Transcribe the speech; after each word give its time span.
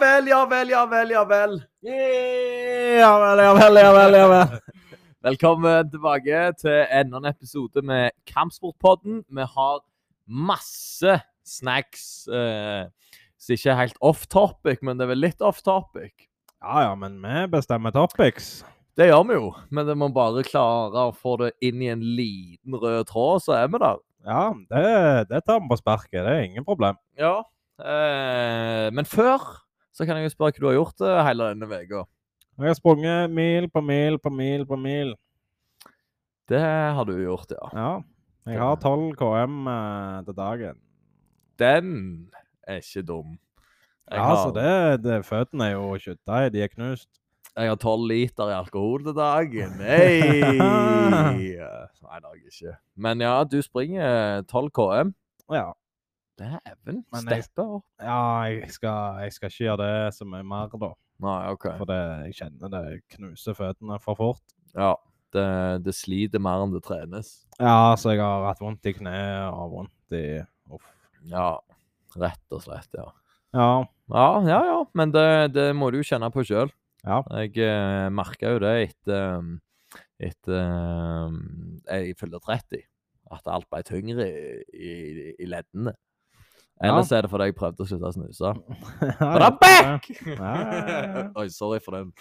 Vel, 0.00 0.30
ja 0.30 0.44
vel, 0.48 0.70
ja 0.72 0.86
vel, 0.88 1.10
ja 1.12 1.22
vel. 1.28 1.58
Ja 1.84 3.10
vel, 3.20 3.40
ja 3.44 3.50
vel, 3.52 3.76
ja 3.76 3.90
vel. 3.92 4.14
ja 4.16 4.28
vel. 4.30 4.54
Velkommen 5.26 5.90
tilbake 5.92 6.40
til 6.56 6.78
enda 6.88 7.20
en 7.20 7.28
episode 7.28 7.82
med 7.84 8.14
Kampsportpodden. 8.30 9.18
Vi 9.28 9.44
har 9.44 9.82
masse 10.24 11.18
snacks 11.44 12.08
eh, 12.32 12.88
som 13.36 13.58
ikke 13.58 13.74
er 13.74 13.80
helt 13.82 14.00
off 14.00 14.24
topic, 14.32 14.80
men 14.80 14.96
det 14.96 15.04
er 15.04 15.12
vel 15.12 15.24
litt 15.26 15.44
off 15.44 15.60
topic. 15.66 16.30
Ja 16.64 16.88
ja, 16.88 16.96
men 16.96 17.20
vi 17.20 17.46
bestemmer 17.52 17.92
topics. 17.92 18.62
Det 18.96 19.12
gjør 19.12 19.28
vi 19.28 19.36
jo, 19.36 19.54
men 19.68 19.84
det 19.84 20.00
må 20.00 20.08
bare 20.16 20.48
klare 20.48 21.10
å 21.10 21.16
få 21.16 21.36
det 21.44 21.54
inn 21.60 21.84
i 21.84 21.92
en 21.92 22.00
liten 22.16 22.80
rød 22.80 23.04
tråd, 23.12 23.44
så 23.44 23.58
er 23.60 23.68
vi 23.68 23.84
der. 23.84 24.00
Ja, 24.24 24.44
det, 24.72 24.84
det 25.28 25.44
tar 25.44 25.60
vi 25.60 25.68
på 25.68 25.84
sparket. 25.84 26.22
Det 26.24 26.30
er 26.38 26.46
ingen 26.48 26.64
problem. 26.64 26.96
Ja. 27.20 27.42
Eh, 27.76 28.88
men 28.96 29.04
før 29.04 29.60
så 29.92 30.06
kan 30.06 30.16
jeg 30.20 30.28
jo 30.28 30.34
spørre 30.34 30.52
hva 30.54 30.60
du 30.60 30.68
har 30.70 30.78
gjort 30.78 31.00
eh, 31.06 31.20
hele 31.26 31.48
denne 31.52 31.68
uka. 31.82 32.04
Jeg 32.60 32.68
har 32.68 32.76
sprunget 32.78 33.30
mil 33.32 33.68
på 33.72 33.80
mil 33.82 34.18
på 34.20 34.30
mil 34.30 34.66
på 34.68 34.76
mil. 34.76 35.14
Det 36.50 36.60
har 36.60 37.04
du 37.06 37.14
gjort, 37.22 37.52
ja. 37.54 37.68
Ja. 37.78 37.90
Jeg 38.50 38.58
har 38.58 38.76
12 38.82 39.14
km 39.20 39.68
eh, 39.70 40.18
til 40.26 40.34
dagen. 40.36 40.78
Den 41.60 41.92
er 42.66 42.80
ikke 42.82 43.02
dum. 43.06 43.38
Jeg 44.10 44.18
Ja, 44.18 44.24
har- 44.24 44.42
så 44.42 44.50
det, 44.54 45.02
det 45.04 45.24
Føttene 45.24 45.68
er 45.68 45.72
jo 45.76 45.94
kjøttdeig. 46.02 46.52
De 46.52 46.62
er 46.64 46.68
knust. 46.72 47.08
Jeg 47.56 47.68
har 47.68 47.76
tolv 47.76 48.06
liter 48.08 48.48
i 48.50 48.54
alkohol 48.56 49.04
til 49.04 49.14
dagen. 49.14 49.76
Nei! 49.78 50.40
Nei, 51.14 51.46
det 51.58 52.06
har 52.06 52.34
jeg 52.34 52.46
ikke. 52.50 52.76
Men 52.96 53.20
ja, 53.20 53.44
du 53.44 53.60
springer 53.62 54.42
12 54.48 54.70
km. 54.74 55.12
Ja. 55.52 55.72
Dæven, 56.40 57.02
steppe 57.20 57.64
opp. 57.66 57.84
ja 58.00 58.20
jeg, 58.48 58.72
skal, 58.72 59.20
jeg 59.26 59.34
skal 59.36 59.52
ikke 59.52 59.64
gjøre 59.66 59.84
det 59.84 60.14
så 60.16 60.26
mye 60.28 60.46
mer, 60.46 60.72
da. 60.80 60.90
Nei, 61.20 61.36
OK. 61.52 61.66
For 61.76 61.90
det, 61.90 62.00
jeg 62.30 62.36
kjenner 62.38 62.72
det 62.72 62.84
knuser 63.16 63.56
føttene 63.58 64.00
for 64.00 64.16
fort. 64.16 64.54
Ja, 64.72 64.94
det, 65.36 65.46
det 65.84 65.94
sliter 65.98 66.42
mer 66.42 66.64
enn 66.64 66.72
det 66.72 66.82
trenes. 66.86 67.34
Ja, 67.60 67.92
så 68.00 68.14
jeg 68.14 68.22
har 68.24 68.48
hatt 68.48 68.62
vondt 68.64 68.88
i 68.88 68.94
kneet 68.96 69.52
og 69.52 69.74
vondt 69.76 70.16
i 70.16 70.24
Uff. 70.70 70.86
Ja, 71.28 71.58
rett 72.16 72.56
og 72.56 72.64
slett, 72.64 72.88
ja. 72.96 73.10
Ja. 73.52 73.72
Ja, 74.10 74.28
ja, 74.46 74.60
ja. 74.70 74.78
Men 74.96 75.12
det, 75.14 75.52
det 75.54 75.70
må 75.76 75.90
du 75.92 76.00
jo 76.00 76.06
kjenne 76.06 76.30
på 76.32 76.46
sjøl. 76.46 76.70
Ja. 77.04 77.20
Jeg 77.42 77.56
eh, 77.64 78.06
merka 78.12 78.54
jo 78.54 78.62
det 78.62 78.72
etter 78.86 79.44
etter 80.20 80.60
um, 81.26 81.80
jeg 81.88 82.16
fylte 82.20 82.40
30. 82.44 82.84
At 83.30 83.50
alt 83.50 83.68
ble 83.70 83.82
tyngre 83.86 84.26
i, 84.26 84.46
i, 84.74 84.92
i 85.38 85.48
leddene. 85.48 85.94
Ellers 86.80 87.10
er 87.12 87.26
det 87.26 87.30
fordi 87.32 87.50
jeg 87.50 87.56
prøvde 87.58 87.84
å 87.84 87.88
slutte 87.88 88.08
å 88.08 88.14
snuse. 88.14 88.52
But 89.20 89.44
I'm 89.44 89.56
back! 89.60 90.06
Oi, 91.36 91.46
sorry 91.52 91.80
for 91.84 91.98
den. 91.98 92.14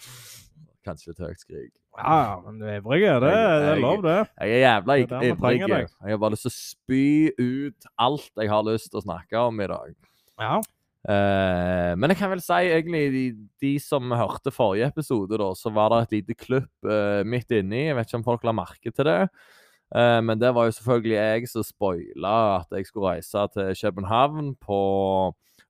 Kanskje 0.88 1.14
litt 1.14 1.22
høyt 1.24 1.44
skrik. 1.44 1.72
Ja, 2.00 2.40
men 2.44 2.60
du 2.60 2.66
er 2.68 2.80
ivrig. 2.80 3.02
Det, 3.04 3.30
det 3.30 3.70
er 3.74 3.80
lov, 3.84 4.02
det. 4.04 4.18
Jeg 4.40 4.58
er 4.58 4.64
jævla 4.64 4.98
ivrig. 5.04 5.32
Jeg 5.32 6.12
har 6.12 6.20
bare 6.24 6.36
lyst 6.36 6.48
til 6.48 6.52
å 6.52 6.58
spy 6.58 7.06
ut 7.40 7.90
alt 8.00 8.44
jeg 8.44 8.52
har 8.52 8.68
lyst 8.68 8.92
til 8.92 9.02
å 9.02 9.06
snakke 9.06 9.48
om 9.48 9.64
i 9.64 9.70
dag. 9.72 9.96
Ja. 10.40 10.60
Uh, 11.08 11.96
men 11.96 12.12
jeg 12.12 12.20
kan 12.20 12.32
vel 12.34 12.42
si 12.44 12.58
egentlig 12.74 13.04
de, 13.14 13.24
de 13.64 13.72
som 13.80 14.12
hørte 14.12 14.52
forrige 14.52 14.90
episode, 14.92 15.40
da, 15.40 15.54
så 15.56 15.72
var 15.72 15.94
det 15.94 16.02
et 16.04 16.18
lite 16.18 16.36
klubb 16.40 16.68
uh, 16.88 17.24
midt 17.28 17.56
inni. 17.56 17.86
Jeg 17.88 17.96
vet 17.96 18.12
ikke 18.12 18.20
om 18.20 18.28
folk 18.28 18.48
la 18.48 18.56
merke 18.56 18.92
til 18.92 19.08
det. 19.08 19.22
Eh, 19.96 20.22
men 20.22 20.42
det 20.42 20.54
var 20.56 20.70
jo 20.70 20.76
selvfølgelig 20.78 21.16
jeg 21.16 21.50
som 21.50 21.66
spoila 21.66 22.36
at 22.60 22.78
jeg 22.78 22.86
skulle 22.86 23.16
reise 23.16 23.46
til 23.54 23.76
København 23.82 24.56
på 24.62 24.82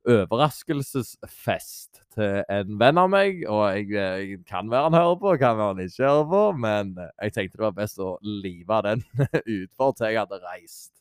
overraskelsesfest 0.10 2.02
til 2.16 2.44
en 2.50 2.78
venn 2.80 3.00
av 3.00 3.10
meg. 3.12 3.44
Og 3.48 3.64
jeg, 3.76 3.90
jeg 3.96 4.40
kan 4.50 4.72
være 4.72 4.90
han 4.90 5.00
hører 5.00 5.20
på, 5.22 5.36
kan 5.42 5.60
være 5.60 5.74
han 5.76 5.84
ikke 5.86 6.06
hører 6.06 6.30
på, 6.32 6.46
men 6.68 6.96
jeg 7.00 7.36
tenkte 7.36 7.60
det 7.60 7.68
var 7.68 7.78
best 7.82 8.00
å 8.04 8.16
live 8.24 8.82
den 8.88 9.04
utfor 9.60 9.94
til 9.98 10.10
jeg 10.10 10.24
hadde 10.24 10.42
reist. 10.46 10.94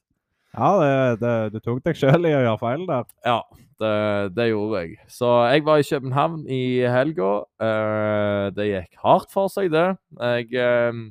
Ja, 0.57 0.71
det, 0.81 1.21
det, 1.21 1.33
du 1.53 1.59
tok 1.61 1.83
deg 1.85 1.99
sjøl 1.99 2.25
i 2.25 2.33
å 2.33 2.41
gjøre 2.41 2.61
feil 2.63 2.87
der. 2.89 3.05
Ja, 3.27 3.41
det, 3.83 3.93
det 4.35 4.49
gjorde 4.49 4.81
jeg. 4.81 4.97
Så 5.13 5.29
jeg 5.53 5.65
var 5.67 5.83
i 5.83 5.87
København 5.87 6.41
i 6.51 6.63
helga. 6.89 7.33
Uh, 7.61 8.49
det 8.57 8.71
gikk 8.71 9.03
hardt 9.05 9.35
for 9.35 9.53
seg, 9.53 9.69
det. 9.75 9.91
Jeg, 10.19 10.49
eh, 10.57 11.03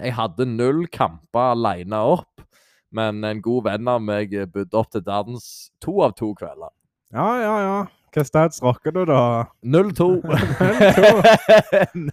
jeg 0.00 0.16
hadde 0.16 0.48
null 0.48 0.86
kamper 0.92 1.54
alene 1.54 2.02
opp, 2.16 2.42
men 2.90 3.24
en 3.24 3.40
god 3.44 3.68
venn 3.68 3.88
av 3.90 4.02
meg 4.02 4.34
budde 4.52 4.76
opp 4.78 4.90
til 4.90 5.04
dans 5.06 5.46
to 5.82 6.00
av 6.06 6.16
to 6.18 6.32
kvelder. 6.38 6.72
Ja, 7.14 7.30
ja, 7.42 7.56
ja. 7.64 7.78
Hva 8.10 8.24
stats 8.26 8.58
rocker 8.62 8.90
du, 8.90 9.04
da? 9.06 9.46
0-2. 9.62 10.06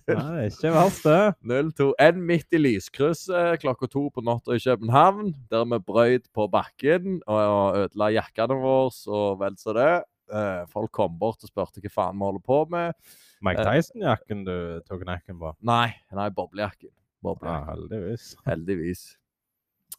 Ja, 0.05 0.25
ikke 0.45 0.73
verst, 0.75 1.07
det. 1.07 1.21
0-2. 1.49 1.87
En 2.05 2.19
midt 2.29 2.53
i 2.53 2.59
lyskrysset 2.61 3.63
klokka 3.63 3.89
to 3.89 4.03
på 4.13 4.21
natta 4.25 4.53
i 4.53 4.61
København, 4.61 5.31
der 5.49 5.65
vi 5.71 5.79
brøyt 5.87 6.29
på 6.37 6.45
bakken 6.53 7.17
og 7.25 7.79
ødela 7.81 8.11
jakkene 8.13 8.59
våre 8.61 8.93
og 9.09 9.41
vel 9.41 9.57
så 9.57 9.73
det. 9.77 9.89
Eh, 10.27 10.63
folk 10.69 10.91
kom 10.93 11.17
bort 11.17 11.41
og 11.41 11.49
spurte 11.49 11.81
hva 11.81 11.93
faen 11.93 12.19
vi 12.19 12.27
holder 12.27 12.45
på 12.45 12.61
med. 12.69 12.93
Mike 13.45 13.65
Tyson-jakken 13.65 14.45
du 14.45 14.55
tok 14.85 15.01
knekken 15.01 15.41
på? 15.41 15.53
Nei, 15.65 15.89
nei, 16.13 16.29
boblejakken. 16.35 16.91
Ja, 17.25 17.61
heldigvis. 17.71 18.35
Heldigvis. 18.49 19.07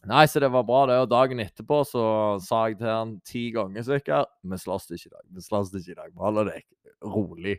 Nei, 0.07 0.23
så 0.31 0.39
det 0.39 0.51
var 0.53 0.63
bra, 0.63 0.85
det. 0.87 0.97
Og 1.03 1.09
dagen 1.11 1.41
etterpå 1.43 1.81
så 1.87 2.03
sa 2.43 2.65
jeg 2.69 2.79
til 2.79 2.87
han 2.87 3.17
ti 3.27 3.49
ganger 3.51 3.83
sikkert 3.83 4.31
Vi 4.47 4.59
slåss 4.61 4.87
ikke 4.95 5.09
i 5.09 5.15
dag. 5.15 5.25
Vi 5.35 5.43
slåss 5.43 5.73
ikke 5.75 5.91
i 5.91 5.97
dag. 5.97 6.13
Vi 6.13 6.23
holder 6.23 6.51
det 6.53 6.61
rolig. 7.03 7.57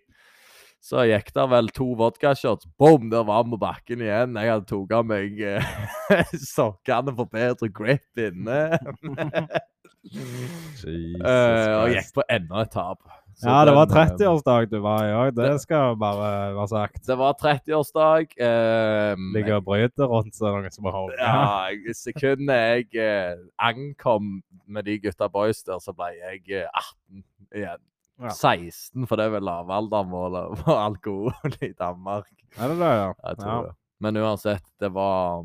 Så 0.81 1.04
gikk 1.04 1.28
det 1.37 1.44
vel 1.53 1.69
to 1.76 1.91
vodkashots. 2.00 2.69
Boom, 2.81 3.10
der 3.12 3.26
var 3.28 3.44
vi 3.44 3.53
på 3.53 3.60
bakken 3.60 4.00
igjen. 4.06 4.38
Jeg 4.41 4.53
hadde 4.54 4.69
tatt 4.70 4.94
av 4.97 5.10
meg 5.10 5.43
eh, 5.44 5.75
sokkene 6.54 7.12
for 7.19 7.28
bedre 7.28 7.69
grip 7.69 8.25
inne. 8.25 8.62
Jesus 10.00 11.19
uh, 11.20 11.82
og 11.82 11.93
gikk 11.93 12.15
på 12.16 12.25
enda 12.32 12.65
et 12.65 12.72
tap. 12.72 13.04
Ja, 13.44 13.64
det 13.64 13.72
var 13.74 13.86
eh, 13.86 13.94
30-årsdag 13.96 14.68
du 14.70 14.78
var 14.84 15.04
i 15.04 15.12
òg. 15.16 15.34
Det 15.34 15.46
det- 15.52 15.60
skal 15.62 15.96
bare 15.96 16.54
være 16.54 16.68
sagt. 16.68 17.06
Det 17.06 17.16
var 17.18 17.34
30-årsdag. 17.40 18.34
Eh, 18.38 19.16
Ligger 19.34 19.56
og 19.60 19.64
bryter 19.64 20.06
rundt 20.10 20.34
seg 20.34 20.48
noen 20.52 20.70
som 20.74 20.84
har 20.84 21.12
Ja, 21.18 21.68
jeg- 21.70 21.94
sekundet 21.96 22.90
jeg 22.92 23.00
eh, 23.00 23.36
ankom 23.58 24.42
med 24.66 24.84
de 24.84 24.98
gutta 24.98 25.28
boys 25.28 25.62
der, 25.64 25.78
så 25.80 25.92
ble 25.96 26.12
jeg 26.18 26.42
eh, 26.50 26.68
18 26.68 27.24
igjen. 27.54 27.78
Ja. 28.20 28.28
16, 28.36 29.06
for 29.08 29.16
det 29.16 29.24
er 29.30 29.30
vel 29.38 29.46
lavaldermålet 29.48 30.58
for 30.60 30.76
alkohol 30.76 31.32
i 31.62 31.72
Danmark. 31.72 32.28
Er 32.58 32.68
det 32.68 32.78
det, 32.78 32.90
ja? 33.00 33.12
Jeg 33.30 33.36
tror 33.40 33.52
Ja. 33.54 33.62
det. 33.70 33.76
Men 34.00 34.16
uansett, 34.16 34.64
det 34.80 34.92
var, 34.92 35.44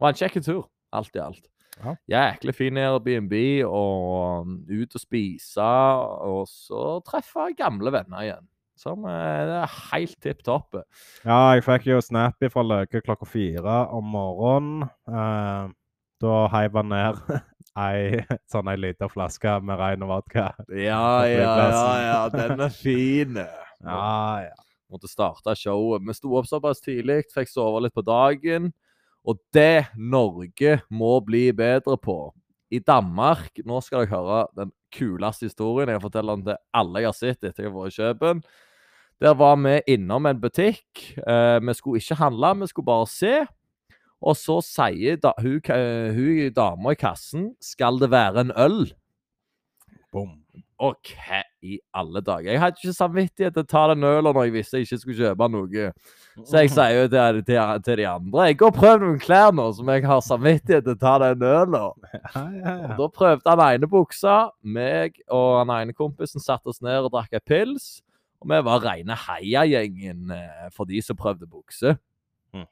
var 0.00 0.08
en 0.08 0.14
kjekk 0.14 0.42
tur, 0.44 0.64
alt 0.92 1.14
i 1.16 1.20
alt. 1.20 1.46
Ja. 1.80 1.94
Jæklig 2.10 2.54
fin 2.54 2.78
Airbnb, 2.78 3.34
og 3.66 4.44
um, 4.44 4.58
ut 4.70 4.94
og 4.94 5.02
spise, 5.02 5.68
og 6.24 6.44
så 6.50 6.98
treffe 7.06 7.50
gamle 7.58 7.92
venner 7.94 8.26
igjen. 8.26 8.50
Som 8.78 9.04
eh, 9.06 9.40
det 9.46 9.56
er 9.60 9.74
helt 9.92 10.16
tipp 10.22 10.42
topp. 10.46 10.80
Ja, 11.22 11.54
jeg 11.54 11.62
fikk 11.66 11.88
jo 11.92 12.00
snap 12.02 12.42
fra 12.50 12.64
Løke 12.66 13.02
klokka 13.04 13.28
fire 13.28 13.84
om 13.94 14.08
morgenen. 14.16 14.88
Eh, 15.06 15.74
da 16.24 16.34
heiv 16.54 16.78
han 16.80 16.90
ned 16.90 17.20
ei 17.84 18.22
sånn 18.50 18.70
ei 18.70 18.78
lita 18.80 19.08
flaske 19.10 19.56
med 19.66 19.78
rein 19.78 20.06
vodka. 20.08 20.50
Ja, 20.70 21.22
ja, 21.30 21.54
ja, 21.70 21.94
ja, 22.02 22.20
den 22.34 22.66
er 22.66 22.74
fin. 22.74 23.38
Ja, 23.84 24.40
ja. 24.40 24.54
Måtte 24.88 25.10
starte 25.10 25.52
showet. 25.60 26.00
Vi 26.06 26.14
sto 26.16 26.30
opp 26.38 26.46
såpass 26.48 26.78
tidlig, 26.80 27.26
fikk 27.34 27.50
sove 27.50 27.82
litt 27.84 27.92
på 27.92 28.00
dagen. 28.06 28.70
Og 29.24 29.38
det 29.56 29.86
Norge 29.96 30.78
må 30.92 31.14
bli 31.24 31.46
bedre 31.56 31.96
på 31.96 32.16
I 32.74 32.78
Danmark 32.84 33.56
Nå 33.64 33.78
skal 33.80 34.04
dere 34.04 34.12
høre 34.12 34.40
den 34.58 34.72
kuleste 34.94 35.48
historien. 35.48 35.88
Jeg 35.90 36.02
forteller 36.04 36.36
den 36.36 36.44
til 36.50 36.58
alle 36.76 37.00
jeg 37.02 37.08
har 37.08 37.16
sett 37.18 37.40
etter 37.48 37.64
jeg 37.64 37.72
har 37.72 37.76
vært 37.78 37.94
i 37.94 37.96
Kjøben. 37.98 38.42
Der 39.22 39.34
var 39.38 39.56
vi 39.62 39.78
innom 39.94 40.26
en 40.26 40.40
butikk. 40.42 41.00
Eh, 41.18 41.58
vi 41.64 41.74
skulle 41.74 42.02
ikke 42.02 42.18
handle, 42.20 42.52
vi 42.60 42.68
skulle 42.70 42.86
bare 42.86 43.08
se. 43.10 43.34
Og 44.24 44.36
så 44.38 44.60
sier 44.64 45.18
da, 45.20 45.32
hun, 45.42 45.58
ka- 45.64 46.12
hun 46.14 46.52
dama 46.56 46.94
i 46.94 46.98
kassen 47.00 47.50
Skal 47.60 47.98
det 48.00 48.10
være 48.14 48.44
en 48.46 48.52
øl? 48.56 48.92
Bom. 50.12 50.43
Og 50.84 50.96
hva 51.08 51.40
i 51.64 51.78
alle 51.96 52.20
dager? 52.20 52.50
Jeg 52.50 52.60
hadde 52.60 52.80
ikke 52.80 52.96
samvittighet 52.96 53.54
til 53.54 53.64
å 53.64 53.68
ta 53.70 53.84
den 53.92 54.04
ølen 54.04 54.34
når 54.34 54.48
jeg 54.48 54.54
visste 54.56 54.80
jeg 54.80 54.88
ikke 54.88 54.98
skulle 55.00 55.18
kjøpe 55.20 55.48
noe. 55.54 55.84
Så 56.42 56.62
jeg 56.64 56.72
sier 56.74 56.96
jo 56.96 57.04
til, 57.12 57.38
til, 57.46 57.60
til 57.86 58.00
de 58.00 58.06
andre 58.10 58.46
Jeg 58.48 58.56
går 58.58 58.72
og 58.72 58.78
prøver 58.80 59.04
noen 59.04 59.20
klær 59.22 59.54
nå 59.54 59.68
som 59.78 59.92
jeg 59.94 60.04
har 60.10 60.24
samvittighet 60.26 60.86
til 60.88 60.96
å 60.96 61.00
ta 61.00 61.14
den 61.22 61.44
ølen. 61.46 62.08
Ja, 62.14 62.42
ja, 62.58 62.74
ja. 62.82 62.96
da 62.98 63.08
prøvde 63.20 63.54
han 63.54 63.62
ene 63.68 63.90
buksa. 63.90 64.38
Meg 64.62 65.20
og 65.28 65.60
han 65.60 65.72
ene 65.78 65.94
kompisen 65.96 66.42
satte 66.42 66.74
oss 66.74 66.82
ned 66.84 67.06
og 67.06 67.14
drakk 67.14 67.38
en 67.38 67.46
pils. 67.46 67.86
Og 68.42 68.50
vi 68.50 68.60
var 68.66 68.82
rene 68.84 69.16
heiagjengen 69.16 70.34
eh, 70.34 70.66
for 70.74 70.90
de 70.90 71.00
som 71.06 71.16
prøvde 71.16 71.48
bukse. 71.48 71.94
Mm. 72.52 72.66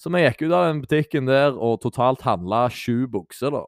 Så 0.00 0.10
vi 0.10 0.24
gikk 0.24 0.46
ut 0.46 0.56
av 0.56 0.70
den 0.72 0.82
butikken 0.82 1.28
der 1.30 1.54
og 1.54 1.78
totalt 1.84 2.24
handla 2.26 2.66
sju 2.72 3.04
bukser, 3.10 3.54
da. 3.54 3.62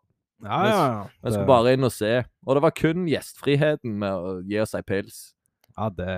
Ja, 0.44 0.60
ja. 0.68 0.88
Vi 1.22 1.32
skulle 1.32 1.48
bare 1.48 1.72
inn 1.76 1.86
og 1.86 1.94
se. 1.94 2.12
Og 2.44 2.58
det 2.58 2.62
var 2.66 2.74
kun 2.76 3.06
gjestfriheten 3.10 3.94
med 4.02 4.12
å 4.12 4.34
gi 4.46 4.58
oss 4.62 4.74
ei 4.76 4.84
pils. 4.86 5.20
Ja, 5.76 5.88
det 5.92 6.08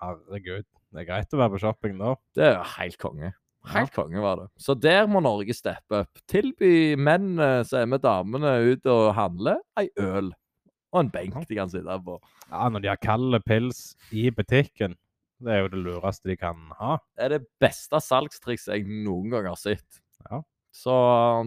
Herregud. 0.00 0.66
Det 0.92 1.04
er 1.04 1.08
greit 1.08 1.32
å 1.32 1.40
være 1.40 1.54
på 1.54 1.62
shopping 1.62 1.96
da. 2.00 2.14
Det 2.36 2.50
er 2.50 2.60
helt 2.76 2.98
konge. 3.00 3.32
Helt 3.72 3.92
konge 3.94 4.20
var 4.20 4.40
det. 4.40 4.46
Så 4.60 4.74
der 4.76 5.06
må 5.08 5.22
Norge 5.24 5.54
steppe 5.56 6.02
opp. 6.02 6.22
Tilby 6.28 6.98
menn 6.98 7.36
eh, 7.40 7.60
som 7.68 7.84
er 7.84 7.90
med 7.94 8.02
damene 8.04 8.56
ut 8.72 8.88
og 8.90 9.12
handle, 9.16 9.56
ei 9.80 9.86
øl. 10.02 10.32
Og 10.92 11.04
en 11.04 11.12
benk 11.12 11.38
de 11.48 11.56
kan 11.56 11.70
sitte 11.72 11.96
på. 12.04 12.18
Ja, 12.50 12.66
Når 12.68 12.84
de 12.84 12.90
har 12.90 13.00
kald 13.00 13.38
pils 13.48 13.94
i 14.12 14.26
butikken, 14.34 14.98
det 15.42 15.54
er 15.54 15.62
jo 15.64 15.70
det 15.72 15.82
lureste 15.86 16.28
de 16.28 16.36
kan 16.38 16.58
ha. 16.78 16.98
Det 17.16 17.24
er 17.24 17.36
det 17.38 17.44
beste 17.62 17.98
salgstrikset 18.02 18.74
jeg 18.76 19.00
noen 19.06 19.30
gang 19.32 19.48
har 19.48 19.58
sett. 19.58 20.02
Ja. 20.28 20.42
Så 20.72 20.92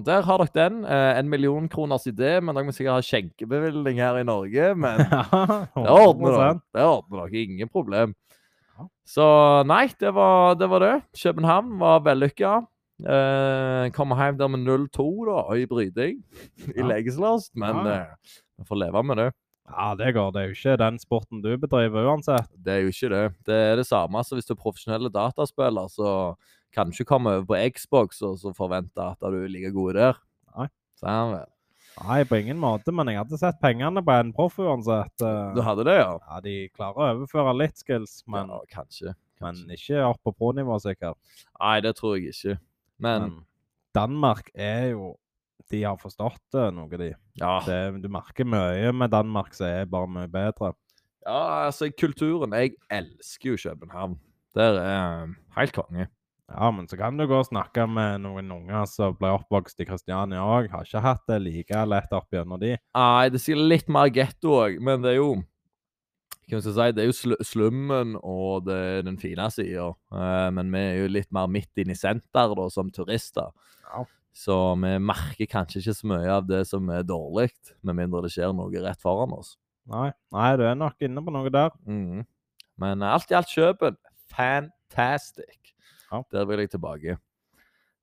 der 0.06 0.22
har 0.22 0.38
dere 0.44 0.54
den. 0.54 0.83
Eh, 0.86 1.18
en 1.19 1.30
million 1.30 1.66
kroners 1.69 2.06
idé, 2.07 2.36
men 2.42 2.54
dere 2.56 2.68
må 2.68 2.74
sikkert 2.75 3.00
ha 3.00 3.06
skjenkebevilgning 3.06 3.98
her 3.98 4.19
i 4.22 4.27
Norge. 4.27 4.68
Men 4.77 5.01
det 5.75 5.89
ordner 5.89 6.36
dere. 6.38 6.51
Det 6.77 6.86
ordner 6.86 7.24
dere. 7.25 7.42
Ingen 7.48 7.72
problem. 7.74 8.13
Så 9.07 9.25
nei, 9.66 9.88
det 10.00 10.12
var 10.13 10.56
det. 10.60 10.69
Var 10.69 10.83
det. 10.86 10.94
København 11.18 11.74
var 11.81 12.04
vellykka. 12.06 12.54
Eh, 13.01 13.89
kommer 13.98 14.22
hjem 14.22 14.38
der 14.39 14.48
med 14.54 14.62
0-2 14.63 15.07
da, 15.27 15.39
i 15.60 15.66
bryting 15.68 16.22
i 16.75 16.80
Ja. 16.80 16.86
legeslast, 16.94 17.51
men 17.60 17.81
vi 17.83 17.89
ja. 17.92 18.06
eh, 18.06 18.66
får 18.69 18.80
leve 18.86 19.04
med 19.04 19.18
det. 19.19 19.31
Ja, 19.65 19.95
det 19.97 20.12
går. 20.13 20.29
Det 20.35 20.41
er 20.41 20.51
jo 20.51 20.56
ikke 20.59 20.75
den 20.77 21.00
sporten 21.01 21.41
du 21.41 21.50
bedriver 21.57 22.06
uansett. 22.12 22.51
Det 22.62 22.73
er 22.75 22.83
jo 22.85 22.91
ikke 22.94 23.09
det. 23.13 23.23
Det 23.47 23.56
er 23.71 23.79
det 23.79 23.88
samme 23.89 24.21
som 24.23 24.38
hvis 24.38 24.45
du 24.45 24.53
er 24.53 24.62
profesjonell 24.62 25.09
dataspiller, 25.13 25.89
så 25.89 26.35
kan 26.75 26.89
du 26.89 26.94
ikke 26.94 27.07
komme 27.09 27.33
over 27.33 27.47
på 27.50 27.57
Xbox 27.73 28.21
og 28.27 28.38
så 28.41 28.53
forvente 28.53 29.01
at 29.01 29.17
du 29.25 29.39
er 29.41 29.50
like 29.50 29.71
god 29.73 29.97
der. 29.97 30.21
Nei. 30.56 30.67
Sånn 31.01 31.33
vel. 31.33 31.50
Nei, 31.95 32.19
på 32.27 32.38
ingen 32.41 32.59
måte, 32.59 32.91
men 32.91 33.07
jeg 33.07 33.21
hadde 33.21 33.38
sett 33.39 33.57
pengene 33.63 34.03
på 34.03 34.12
en 34.12 34.33
proff 34.35 34.57
uansett. 34.59 35.13
eh. 35.23 35.53
Du 35.56 35.62
hadde 35.63 35.85
det, 35.88 35.95
ja? 35.95 36.13
Ja, 36.27 36.39
de 36.44 36.56
klarer 36.75 37.00
å 37.00 37.09
overføre 37.15 37.53
litt 37.56 37.79
skills, 37.79 38.17
men, 38.27 38.51
ja 38.51 38.59
kanskje. 38.69 39.13
men 39.41 39.62
ikke 39.71 40.01
opp 40.03 40.19
på 40.27 40.33
pro-nivå, 40.35 40.75
sikkert. 40.83 41.15
Nei, 41.57 41.77
det 41.81 41.95
tror 41.95 42.17
jeg 42.19 42.35
ikke. 42.35 42.57
Men, 43.00 43.21
Men 43.21 43.38
Danmark 43.95 44.51
er 44.53 44.89
jo 44.91 45.13
De 45.71 45.81
har 45.83 45.97
forstått 45.97 46.57
noe 46.75 46.99
de. 46.99 47.13
ja. 47.41 47.55
Det, 47.65 47.79
du 48.03 48.09
merker 48.11 48.45
mye 48.45 48.91
med 48.93 49.13
Danmark 49.13 49.55
som 49.57 49.67
er 49.67 49.87
bare 49.89 50.09
mye 50.11 50.29
bedre. 50.31 50.73
ja, 51.25 51.65
altså 51.65 51.89
kulturen 51.89 52.53
Jeg 52.53 52.75
elsker 52.93 53.55
jo 53.55 53.57
København. 53.63 54.19
Der 54.55 54.77
er 54.79 55.23
eh, 55.23 55.33
helt 55.57 55.73
konge. 55.75 56.07
Ja, 56.45 56.69
men 56.71 56.85
så 56.87 56.97
kan 56.97 57.17
du 57.17 57.25
gå 57.25 57.39
og 57.41 57.47
snakke 57.47 57.87
med 57.89 58.21
noen 58.21 58.51
unger 58.53 58.85
som 58.85 59.15
ble 59.17 59.31
oppvokst 59.33 59.81
i 59.81 59.87
Kristiania 59.89 60.43
òg. 60.45 60.69
Har 60.69 60.85
ikke 60.85 61.01
hatt 61.01 61.23
det 61.27 61.39
like 61.41 61.85
lett 61.89 62.13
opp 62.13 62.29
gjennom 62.31 62.61
de. 62.61 62.75
Nei, 62.77 63.29
det 63.33 63.41
sier 63.41 63.57
litt 63.57 63.89
mer 63.89 64.11
getto 64.13 64.53
òg, 64.61 64.77
men 64.79 65.01
det 65.03 65.15
er 65.15 65.19
jo 65.23 65.33
hva 66.45 66.59
skal 66.61 66.69
jeg 66.69 66.75
si, 66.75 66.93
Det 66.93 67.01
er 67.01 67.07
jo 67.09 67.15
sl 67.17 67.33
slummen 67.41 68.11
og 68.21 68.67
det 68.67 68.75
er 68.77 69.05
den 69.07 69.17
fine 69.17 69.47
sida. 69.49 69.87
men 70.53 70.69
vi 70.69 70.77
er 70.77 70.99
jo 70.99 71.07
litt 71.09 71.31
mer 71.33 71.49
midt 71.49 71.81
inne 71.81 71.95
i 71.95 71.97
senter 71.97 72.53
da, 72.53 72.67
som 72.69 72.91
turister. 72.93 73.49
Ja. 73.89 74.03
Så 74.35 74.55
vi 74.81 74.95
merker 74.99 75.47
kanskje 75.47 75.79
ikke 75.79 75.95
så 75.95 76.09
mye 76.11 76.31
av 76.31 76.47
det 76.47 76.65
som 76.67 76.89
er 76.91 77.05
dårlig, 77.07 77.53
med 77.87 77.95
mindre 78.01 78.25
det 78.25 78.33
skjer 78.33 78.51
noe 78.55 78.83
rett 78.83 78.99
foran 79.01 79.31
oss. 79.37 79.53
Nei, 79.87 80.09
nei, 80.33 80.49
du 80.59 80.65
er 80.65 80.75
nok 80.75 81.05
inne 81.05 81.21
på 81.23 81.31
noe 81.31 81.51
der. 81.53 81.71
Mm. 81.87 82.25
Men 82.81 83.05
eh, 83.05 83.13
alt 83.15 83.31
i 83.31 83.37
alt 83.37 83.53
Kjøpen, 83.53 83.95
fantastic. 84.33 85.75
Ja. 86.09 86.21
Der 86.33 86.49
vil 86.49 86.63
jeg 86.65 86.73
tilbake. 86.73 87.17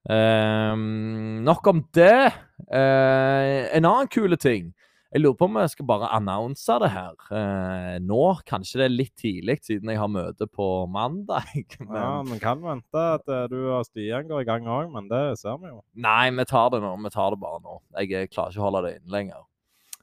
Um, 0.08 1.43
nok 1.46 1.67
om 1.70 1.84
det. 1.94 2.32
Uh, 2.67 3.69
en 3.76 3.85
annen 3.85 4.11
kule 4.11 4.38
ting. 4.40 4.73
Jeg 5.12 5.20
lurer 5.20 5.37
på 5.37 5.44
om 5.44 5.56
jeg 5.61 5.70
skal 5.75 5.87
bare 5.91 6.09
annonse 6.17 6.75
det 6.81 6.88
her. 6.88 7.17
Eh, 7.37 7.97
nå, 8.00 8.20
kanskje 8.49 8.79
det 8.81 8.85
er 8.87 8.94
litt 8.94 9.12
tidlig, 9.20 9.59
siden 9.67 9.91
jeg 9.93 10.00
har 10.00 10.09
møte 10.09 10.47
på 10.49 10.69
mandag. 10.88 11.50
Men, 11.82 11.99
Ja, 11.99 12.12
men 12.25 12.41
kan 12.41 12.62
vente 12.64 13.03
at 13.19 13.29
eh, 13.29 13.44
du 13.53 13.59
og 13.75 13.85
Stian 13.85 14.25
går 14.31 14.47
i 14.47 14.49
gang 14.49 14.70
òg, 14.73 14.88
men 14.94 15.11
det 15.11 15.20
ser 15.43 15.59
vi 15.61 15.69
jo. 15.69 15.82
Nei, 16.00 16.31
vi 16.32 16.47
tar 16.49 16.73
det 16.73 16.81
nå. 16.81 16.94
Vi 17.05 17.12
tar 17.12 17.35
det 17.35 17.41
bare 17.43 17.61
nå. 17.61 17.76
Jeg 17.99 18.09
eh, 18.23 18.31
klarer 18.32 18.55
ikke 18.55 18.62
å 18.62 18.67
holde 18.70 18.85
det 18.87 18.94
inne 18.97 19.12
lenger. 19.19 19.44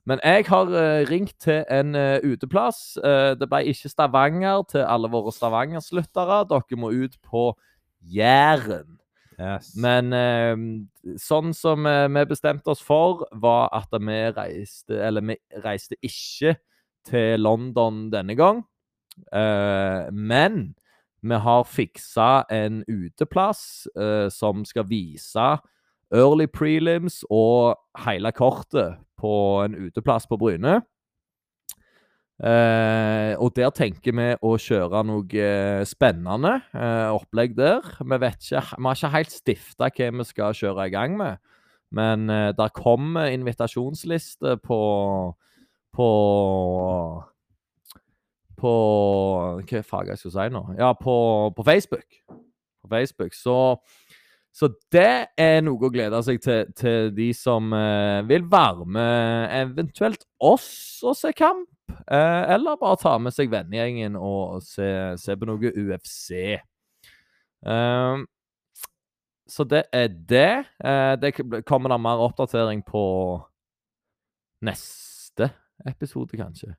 Men 0.09 0.21
jeg 0.21 0.45
har 0.51 0.75
eh, 0.77 1.01
ringt 1.09 1.35
til 1.41 1.65
en 1.73 1.97
uteplass. 2.29 2.83
Det 3.01 3.49
ble 3.49 3.63
ikke 3.73 3.89
Stavanger 3.89 4.61
til 4.69 4.85
alle 4.85 5.09
våre 5.09 5.33
Stavanger-sluttere. 5.33 6.43
Dere 6.53 6.81
må 6.85 6.93
ut 6.93 7.17
på 7.25 7.49
Jæren. 8.13 8.98
Yes. 9.39 9.71
Men 9.79 10.11
eh, 10.13 11.15
sånn 11.19 11.53
som 11.55 11.87
eh, 11.87 12.07
vi 12.11 12.25
bestemte 12.27 12.73
oss 12.73 12.81
for, 12.83 13.23
var 13.39 13.69
at 13.75 13.93
vi 13.95 14.17
reiste 14.35 14.97
Eller 14.99 15.23
vi 15.23 15.37
reiste 15.63 15.95
ikke 16.03 16.57
til 17.07 17.39
London 17.39 18.09
denne 18.11 18.35
gang. 18.35 18.59
Eh, 19.31 20.11
men 20.11 20.73
vi 21.23 21.39
har 21.39 21.63
fiksa 21.67 22.45
en 22.51 22.83
uteplass 22.87 23.87
eh, 23.95 24.27
som 24.31 24.65
skal 24.67 24.87
vise 24.91 25.47
early 26.15 26.47
prelims 26.47 27.21
og 27.29 27.77
hele 28.05 28.31
kortet 28.35 28.99
på 29.19 29.33
en 29.63 29.75
uteplass 29.87 30.27
på 30.27 30.39
Bryne. 30.39 30.79
Eh, 32.39 33.33
og 33.35 33.51
der 33.57 33.71
tenker 33.75 34.15
vi 34.15 34.27
å 34.47 34.53
kjøre 34.63 35.01
noe 35.03 35.41
eh, 35.43 35.81
spennende 35.87 36.53
eh, 36.71 37.09
opplegg 37.11 37.57
der. 37.57 37.83
Vi 37.99 38.19
vet 38.23 38.39
ikke, 38.39 38.63
vi 38.77 38.87
har 38.87 38.99
ikke 38.99 39.15
helt 39.17 39.35
stifta 39.35 39.89
hva 39.91 40.11
vi 40.21 40.27
skal 40.29 40.55
kjøre 40.55 40.87
i 40.87 40.93
gang 40.93 41.17
med. 41.19 41.41
Men 41.91 42.29
eh, 42.31 42.51
der 42.55 42.71
kommer 42.75 43.33
invitasjonsliste 43.33 44.55
på 44.63 44.79
på 45.95 46.09
på 48.59 48.71
Hva 49.63 49.81
faen 49.87 50.11
jeg 50.11 50.19
skulle 50.19 50.35
si 50.35 50.53
nå? 50.53 50.63
Ja, 50.79 50.93
på, 50.95 51.15
på 51.55 51.63
Facebook. 51.63 52.19
På 52.83 52.91
Facebook. 52.91 53.35
Så, 53.35 53.55
så 54.59 54.67
det 54.91 55.31
er 55.39 55.61
noe 55.63 55.87
å 55.87 55.91
glede 55.93 56.19
seg 56.25 56.41
til 56.43 56.71
til 56.75 57.13
de 57.15 57.29
som 57.37 57.71
eh, 57.75 58.19
vil 58.27 58.43
være 58.51 58.87
med, 58.91 59.53
eventuelt 59.55 60.25
oss 60.43 60.99
og 61.07 61.15
se 61.15 61.31
kamp. 61.37 61.69
Eh, 62.11 62.43
eller 62.55 62.79
bare 62.81 62.99
ta 62.99 63.13
med 63.23 63.31
seg 63.35 63.53
vennegjengen 63.53 64.17
og 64.19 64.59
se, 64.65 64.89
se 65.21 65.37
på 65.39 65.47
noe 65.47 65.71
UFC. 65.71 66.33
Eh, 67.71 68.25
så 69.49 69.65
det 69.71 69.85
er 69.95 70.11
det. 70.11 70.51
Eh, 70.83 71.13
det 71.23 71.33
kommer 71.63 71.95
da 71.95 72.01
mer 72.01 72.19
oppdatering 72.27 72.83
på 72.83 73.05
neste 74.67 75.53
episode, 75.87 76.35
kanskje. 76.35 76.75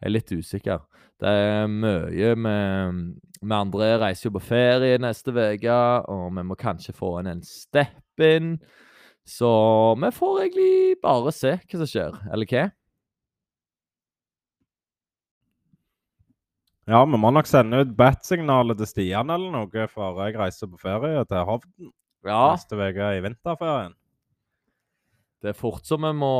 Jeg 0.00 0.08
er 0.08 0.14
litt 0.14 0.32
usikker. 0.32 0.84
Det 1.20 1.28
er 1.28 1.66
mye 1.68 2.34
med, 2.40 3.00
Vi 3.40 3.52
andre 3.56 3.88
reiser 4.00 4.28
jo 4.30 4.36
på 4.38 4.44
ferie 4.48 5.00
neste 5.00 5.32
uke, 5.32 5.76
og 6.08 6.30
vi 6.36 6.44
må 6.48 6.56
kanskje 6.56 6.96
få 6.96 7.18
inn 7.20 7.28
en 7.34 7.42
step-in. 7.44 8.54
Så 9.28 9.50
vi 10.00 10.10
får 10.16 10.40
egentlig 10.40 11.00
bare 11.04 11.32
se 11.36 11.54
hva 11.60 11.80
som 11.82 11.88
skjer, 11.88 12.16
eller 12.32 12.48
hva? 12.48 12.64
Ja, 16.90 17.04
vi 17.04 17.20
må 17.20 17.30
nok 17.30 17.46
sende 17.46 17.84
ut 17.84 17.92
bat-signalet 17.94 18.80
til 18.80 18.88
Stian 18.88 19.30
eller 19.30 19.52
noe 19.52 19.86
før 19.92 20.24
jeg 20.24 20.40
reiser 20.40 20.70
på 20.72 20.80
ferie 20.80 21.22
til 21.28 21.44
Hovden 21.46 21.92
Ja, 22.26 22.40
neste 22.56 22.76
uke 22.80 23.12
i 23.14 23.20
vinterferien. 23.24 23.94
Det 25.40 25.52
er 25.54 25.56
fort 25.56 25.86
som 25.88 26.04
vi 26.04 26.12
må, 26.16 26.32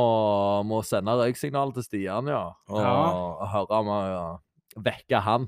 må 0.67 0.81
sende 0.85 1.15
røyksignal 1.17 1.73
til 1.73 1.85
Stian, 1.87 2.29
ja. 2.29 2.43
Og, 2.69 2.79
Ja. 2.81 2.95
og 3.41 3.47
høre 3.49 3.79
om 3.81 3.89
å 3.89 3.99
ja, 4.05 4.25
vekke 4.77 5.21
han. 5.25 5.47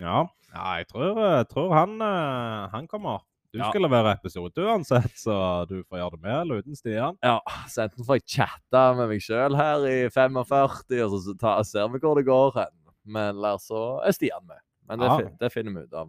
Ja, 0.00 0.26
ja 0.52 0.72
jeg 0.80 0.88
tror, 0.90 1.20
jeg 1.22 1.48
tror 1.48 1.72
han, 1.76 1.94
eh, 2.04 2.68
han 2.74 2.88
kommer. 2.90 3.24
Du 3.52 3.60
skal 3.60 3.84
levere 3.84 4.14
episode 4.16 4.64
uansett, 4.64 5.12
så 5.20 5.34
du 5.68 5.82
får 5.84 5.98
gjøre 6.00 6.16
det 6.16 6.22
med 6.24 6.36
eller 6.38 6.62
uten 6.64 6.76
Stian. 6.76 7.18
Ja, 7.20 7.38
så 7.68 7.84
enten 7.84 8.06
får 8.08 8.20
jeg 8.20 8.28
chatte 8.38 8.84
med 8.96 9.10
meg 9.10 9.20
sjøl 9.24 9.56
her 9.58 9.84
i 9.88 9.96
45, 10.08 11.02
og 11.04 11.18
så 11.20 11.34
ta, 11.40 11.58
ser 11.68 11.90
vi 11.92 12.00
hvor 12.00 12.16
det 12.16 12.24
går 12.28 12.56
hen. 12.56 12.72
Men 13.04 13.36
eller 13.36 13.60
så 13.60 14.00
er 14.06 14.16
Stian 14.16 14.46
med. 14.48 14.60
Men 14.88 15.02
det, 15.04 15.10
det 15.40 15.52
finner 15.52 15.76
vi 15.76 15.84
ut 15.84 16.00
av. 16.00 16.08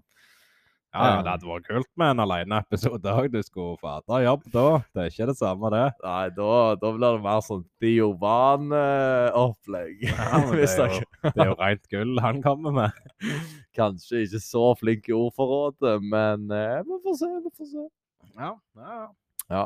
Ja, 0.94 1.08
ja, 1.10 1.22
Det 1.26 1.32
hadde 1.32 1.48
vært 1.50 1.64
kult 1.66 1.88
med 1.98 2.12
en 2.14 2.22
aleneepisode 2.22 3.14
òg. 3.18 3.32
Du 3.34 3.42
skulle 3.42 3.80
fatta 3.82 4.06
ta 4.12 4.20
jobb 4.22 4.44
da. 4.54 4.86
Det 4.94 5.02
er 5.02 5.08
ikke 5.10 5.26
det 5.32 5.38
samme, 5.40 5.72
det. 5.74 5.88
Nei, 6.06 6.30
da, 6.38 6.78
da 6.78 6.92
blir 6.94 7.18
det 7.18 7.24
mer 7.24 7.42
sånn 7.42 7.64
Diovan-opplegg. 7.82 10.04
Ja, 10.06 10.38
det, 10.54 10.70
er 10.70 10.94
jo, 10.94 11.02
det 11.26 11.34
er 11.34 11.50
jo 11.50 11.58
rent 11.58 11.90
gull 11.90 12.14
han 12.22 12.46
kommer 12.46 12.70
med. 12.78 12.94
kanskje 13.78 14.22
ikke 14.28 14.42
så 14.44 14.76
flink 14.78 15.10
i 15.10 15.18
ordforrådet, 15.18 15.98
men 16.06 16.46
eh, 16.54 16.86
vi 16.86 16.94
får 17.08 17.16
se, 17.24 17.30
vi 17.42 17.50
får 17.58 17.68
se. 17.74 17.90
Ja, 18.38 18.54
ja, 18.78 19.10
ja. 19.50 19.66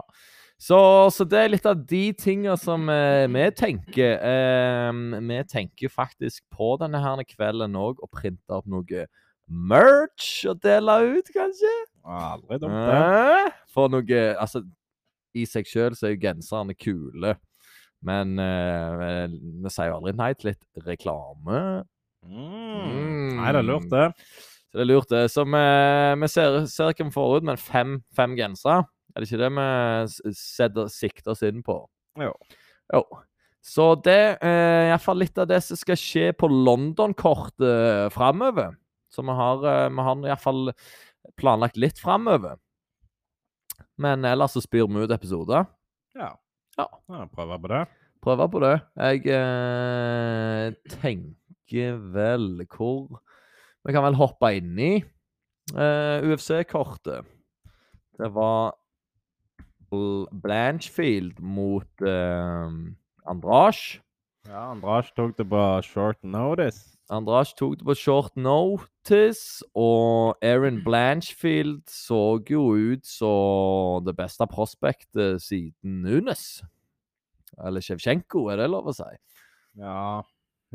Så, 0.57 0.77
så 1.13 1.21
det 1.29 1.37
er 1.37 1.51
litt 1.51 1.67
av 1.69 1.77
de 1.91 2.15
tinga 2.17 2.55
som 2.57 2.89
eh, 2.89 3.27
vi 3.29 3.43
tenker. 3.53 4.15
Eh, 4.25 4.89
vi 5.27 5.37
tenker 5.51 5.91
faktisk 5.93 6.41
på 6.55 6.71
denne 6.81 6.97
her 7.03 7.21
kvelden 7.29 7.77
òg 7.77 8.01
å 8.01 8.09
printe 8.09 8.49
opp 8.55 8.65
noe 8.71 9.05
merch 9.47 10.45
å 10.49 10.55
dele 10.59 10.97
ut, 11.17 11.29
kanskje. 11.33 11.73
Aldri 12.07 12.59
dumt, 12.61 12.75
det. 12.75 12.97
Eh, 12.97 13.53
For 13.73 13.91
noe 13.91 14.21
Altså, 14.39 14.63
i 15.37 15.45
seg 15.47 15.67
sjøl 15.69 15.95
så 15.95 16.07
er 16.07 16.15
jo 16.15 16.23
genserne 16.23 16.75
kule, 16.77 17.35
men 18.05 18.37
uh, 18.39 19.25
vi 19.27 19.71
sier 19.73 19.91
jo 19.91 19.97
aldri 19.99 20.13
nei 20.17 20.31
til 20.37 20.51
litt 20.51 20.85
reklame. 20.87 21.61
Mm. 22.25 23.37
Nei, 23.39 23.51
det 23.53 23.61
er 23.61 23.67
lurt, 23.67 23.89
det. 23.91 24.07
Så 24.67 24.79
det 24.79 24.83
er 24.83 24.89
lurt, 24.89 25.09
det. 25.11 25.23
Så 25.33 25.45
vi, 25.47 25.63
vi 26.23 26.29
ser, 26.31 26.59
ser 26.71 26.91
hva 26.91 27.07
vi 27.07 27.13
får 27.13 27.37
ut, 27.37 27.47
men 27.49 27.61
fem, 27.61 27.99
fem 28.17 28.35
gensere. 28.39 28.85
Er 29.13 29.23
det 29.23 29.29
ikke 29.29 29.41
det 29.41 29.51
vi 29.57 30.33
setter, 30.37 30.91
sikter 30.93 31.33
oss 31.33 31.45
inn 31.47 31.63
på? 31.65 31.79
Jo. 32.21 32.33
Jo. 32.93 33.03
Så 33.67 33.91
det 34.05 34.37
er 34.45 34.91
iallfall 34.91 35.19
litt 35.19 35.39
av 35.41 35.49
det 35.49 35.59
som 35.65 35.79
skal 35.79 35.97
skje 35.99 36.29
på 36.37 36.49
London-kortet 36.51 37.65
uh, 37.67 38.09
framover. 38.13 38.77
Så 39.17 39.25
vi 39.25 39.33
har, 39.41 39.65
uh, 39.65 39.89
vi 39.89 40.05
har 40.05 40.25
iallfall 40.29 40.73
planlagt 41.41 41.79
litt 41.81 41.97
framover. 41.97 42.59
Men 43.97 44.25
ellers 44.29 44.53
så 44.53 44.61
spyr 44.61 44.85
vi 44.85 45.05
ut 45.05 45.13
episoder. 45.13 45.65
Ja. 46.17 46.35
Ja. 46.77 46.87
ja 47.09 47.25
Prøve 47.33 47.57
på 47.61 47.71
det. 47.71 47.83
Prøve 48.23 48.47
på 48.53 48.61
det. 48.61 48.75
Jeg 48.97 49.25
eh, 49.33 50.73
tenker 50.97 52.01
vel 52.13 52.65
hvor 52.65 53.21
Vi 53.85 53.95
kan 53.95 54.03
vel 54.03 54.17
hoppe 54.19 54.51
inn 54.57 54.75
i 54.81 54.93
eh, 54.99 56.25
UFC-kortet. 56.27 57.23
Det 58.17 58.29
var 58.35 58.75
Blanchfield 59.87 61.39
mot 61.39 62.03
eh, 62.03 62.67
Andrage. 63.29 64.01
Ja, 64.47 64.71
Andrasj 64.73 65.13
tok 65.15 65.37
det 65.37 65.47
på 65.47 65.63
short 65.87 66.19
notice. 66.23 66.96
Andrage 67.13 67.55
tok 67.55 67.77
det 67.79 67.85
på 67.87 67.95
short 67.95 68.33
notice, 68.35 69.63
og 69.75 70.35
Aaron 70.43 70.81
Blanchfield 70.87 71.85
så 71.87 72.39
jo 72.49 72.63
ut 72.75 73.05
som 73.07 74.03
det 74.03 74.15
beste 74.17 74.47
prospektet 74.51 75.41
siden 75.45 76.01
Nunes. 76.03 76.61
Eller 77.63 77.81
Sjevtsjenko, 77.81 78.49
er 78.51 78.59
det 78.61 78.69
lov 78.73 78.91
å 78.91 78.95
si? 78.95 79.07
Ja. 79.79 80.21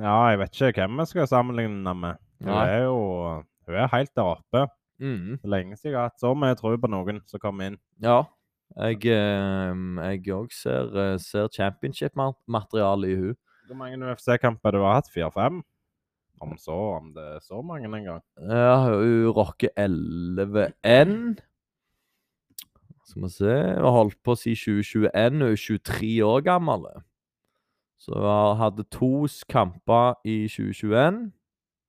ja, 0.00 0.16
jeg 0.32 0.40
vet 0.40 0.56
ikke 0.56 0.86
hvem 0.86 1.02
vi 1.02 1.08
skal 1.10 1.28
sammenligne 1.30 1.82
henne 1.82 1.94
med. 2.00 2.22
Hun 2.42 2.54
er 2.56 2.78
jo 2.86 3.00
hun 3.68 3.78
er 3.78 3.90
helt 3.92 4.14
der 4.16 4.30
oppe. 4.36 4.66
Mm. 5.02 5.38
Lenge 5.44 5.76
siden 5.76 5.92
jeg 5.92 5.98
har 5.98 6.10
hatt 6.10 6.22
så 6.22 6.32
mye 6.38 6.56
tro 6.58 6.72
på 6.78 6.90
noen 6.90 7.20
som 7.30 7.42
kommer 7.42 7.70
inn. 7.70 7.78
Ja. 8.02 8.22
Jeg 8.72 10.32
òg 10.32 10.52
ser, 10.56 10.88
eh, 10.96 11.18
ser 11.20 11.50
championship-materiale 11.52 13.10
i 13.10 13.16
hun. 13.20 13.36
Hvor 13.68 13.76
mange 13.76 14.00
UFC-kamper 14.00 14.72
du 14.72 14.80
har 14.82 15.00
hatt? 15.00 15.10
Fire-fem? 15.12 15.62
Om 16.42 16.56
så, 16.58 16.74
om 16.98 17.12
det 17.14 17.22
er 17.36 17.40
så 17.40 17.62
mange 17.62 17.86
en 17.86 18.04
gang. 18.04 18.22
Ja, 18.50 18.74
hun 18.88 19.28
rocker 19.30 19.70
11N. 19.78 21.36
Skal 23.06 23.22
vi 23.22 23.28
se 23.30 23.54
Hun 23.78 23.94
holdt 23.94 24.18
på 24.24 24.34
å 24.34 24.40
si 24.40 24.56
2021. 24.58 25.38
Hun 25.38 25.44
er 25.46 25.56
23 25.60 26.10
år 26.26 26.42
gammel. 26.46 26.88
Så 28.02 28.16
hun 28.18 28.58
hadde 28.58 28.88
to 28.90 29.28
kamper 29.48 30.18
i 30.26 30.48
2021. 30.50 31.28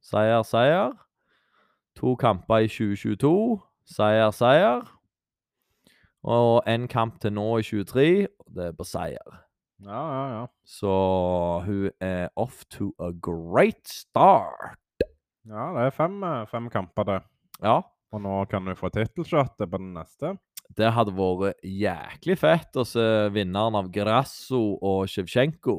Seier, 0.03 0.43
seier. 0.45 0.93
To 1.97 2.13
kamper 2.19 2.67
i 2.67 2.69
2022. 2.69 3.33
Seier, 3.89 4.29
seier. 4.35 4.85
Og 6.23 6.61
én 6.69 6.85
kamp 6.87 7.17
til 7.21 7.33
nå 7.33 7.47
i 7.57 7.65
23. 7.65 8.27
og 8.39 8.53
Det 8.55 8.69
er 8.69 8.77
på 8.77 8.85
seier. 8.85 9.39
Ja, 9.83 10.03
ja, 10.13 10.23
ja. 10.31 10.43
Så 10.63 10.91
hun 11.65 11.89
er 11.99 12.29
off 12.39 12.63
to 12.71 12.93
a 13.03 13.11
great 13.11 13.83
start. 13.87 14.79
Ja, 15.43 15.71
det 15.75 15.87
er 15.89 15.95
fem, 15.95 16.21
eh, 16.23 16.45
fem 16.47 16.69
kamper, 16.71 17.03
det. 17.03 17.19
Ja. 17.61 17.81
Og 18.13 18.21
nå 18.21 18.45
kan 18.49 18.65
hun 18.67 18.77
få 18.77 18.91
tittelshottet 18.93 19.69
på 19.69 19.79
den 19.81 19.93
neste. 19.97 20.37
Det 20.73 20.91
hadde 20.95 21.13
vært 21.17 21.59
jæklig 21.65 22.37
fett 22.39 22.77
å 22.79 22.85
se 22.87 23.03
vinneren 23.33 23.75
av 23.75 23.89
Grasso 23.91 24.77
og 24.79 25.09
Sjevtsjenko. 25.11 25.75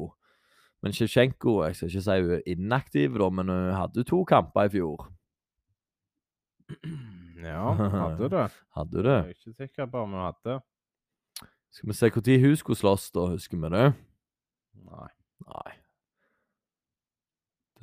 Men 0.83 0.93
Sjevtsjenko 0.93 1.63
Jeg 1.65 1.75
skal 1.75 1.89
ikke 1.89 2.05
si 2.05 2.17
hun 2.21 2.33
er 2.35 2.43
inaktiv, 2.51 3.17
da, 3.17 3.29
men 3.29 3.49
hun 3.49 3.73
hadde 3.73 4.05
to 4.05 4.21
kamper 4.27 4.69
i 4.69 4.73
fjor. 4.75 5.07
Ja, 7.41 7.73
hadde 7.73 8.29
det. 8.29 8.45
Hadde 8.77 9.01
hun 9.01 9.09
Jeg 9.09 9.23
er 9.23 9.33
ikke 9.33 9.53
sikker 9.53 9.89
på 9.89 10.05
om 10.05 10.13
hun 10.13 10.25
hadde. 10.25 10.59
Skal 11.75 11.91
vi 11.91 11.95
se 11.97 12.09
når 12.15 12.43
hun 12.45 12.55
skulle 12.55 12.79
slåss, 12.79 13.09
da? 13.11 13.25
Husker 13.33 13.59
vi 13.59 13.71
det? 13.73 13.87
Nei. 14.85 15.09
Nei. 15.43 15.71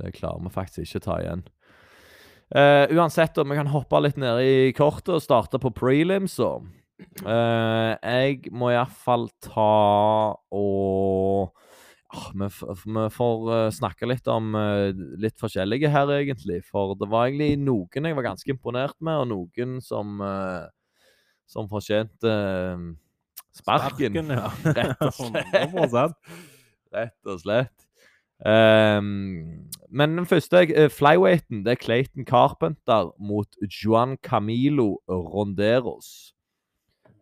Det 0.01 0.15
klarer 0.17 0.41
vi 0.41 0.53
faktisk 0.55 0.87
ikke 0.87 1.03
å 1.03 1.07
ta 1.07 1.17
igjen. 1.21 1.43
Uh, 2.53 2.85
uansett, 2.97 3.37
om 3.41 3.53
vi 3.53 3.59
kan 3.59 3.69
hoppe 3.73 4.01
litt 4.01 4.17
ned 4.21 4.41
i 4.45 4.55
kortet 4.77 5.13
og 5.19 5.25
starte 5.25 5.61
på 5.61 5.73
prelimsa. 5.77 6.55
Uh, 7.21 7.93
jeg 8.01 8.49
må 8.53 8.73
iallfall 8.73 9.29
ta 9.45 9.69
og 10.57 11.53
uh, 11.53 11.73
vi, 12.37 12.49
vi 12.49 13.05
får 13.13 13.47
eh, 13.57 13.71
snakke 13.73 14.09
litt 14.09 14.27
om 14.29 14.53
eh, 14.59 14.91
litt 15.21 15.39
forskjellige 15.41 15.89
her, 15.93 16.11
egentlig. 16.19 16.59
For 16.69 16.93
det 17.01 17.09
var 17.09 17.29
egentlig 17.29 17.57
noen 17.63 18.09
jeg 18.09 18.19
var 18.19 18.27
ganske 18.27 18.53
imponert 18.53 18.99
med, 19.01 19.23
og 19.23 19.31
noen 19.31 19.79
som 19.85 20.21
som 21.53 21.69
fortjente 21.69 22.33
eh, 23.53 23.61
sparken. 23.61 24.19
ja. 24.33 24.51
Rett 24.79 25.07
og 25.07 25.15
slett. 25.93 26.35
Rett 26.93 27.33
og 27.33 27.41
slett. 27.43 27.79
Um, 28.43 29.71
men 29.89 30.19
den 30.19 30.27
første 30.27 30.65
uh, 30.67 30.89
flyweighten, 30.91 31.63
det 31.63 31.77
er 31.77 31.83
Clayton 31.85 32.27
Carpenter 32.27 33.13
mot 33.23 33.47
Juan 33.71 34.17
Camilo 34.19 34.99
Ronderos. 35.09 36.35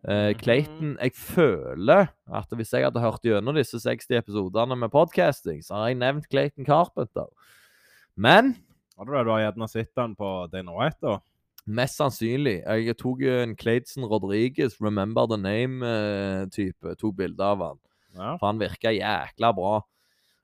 Uh, 0.01 0.33
Clayton 0.33 0.97
Jeg 0.97 1.11
føler 1.13 2.07
at 2.33 2.55
hvis 2.57 2.73
jeg 2.73 2.87
hadde 2.87 3.03
hørt 3.03 3.21
gjennom 3.21 3.53
disse 3.53 3.77
60 3.79 4.17
episodene 4.17 4.75
med 4.75 4.89
podcasting, 4.89 5.61
så 5.61 5.75
har 5.77 5.91
jeg 5.91 5.99
nevnt 6.01 6.25
Clayton 6.31 6.65
Carpenter. 6.65 7.29
Men 8.15 8.55
Har 8.97 9.05
du 9.05 9.13
det? 9.13 9.25
Du 9.25 9.31
har 9.31 9.43
gjerne 9.45 9.67
sett 9.69 9.93
den 9.95 10.15
på 10.17 10.47
Dana 10.51 10.73
White, 10.73 10.97
da? 11.05 11.19
Mest 11.65 11.99
sannsynlig 11.99 12.61
Jeg 12.65 12.97
tok 12.97 13.21
en 13.27 13.55
Clayton 13.55 14.05
Rodriguez, 14.05 14.75
Remember 14.81 15.27
the 15.29 15.37
Name-type. 15.37 16.95
Tok 16.99 17.15
bilde 17.17 17.43
av 17.45 17.63
han. 17.65 17.79
Ja. 18.15 18.35
For 18.37 18.49
han 18.49 18.61
virka 18.61 18.91
jækla 18.95 19.53
bra. 19.55 19.79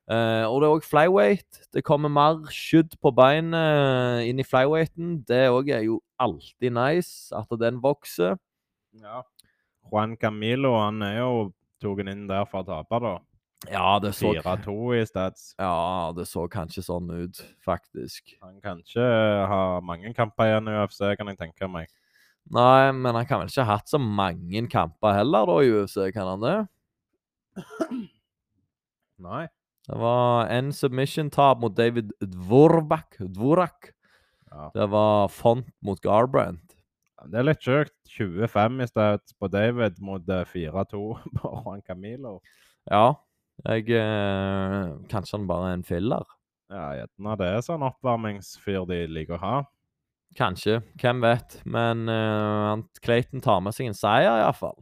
Uh, 0.07 0.47
og 0.47 0.61
det 0.61 0.67
er 0.67 0.73
òg 0.77 0.85
flyweight. 0.87 1.63
Det 1.75 1.83
kommer 1.83 2.11
mer 2.11 2.45
skydd 2.53 2.95
på 3.03 3.11
beinet 3.11 4.23
inn 4.29 4.39
i 4.39 4.45
flyweighten. 4.47 5.17
Det 5.27 5.49
òg 5.51 5.73
er 5.75 5.83
jo 5.83 5.99
alltid 6.19 6.71
nice 6.77 7.35
at 7.35 7.51
den 7.59 7.81
vokser. 7.83 8.37
ja. 9.01 9.23
Juan 9.87 10.17
Camilo 10.19 10.73
han 10.75 10.99
er 11.05 11.21
jo 11.21 11.51
tatt 11.79 12.09
inn 12.11 12.25
der 12.27 12.47
for 12.49 12.63
å 12.63 12.67
tape, 12.67 12.99
da. 12.99 13.13
Ja, 13.65 13.97
det 13.99 14.11
så, 14.13 14.35
4-2 14.37 14.75
i 14.99 15.05
stats. 15.09 15.55
ja, 15.57 16.13
det 16.15 16.27
så 16.29 16.43
kanskje 16.51 16.83
sånn 16.85 17.09
ut, 17.09 17.39
faktisk. 17.65 18.35
Han 18.45 18.59
kan 18.61 18.83
ikke 18.83 19.07
ha 19.49 19.61
mange 19.81 20.13
kamper 20.13 20.51
igjen 20.51 20.69
i 20.69 20.75
UFC, 20.77 21.01
kan 21.17 21.31
jeg 21.31 21.39
tenke 21.41 21.69
meg. 21.71 21.89
Nei, 22.53 22.93
men 22.95 23.17
han 23.17 23.25
kan 23.27 23.41
vel 23.41 23.49
ikke 23.49 23.65
ha 23.65 23.79
hatt 23.79 23.89
så 23.91 23.99
mange 23.99 24.61
kamper 24.71 25.17
heller, 25.17 25.49
da, 25.49 25.57
i 25.65 25.73
UFC, 25.73 25.97
kan 26.15 26.29
han 26.35 26.45
det? 26.45 26.57
Nei. 29.27 29.47
Det 29.87 29.97
var 29.97 30.49
en 30.51 30.71
submission-tap 30.75 31.61
mot 31.63 31.75
David. 31.75 32.11
Dvorak. 32.19 33.17
Ja. 34.51 34.71
Det 34.73 34.87
var 34.91 35.27
Font 35.31 35.69
mot 35.81 36.01
Garbrandt. 36.03 36.75
Det 37.25 37.39
er 37.39 37.47
litt 37.47 37.63
sjukt. 37.63 37.95
25 38.17 38.81
i 38.83 38.87
stats 38.89 39.35
på 39.37 39.49
David 39.51 39.99
mot 40.03 40.29
eh, 40.29 40.43
4-2 40.47 41.01
på 41.39 41.53
Juan 41.63 41.81
Camilo. 41.87 42.37
Ja. 42.91 43.15
Jeg 43.65 43.89
eh, 43.89 44.91
Kanskje 45.09 45.37
han 45.39 45.47
bare 45.49 45.71
er 45.71 45.77
en 45.79 45.83
filler? 45.87 46.25
Ja, 46.69 46.89
gjerne 46.99 47.37
det 47.39 47.47
er 47.47 47.63
sånn 47.65 47.85
oppvarmingsfyr 47.87 48.85
de 48.89 48.99
liker 49.07 49.37
å 49.37 49.41
ha. 49.41 49.55
Kanskje. 50.37 50.81
Hvem 50.99 51.21
vet. 51.23 51.61
Men 51.65 52.07
eh, 52.11 52.67
han- 52.69 52.83
Clayton 53.01 53.41
tar 53.41 53.61
med 53.63 53.73
seg 53.73 53.87
en 53.87 53.97
seier, 53.97 54.43
iallfall. 54.43 54.77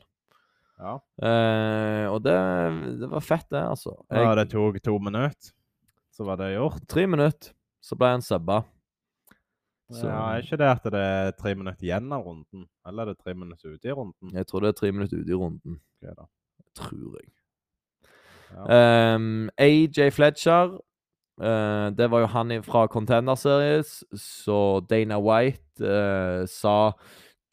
Ja. 0.81 0.95
Eh, 1.23 2.05
og 2.11 2.19
det, 2.25 2.35
det 2.99 3.07
var 3.13 3.23
fett, 3.23 3.45
det, 3.53 3.61
altså. 3.63 3.93
ja 4.11 4.33
det 4.35 4.49
tok 4.51 4.81
to 4.83 4.97
minutter, 4.99 5.53
så 6.11 6.25
var 6.27 6.35
det 6.41 6.49
gjort. 6.57 6.81
tre 6.91 7.05
minutter, 7.07 7.53
så 7.79 7.95
ble 7.95 8.09
han 8.17 8.25
subba. 8.25 8.63
Så- 9.93 10.09
Ja, 10.09 10.33
er 10.33 10.41
ikke 10.41 10.57
det 10.57 10.67
at 10.67 10.83
det 10.91 10.99
er 11.05 11.31
tre 11.37 11.53
minutter 11.55 11.85
igjen 11.85 12.11
av 12.11 12.25
runden? 12.25 12.65
Eller 12.85 13.03
er 13.05 13.13
det 13.13 13.19
tre 13.23 13.33
minutter 13.37 13.77
ute 13.77 13.85
i 13.87 13.93
runden? 13.95 14.33
Jeg 14.33 14.47
tror 14.49 14.61
det 14.65 14.73
er 14.73 14.79
tre 14.81 14.91
minutter 14.91 15.21
ute 15.21 15.29
i 15.31 15.37
runden. 15.39 15.79
Ok, 16.01 16.15
da. 16.17 16.25
Tror 16.75 17.15
jeg. 17.21 17.29
Ja. 18.55 19.15
Um, 19.15 19.49
AJ 19.59 20.11
Fletcher 20.15 20.77
uh, 21.41 21.89
Det 21.97 22.07
var 22.11 22.19
jo 22.23 22.25
han 22.31 22.53
fra 22.63 22.87
Contender 22.87 23.35
Series, 23.35 24.03
så 24.15 24.79
Dana 24.89 25.17
White 25.19 25.81
uh, 25.83 26.45
sa 26.47 26.91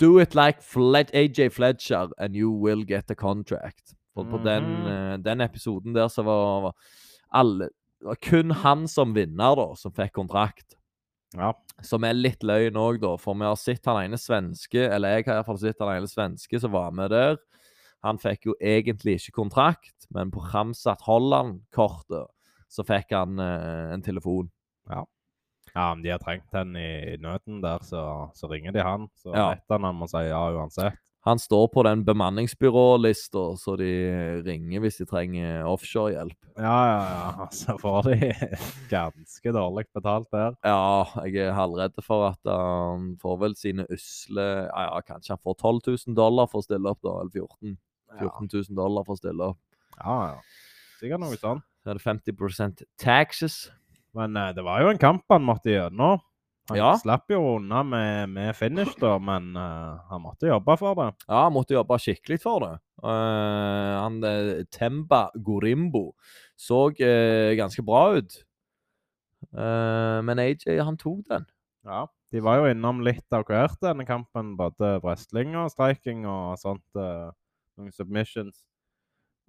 Do 0.00 0.18
it 0.20 0.34
like 0.34 0.62
Fled 0.62 1.10
AJ 1.14 1.50
Fletcher, 1.50 2.08
and 2.18 2.34
you 2.36 2.50
will 2.50 2.84
get 2.86 3.10
a 3.10 3.14
contract. 3.14 3.94
For 4.14 4.24
på 4.24 4.38
den, 4.44 4.64
Mhm. 4.64 4.86
eh, 4.86 5.16
den 5.24 5.40
episoden 5.40 5.94
der 5.94 6.08
så 6.08 6.22
var, 6.22 6.72
alle 7.32 7.68
var 8.02 8.14
kun 8.22 8.50
han 8.50 8.88
som 8.88 9.14
vinner, 9.14 9.54
da, 9.56 9.74
som 9.76 9.92
fikk 9.92 10.12
kontrakt. 10.12 10.74
ja. 11.36 11.52
Som 11.82 12.04
er 12.04 12.12
litt 12.14 12.42
løgn 12.42 12.74
òg, 12.76 13.00
da. 13.00 13.16
For 13.16 13.34
vi 13.34 13.44
har 13.44 13.56
sett 13.56 13.84
han 13.86 14.04
ene 14.04 14.18
svenske, 14.18 14.90
eller 14.92 15.08
jeg 15.16 15.24
har 15.26 15.34
iallfall 15.40 15.58
sett 15.58 15.78
han 15.80 15.96
ene 15.96 16.06
svenske 16.08 16.60
som 16.60 16.72
var 16.72 16.90
med 16.90 17.10
der. 17.10 17.36
Han 18.02 18.18
fikk 18.18 18.48
jo 18.50 18.54
egentlig 18.60 19.18
ikke 19.20 19.36
kontrakt, 19.42 20.08
men 20.10 20.30
på 20.34 20.42
Ramsat 20.52 21.02
Holland-kortet 21.06 22.26
så 22.72 22.84
fikk 22.88 23.12
han 23.14 23.38
eh, 23.42 23.92
en 23.94 24.02
telefon. 24.02 24.50
Ja. 24.90 25.04
Ja, 25.72 25.92
om 25.94 26.02
de 26.04 26.10
har 26.12 26.18
trengt 26.20 26.52
en 26.58 26.74
i 26.76 27.16
nøden 27.22 27.62
der, 27.62 27.78
så, 27.86 28.02
så 28.36 28.48
ringer 28.50 28.74
de 28.74 28.82
han. 28.84 29.06
Så 29.16 29.30
Ja. 29.32 29.50
vet 29.54 29.64
han 29.72 29.84
han 29.88 29.96
må 29.96 30.08
si 30.10 30.20
ja 30.26 30.42
uansett. 30.52 30.98
Han 31.24 31.38
står 31.38 31.68
på 31.70 31.84
den 31.86 32.00
bemanningsbyrålista, 32.04 33.42
så 33.56 33.76
de 33.78 34.42
ringer 34.42 34.82
hvis 34.82 34.96
de 34.98 35.06
trenger 35.06 35.62
offshorehjelp. 35.70 36.34
Ja, 36.58 36.78
ja, 36.90 37.04
ja. 37.38 37.46
Så 37.54 37.76
får 37.78 38.08
de 38.10 38.32
ganske 38.90 39.52
dårlig 39.54 39.86
betalt 39.94 40.26
der. 40.34 40.56
Ja, 40.66 41.06
jeg 41.24 41.36
er 41.46 41.54
halvredd 41.56 41.94
for 42.04 42.26
at 42.32 42.42
han 42.50 43.12
får 43.22 43.38
vel 43.44 43.54
sine 43.56 43.86
usle 43.94 44.48
ja, 44.66 44.82
ja, 44.88 45.00
Kanskje 45.06 45.36
han 45.36 45.42
får 45.46 45.60
12 45.62 45.80
000 46.08 46.18
dollar 46.18 46.50
for 46.50 46.58
å 46.60 46.66
stille 46.66 46.90
opp, 46.90 47.00
da. 47.06 47.14
Eller 47.22 47.46
14 47.46 47.78
14 48.20 48.48
000 48.52 48.76
dollar 48.76 49.04
for 49.06 49.14
å 49.16 49.20
stille 49.22 49.48
opp. 49.52 49.60
Ja, 49.98 50.16
ja. 50.34 50.40
Sikkert 51.00 51.20
noe 51.24 51.38
sånt. 51.40 51.64
Så 51.82 51.90
er 51.90 51.98
det 51.98 52.04
50% 52.04 52.82
taxes. 53.02 53.56
Men 54.14 54.36
eh, 54.36 54.52
det 54.54 54.62
var 54.66 54.82
jo 54.84 54.90
en 54.92 55.00
kamp 55.02 55.24
han 55.32 55.42
måtte 55.46 55.72
gjennom. 55.72 56.20
Han 56.70 56.76
Ja. 56.78 56.92
slapp 57.00 57.26
jo 57.32 57.40
unna 57.56 57.80
med, 57.82 58.28
med 58.30 58.54
finish, 58.54 58.92
da, 59.00 59.16
men 59.18 59.48
eh, 59.58 59.96
han 60.12 60.22
måtte 60.22 60.46
jobbe 60.46 60.76
for 60.78 60.94
det. 60.94 61.08
Ja, 61.26 61.40
han 61.48 61.52
måtte 61.56 61.74
jobbe 61.74 61.98
skikkelig 61.98 62.38
for 62.44 62.60
det. 62.62 62.74
Eh, 63.02 63.94
han 63.98 64.20
eh, 64.24 64.62
Temba 64.70 65.24
Gorimbo 65.42 66.12
så 66.54 66.84
eh, 67.02 67.56
ganske 67.58 67.82
bra 67.82 68.04
ut. 68.20 68.36
Eh, 69.52 70.18
men 70.22 70.38
AJ, 70.38 70.78
han 70.86 70.96
tok 71.00 71.24
den. 71.28 71.46
Ja. 71.84 72.04
De 72.32 72.40
var 72.40 72.60
jo 72.62 72.70
innom 72.70 73.02
litt 73.04 73.26
av 73.34 73.42
hvert 73.48 73.80
denne 73.82 74.06
kampen. 74.08 74.54
Både 74.56 74.94
wrestling 75.02 75.56
og 75.58 75.72
striking 75.74 76.22
og 76.30 76.54
sånt. 76.62 76.84
Noen 77.78 77.94
submissions. 77.94 78.62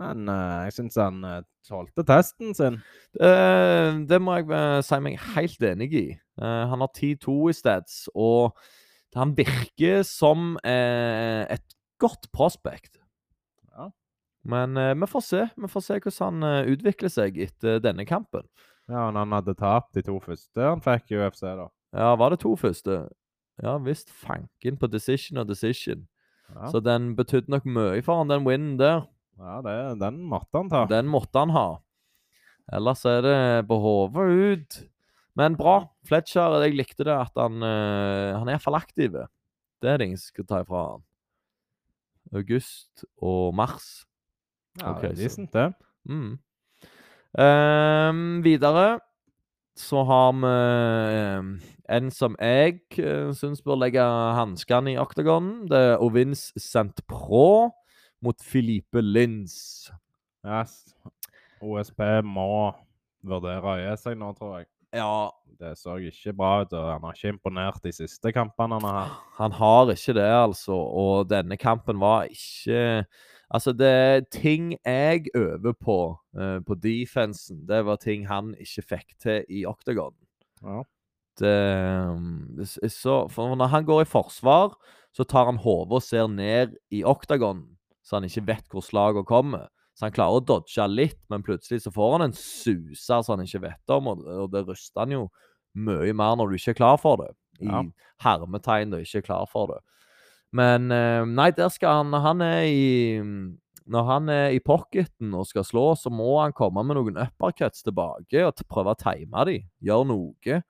Men 0.01 0.30
uh, 0.30 0.63
jeg 0.65 0.75
syns 0.77 0.98
han 0.98 1.20
uh, 1.25 1.42
tålte 1.68 2.06
testen 2.08 2.53
sin. 2.58 2.80
Uh, 3.20 4.01
det 4.10 4.20
må 4.22 4.39
jeg 4.39 4.50
eh, 4.58 4.80
si 4.86 5.00
meg 5.06 5.20
helt 5.36 5.68
enig 5.70 5.89
i. 5.96 6.08
Han 6.42 6.82
har 6.82 6.89
10-2 6.89 7.36
i 7.51 7.53
stats, 7.53 7.98
og 8.18 8.58
han 9.13 9.36
virker 9.38 10.01
som 10.08 10.56
et 10.65 11.75
godt 12.01 12.25
prospect. 12.34 12.98
Ja. 13.70 13.92
Men 14.50 14.74
vi 14.98 15.10
får 15.12 15.24
se. 15.27 15.44
Vi 15.53 15.70
får 15.70 15.86
se 15.86 16.00
hvordan 16.01 16.42
han 16.42 16.72
utvikler 16.74 17.13
seg 17.13 17.38
etter 17.46 17.77
denne 17.86 18.08
kampen. 18.10 18.48
Ja, 18.89 19.12
og 19.12 19.20
han 19.20 19.38
hadde 19.38 19.53
tapt 19.62 19.94
de 19.94 20.01
to 20.10 20.18
første 20.25 20.65
han 20.65 20.82
fikk 20.82 21.13
i 21.13 21.22
UFC, 21.22 21.46
da. 21.46 21.70
Ja, 21.94 22.10
var 22.18 22.34
det 22.34 22.42
to 22.42 22.56
første? 22.58 23.03
Ja 23.62 23.77
visst. 23.86 24.10
Fanken 24.10 24.82
på 24.82 24.89
decision 24.89 25.38
og 25.38 25.53
decision. 25.53 26.08
Ja, 26.53 26.69
Så 26.72 26.81
den 26.83 27.13
betydde 27.17 27.51
nok 27.51 27.65
mye 27.65 28.01
for 28.05 28.22
han, 28.22 28.31
den 28.31 28.45
winnen 28.48 28.77
der. 28.79 29.07
ja 29.39 29.60
det, 29.65 29.77
den 30.01 30.22
måtte 30.29 30.60
han 30.60 30.69
ta. 30.69 30.86
Den 30.89 31.10
måtte 31.10 31.39
han 31.39 31.53
ha. 31.55 31.67
Ellers 32.72 33.03
er 33.10 33.22
det 33.25 33.67
på 33.67 33.77
hodet 33.81 34.27
ut. 34.53 34.81
Men 35.36 35.57
bra. 35.57 35.79
Fletcher, 36.05 36.60
jeg 36.62 36.77
likte 36.77 37.07
det 37.07 37.15
at 37.15 37.33
han 37.39 37.57
uh, 37.63 38.38
Han 38.38 38.48
er 38.48 38.55
iallfall 38.55 38.77
aktiv. 38.77 39.15
Det 39.81 39.89
er 39.89 39.98
det 39.98 40.07
ingen 40.12 40.22
som 40.22 40.29
skal 40.29 40.48
ta 40.48 40.62
ifra 40.63 40.83
han. 40.91 41.05
August 42.33 43.05
og 43.22 43.53
mars. 43.57 44.05
Ja, 44.79 44.93
okay, 44.93 45.12
det 45.13 45.19
er 45.19 45.24
decent, 45.27 45.53
det. 45.53 45.74
Mm. 46.10 46.38
Um, 47.34 48.43
videre 48.45 48.99
så 49.78 50.04
har 50.06 50.34
vi 50.38 50.49
ehm, 51.17 51.54
en 51.91 52.12
som 52.13 52.36
jeg 52.39 52.80
uh, 53.00 53.34
syns 53.36 53.63
bør 53.65 53.82
legge 53.82 54.04
hanskene 54.38 54.93
i 54.93 55.00
oktagonen. 55.02 55.65
Det 55.72 55.80
er 55.93 56.04
Ovins 56.04 56.52
Saint-Pro 56.60 57.72
mot 58.24 58.43
Filipe 58.43 59.02
Lins. 59.04 59.91
Yes. 60.43 60.93
OSP 61.63 62.02
må 62.28 62.72
vurdere 63.24 63.74
å 63.74 63.80
gi 63.80 63.91
seg 64.00 64.17
nå, 64.19 64.32
tror 64.38 64.62
jeg. 64.62 64.69
Ja, 64.93 65.32
Det 65.60 65.76
så 65.80 65.96
ikke 66.02 66.34
bra 66.36 66.54
ut, 66.63 66.74
og 66.76 66.88
han 66.91 67.06
har 67.06 67.15
ikke 67.15 67.34
imponert 67.34 67.84
de 67.86 67.93
siste 67.96 68.34
kampene 68.36 68.78
han 68.78 68.88
har 68.88 68.98
hatt. 69.00 69.22
Han 69.38 69.56
har 69.56 69.91
ikke 69.93 70.15
det, 70.17 70.28
altså. 70.28 70.76
Og 70.76 71.30
denne 71.30 71.58
kampen 71.58 72.02
var 72.02 72.28
ikke 72.32 73.06
Altså, 73.54 73.69
det 73.78 73.88
er 73.88 74.24
ting 74.34 74.72
jeg 74.82 75.28
øver 75.38 75.76
på 75.78 76.17
uh, 76.34 76.58
på 76.65 76.74
defensen. 76.82 77.60
Det 77.69 77.84
var 77.86 78.00
ting 78.02 78.26
han 78.26 78.56
ikke 78.58 78.82
fikk 78.82 79.13
til 79.22 79.46
i 79.46 79.62
Octagon. 79.69 80.15
Ja. 80.63 80.82
Er 81.41 82.89
så, 82.91 83.24
for 83.32 83.56
når 83.56 83.72
han 83.74 83.86
går 83.88 84.04
i 84.04 84.10
forsvar, 84.10 84.76
så 85.13 85.26
tar 85.26 85.46
han 85.50 85.62
hodet 85.62 85.98
og 86.00 86.04
ser 86.06 86.28
ned 86.30 86.76
i 86.93 87.04
oktagon, 87.06 87.63
så 88.04 88.17
han 88.17 88.28
ikke 88.28 88.46
vet 88.48 88.67
hvor 88.72 88.86
slagene 88.86 89.26
kommer. 89.26 89.69
Så 89.93 90.08
han 90.08 90.13
klarer 90.15 90.41
å 90.41 90.46
dodge 90.46 90.88
litt, 90.89 91.19
men 91.30 91.43
plutselig 91.46 91.84
så 91.84 91.91
får 91.93 92.15
han 92.15 92.28
en 92.28 92.38
suser 92.38 93.22
som 93.22 93.36
han 93.38 93.46
ikke 93.46 93.62
vet 93.67 93.93
om, 93.93 94.10
og, 94.10 94.24
og 94.26 94.52
det 94.54 94.65
ruster 94.67 95.04
han 95.06 95.13
jo 95.13 95.24
mye 95.78 96.13
mer 96.17 96.38
når 96.38 96.50
du 96.50 96.58
ikke 96.58 96.74
er 96.74 96.80
klar 96.82 96.98
for 97.02 97.22
det. 97.22 97.32
I 97.62 97.69
Ja. 97.69 97.84
hermetegn 98.26 98.89
du 98.91 98.98
ikke 98.98 99.22
er 99.22 99.28
klar 99.28 99.46
for 99.50 99.69
det. 99.69 99.82
Men 100.54 100.91
eh, 100.91 101.26
nei, 101.26 101.52
der 101.54 101.69
skal 101.69 102.02
han 102.02 102.13
han 102.22 102.41
er 102.41 102.63
i 102.65 103.22
når 103.86 104.04
han 104.08 104.30
er 104.32 104.54
i 104.56 104.62
pocketen 104.63 105.34
og 105.36 105.46
skal 105.50 105.65
slå, 105.67 105.86
så 106.00 106.10
må 106.10 106.39
han 106.39 106.54
komme 106.56 106.86
med 106.88 106.96
noen 106.96 107.17
uppercuts 107.19 107.84
tilbake 107.84 108.46
og 108.48 108.62
prøve 108.72 108.93
å 108.96 109.00
time 109.00 109.43
dem. 109.50 109.65
Gjøre 109.84 110.08
noe. 110.08 110.62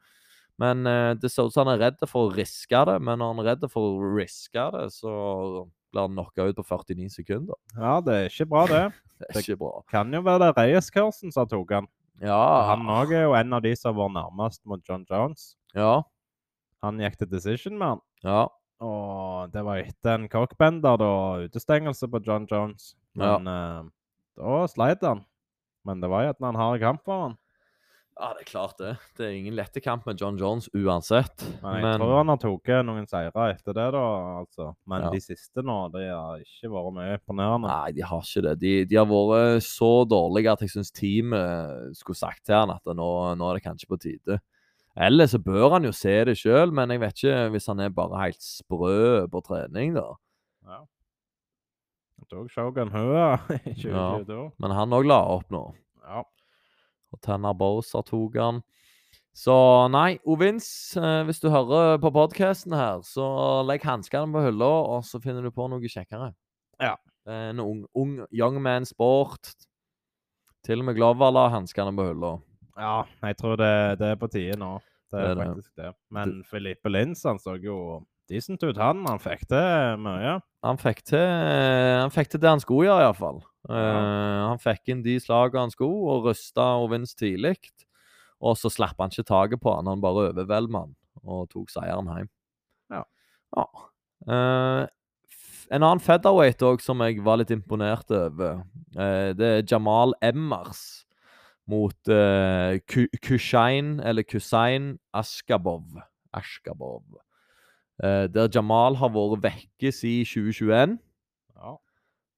Men 0.62 0.86
eh, 0.88 1.14
det 1.18 1.32
ser 1.34 1.48
ut 1.48 1.54
som 1.56 1.66
han 1.68 1.74
er 1.76 1.82
redd 1.88 2.04
for 2.10 2.28
å 2.28 2.34
riske 2.36 2.84
det. 2.90 3.00
Men 3.02 3.20
når 3.22 3.32
han 3.32 3.42
er 3.42 3.50
redd 3.54 3.66
for 3.74 3.96
å 3.96 4.12
riske 4.18 4.68
det, 4.76 4.86
så 4.94 5.14
blir 5.94 6.06
han 6.08 6.16
knocka 6.18 6.46
ut 6.50 6.60
på 6.60 6.66
49 6.66 7.10
sekunder. 7.14 7.58
ja, 7.78 7.98
det 8.06 8.14
er 8.20 8.30
ikke 8.32 8.50
bra, 8.54 8.66
det. 8.70 8.86
Det 9.24 9.30
er 9.38 9.44
ikke 9.46 9.60
bra. 9.62 9.70
Det 9.80 9.94
Kan 9.94 10.10
jo 10.12 10.20
være 10.26 10.40
det 10.42 10.56
Reyes-kursen 10.58 11.32
som 11.32 11.48
tok 11.48 11.70
han. 11.72 11.86
Ja. 12.20 12.40
Han 12.74 12.90
òg 12.92 13.14
er 13.16 13.22
jo 13.24 13.36
en 13.38 13.56
av 13.56 13.62
de 13.64 13.72
som 13.78 13.96
vært 13.96 14.12
nærmest 14.18 14.60
mot 14.68 14.82
John 14.84 15.06
Jones. 15.08 15.54
Ja. 15.78 16.02
Han 16.84 17.00
gikk 17.00 17.16
til 17.22 17.30
decision 17.32 17.78
med 17.80 17.94
han. 17.94 18.02
Ja. 18.26 18.42
Og 18.84 19.54
det 19.54 19.64
var 19.64 19.80
etter 19.80 20.18
en 20.18 20.28
cockbender, 20.28 20.98
da, 21.00 21.12
utestengelse 21.48 22.10
på 22.12 22.20
John 22.26 22.50
Jones. 22.52 22.98
Ja. 23.16 23.38
Men 23.38 23.48
eh, 23.54 23.88
da 24.42 24.66
sleit 24.68 25.06
han. 25.08 25.24
Men 25.88 26.04
det 26.04 26.12
var 26.12 26.26
jo 26.26 26.34
at 26.36 26.44
han 26.44 26.60
har 26.60 26.82
kamp 26.84 27.06
for 27.08 27.28
han. 27.30 27.38
Ja, 28.20 28.28
det 28.38 28.44
er 28.44 28.48
klart 28.50 28.78
det. 28.78 28.92
Det 29.18 29.26
er 29.26 29.32
ingen 29.40 29.56
lette 29.58 29.82
kamp 29.82 30.06
med 30.06 30.20
John 30.22 30.38
Jones 30.38 30.68
uansett. 30.78 31.44
Men 31.64 31.82
jeg 31.82 32.00
tror 32.00 32.12
han 32.20 32.30
har 32.30 32.38
tatt 32.44 32.72
noen 32.86 33.08
seire 33.10 33.46
etter 33.56 33.74
det, 33.74 33.88
da. 33.96 34.04
altså. 34.44 34.68
Men 34.88 35.02
Ja. 35.08 35.10
de 35.10 35.20
siste 35.24 35.64
nå, 35.66 35.78
de 35.92 36.04
har 36.12 36.38
ikke 36.44 36.70
vært 36.72 36.94
mye 36.94 37.18
imponerende. 37.18 37.68
Nei, 37.72 37.92
de 37.98 38.02
har 38.06 38.22
ikke 38.22 38.44
det. 38.46 38.56
De, 38.62 38.74
de 38.86 38.96
har 39.02 39.06
vært 39.10 39.64
så 39.66 39.92
dårlige 40.06 40.52
at 40.54 40.62
jeg 40.62 40.70
syns 40.76 40.92
teamet 40.94 41.98
skulle 41.98 42.20
sagt 42.22 42.46
til 42.46 42.56
han 42.56 42.70
at 42.76 42.86
nå, 42.86 43.10
nå 43.36 43.50
er 43.50 43.58
det 43.60 43.66
kanskje 43.66 43.90
på 43.90 44.00
tide. 44.06 44.40
Eller 44.96 45.26
så 45.26 45.40
bør 45.42 45.72
han 45.74 45.84
jo 45.88 45.92
se 45.92 46.14
det 46.30 46.38
sjøl, 46.38 46.70
men 46.72 46.92
jeg 46.94 47.00
vet 47.02 47.18
ikke 47.18 47.50
hvis 47.56 47.66
han 47.72 47.80
er 47.82 47.90
bare 47.90 48.20
helt 48.28 48.44
sprø 48.46 49.26
på 49.34 49.42
trening, 49.42 49.96
da. 49.98 50.12
Ja. 50.70 50.84
Jeg 52.22 52.30
tok 52.30 52.52
Shogun 52.54 52.92
Høa 52.94 53.40
i 53.68 53.74
Ja. 53.90 54.06
Men 54.62 54.72
han 54.78 54.94
òg 54.94 55.10
la 55.10 55.18
opp 55.34 55.50
nå. 55.50 55.64
Ja. 56.06 56.22
Og 57.14 57.22
Tanner 57.22 57.54
Bowser 57.58 58.04
tok 58.08 58.38
han. 58.42 58.62
Så 59.34 59.54
nei, 59.90 60.20
Ovins, 60.30 60.68
eh, 60.98 61.24
hvis 61.26 61.42
du 61.42 61.48
hører 61.50 61.98
på 62.02 62.12
podkasten 62.14 62.74
her, 62.78 63.02
så 63.06 63.26
legg 63.66 63.82
hanskene 63.86 64.30
på 64.34 64.44
hylla, 64.46 64.70
og 64.94 65.06
så 65.08 65.22
finner 65.22 65.42
du 65.46 65.50
på 65.54 65.66
noe 65.72 65.82
kjekkere. 65.90 66.32
Ja. 66.82 66.96
En 67.30 67.62
ung, 67.64 67.86
ung 67.98 68.18
young 68.36 68.60
man 68.62 68.86
sport. 68.86 69.54
Til 70.64 70.80
og 70.84 70.86
med 70.90 70.96
Glover 71.00 71.34
la 71.34 71.48
hanskene 71.52 71.94
på 71.98 72.06
hylla. 72.12 72.34
ja, 72.78 73.04
jeg 73.24 73.38
tror 73.38 73.58
det, 73.60 74.00
det 74.00 74.08
er 74.14 74.20
på 74.22 74.30
tide 74.32 74.58
nå. 74.58 74.76
Det 75.14 75.20
er, 75.22 75.36
Det 75.36 75.42
er 75.44 75.46
faktisk 75.46 75.76
det. 75.78 75.90
Men 76.10 76.44
Filippe 76.50 76.90
Lins 76.90 77.24
han 77.24 77.38
så 77.42 77.58
jo 77.62 78.04
decent 78.30 78.64
ut, 78.64 78.78
han. 78.78 79.04
Han 79.06 79.20
fikk 79.22 79.48
til 79.50 79.98
mye. 80.02 80.40
Han 80.66 80.80
fikk 80.82 81.04
til, 81.06 81.26
han 82.02 82.14
fikk 82.14 82.32
til 82.34 82.42
det 82.42 82.50
han 82.50 82.64
skulle 82.64 82.88
gjøre, 82.88 83.04
iallfall. 83.10 83.42
Uh, 83.70 84.50
han 84.50 84.60
fikk 84.60 84.92
inn 84.92 85.04
de 85.06 85.16
slagene 85.24 85.68
han 85.68 85.74
skulle, 85.74 86.02
og 86.12 86.28
rysta 86.28 86.66
Ovins 86.84 87.16
tidlig. 87.16 87.58
Og 88.44 88.58
så 88.60 88.72
slapp 88.74 89.00
han 89.00 89.14
ikke 89.14 89.30
taket 89.30 89.64
på 89.64 89.72
han, 89.72 89.88
han 89.88 90.04
bare 90.04 90.30
overveldet 90.32 90.76
han 90.76 90.92
og 91.24 91.48
tok 91.54 91.72
seieren 91.72 92.10
hjem. 92.12 92.30
Ja. 92.92 93.04
Ja. 93.56 93.66
Uh, 94.28 94.84
en 95.72 95.86
annen 95.86 96.04
featherweight 96.04 96.62
òg 96.68 96.84
som 96.84 97.00
jeg 97.06 97.24
var 97.24 97.40
litt 97.40 97.54
imponert 97.56 98.12
over, 98.12 98.66
uh, 98.98 99.30
det 99.38 99.50
er 99.50 99.68
Jamal 99.70 100.16
Emmers 100.24 101.06
mot 101.70 102.12
uh, 102.12 102.76
Kushain, 103.24 103.96
eller 104.04 104.28
Kusain 104.28 104.98
Askabov. 105.16 106.02
Askabov. 106.36 107.06
Eh, 108.02 108.28
der 108.34 108.50
Jamal 108.54 108.98
har 108.98 109.12
vært 109.14 109.44
vekke 109.44 109.92
siden 109.94 110.26
2021. 110.26 110.96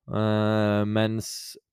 Eh, 0.06 0.84
mens 0.86 1.30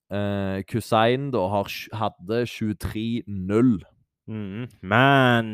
uh, 0.09 0.61
Kusein 0.65 1.29
da 1.33 1.47
har, 1.51 1.73
hadde 1.93 2.45
23-0. 2.49 3.75
Mm. 4.23 4.69
Men 4.79 5.47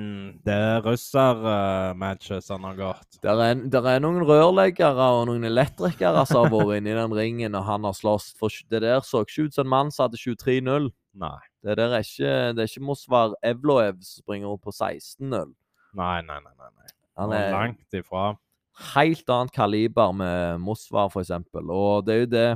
det 0.46 0.54
er 0.54 0.84
russermatchet 0.86 2.46
som 2.46 2.68
har 2.68 2.76
gått. 2.78 3.18
Det 3.24 3.32
er, 3.34 3.64
er 3.80 4.04
noen 4.04 4.22
rørleggere 4.28 5.08
og 5.18 5.26
noen 5.32 5.48
elektrikere 5.50 6.22
som 6.30 6.46
har 6.46 6.54
vært 6.54 6.78
inni 6.78 6.94
i 6.94 7.00
den 7.00 7.16
ringen, 7.18 7.58
og 7.58 7.66
han 7.66 7.88
har 7.88 7.98
slåss. 7.98 8.32
For 8.40 8.54
det 8.70 8.84
der 8.86 9.02
så 9.06 9.24
ikke 9.26 9.48
ut 9.48 9.58
som 9.58 9.66
en 9.66 9.74
mann 9.74 9.94
som 9.96 10.06
hadde 10.06 10.22
23-0. 10.22 10.92
Nei. 11.20 11.40
Det 11.66 11.76
der 11.82 11.98
er 11.98 12.06
ikke, 12.06 12.36
det 12.56 12.64
er 12.64 12.70
ikke 12.70 12.86
Mosvar 12.86 13.34
Evloev 13.44 13.98
som 14.06 14.24
springer 14.24 14.54
opp 14.54 14.68
på 14.70 14.76
16-0. 14.76 15.50
Nei, 15.98 16.20
nei, 16.22 16.38
nei. 16.46 16.54
nei, 16.54 16.70
nei. 16.70 16.94
Han 17.20 17.34
Han 17.34 17.36
er 17.36 17.52
langt 17.52 17.98
ifra. 17.98 18.30
Helt 18.94 19.30
annet 19.30 19.54
kaliber 19.56 20.14
med 20.16 20.62
Mosvar, 20.64 21.12
eksempel. 21.20 21.72
Og 21.74 22.06
det 22.08 22.16
er 22.16 22.24
jo 22.24 22.32
det 22.34 22.50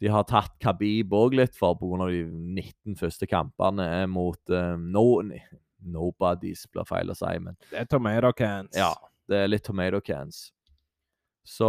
de 0.00 0.08
har 0.08 0.24
tatt 0.24 0.54
Khabib 0.62 1.12
òg 1.12 1.36
litt 1.36 1.56
for, 1.58 1.76
pga. 1.76 2.06
de 2.08 2.22
19 2.24 2.96
første 2.96 3.28
kampene 3.28 4.06
mot 4.08 4.54
eh, 4.54 4.76
no, 4.80 5.20
Nobodies, 5.80 6.64
blir 6.72 6.88
feil 6.88 7.12
å 7.12 7.16
si, 7.16 7.34
men 7.40 7.58
Det 7.68 7.82
er 7.82 7.88
tomato 7.88 8.32
cans. 8.36 8.72
ja, 8.76 8.94
det 9.28 9.44
er 9.44 9.52
litt 9.52 9.64
tomato 9.64 10.00
cans. 10.04 10.50
Så 11.44 11.68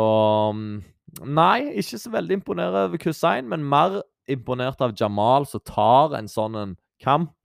mm, 0.55 0.81
Nei, 1.27 1.73
ikke 1.81 1.99
så 1.99 2.12
veldig 2.13 2.38
imponert 2.39 2.77
over 2.86 3.01
Hussein, 3.03 3.49
men 3.51 3.65
mer 3.67 3.99
imponert 4.31 4.79
av 4.79 4.93
Jamal, 4.95 5.43
som 5.49 5.60
tar 5.67 6.15
en 6.15 6.29
sånn 6.31 6.55
en 6.55 6.77
kamp 7.03 7.36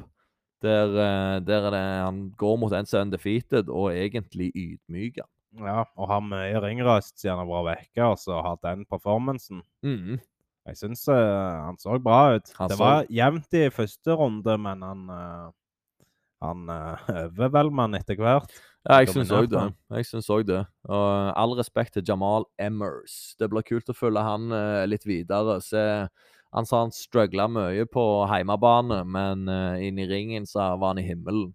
der, 0.62 0.92
eh, 1.02 1.38
der 1.42 1.66
er 1.66 1.74
det, 1.74 1.82
han 2.06 2.20
går 2.38 2.60
mot 2.62 2.72
en 2.72 2.86
som 2.86 3.00
er 3.00 3.08
undefeated, 3.08 3.68
og 3.68 3.90
egentlig 3.90 4.52
ydmyker. 4.54 5.26
Ja. 5.64 5.84
Og 5.96 6.08
har 6.10 6.22
mye 6.24 6.60
ringrøst 6.64 7.18
siden 7.20 7.38
han 7.38 7.44
har 7.46 7.52
vært 7.52 7.68
vekke, 7.80 8.08
og 8.12 8.18
så 8.20 8.40
har 8.44 8.58
den 8.62 8.84
performancen. 8.90 9.62
Mm. 9.86 10.18
Jeg 10.66 10.80
syns 10.80 11.04
han 11.06 11.76
så 11.78 11.96
bra 12.02 12.36
ut. 12.36 12.48
Han 12.58 12.68
det 12.72 12.76
så- 12.76 12.82
var 12.82 13.06
jevnt 13.12 13.54
i 13.54 13.68
første 13.70 14.16
runde, 14.18 14.56
men 14.58 14.82
han 14.82 15.10
uh, 15.10 15.50
Han 16.42 16.68
uh, 16.76 16.96
overveldet 17.08 17.80
han 17.80 17.94
etter 17.94 18.18
hvert. 18.20 18.50
Ja, 18.86 19.00
jeg 19.00 19.08
syns 19.10 19.30
òg 19.34 19.48
det. 19.50 19.62
Jeg 19.96 20.06
syns 20.06 20.28
òg 20.30 20.44
det. 20.46 20.60
Og 20.86 21.32
all 21.34 21.54
respekt 21.58 21.94
til 21.96 22.04
Jamal 22.06 22.44
Emmers. 22.58 23.34
Det 23.38 23.48
blir 23.50 23.64
kult 23.66 23.88
å 23.90 23.96
følge 23.96 24.22
han 24.22 24.52
uh, 24.52 24.84
litt 24.86 25.06
videre. 25.08 25.56
Se, 25.64 25.80
han 26.54 26.68
sa 26.68 26.82
han 26.84 26.92
struggla 26.94 27.48
mye 27.50 27.86
på 27.90 28.04
heimebane, 28.30 29.00
men 29.06 29.48
uh, 29.50 29.74
inn 29.82 29.98
i 29.98 30.06
ringen 30.06 30.46
så 30.46 30.74
var 30.78 30.94
han 30.94 31.02
i 31.02 31.06
himmelen. 31.08 31.54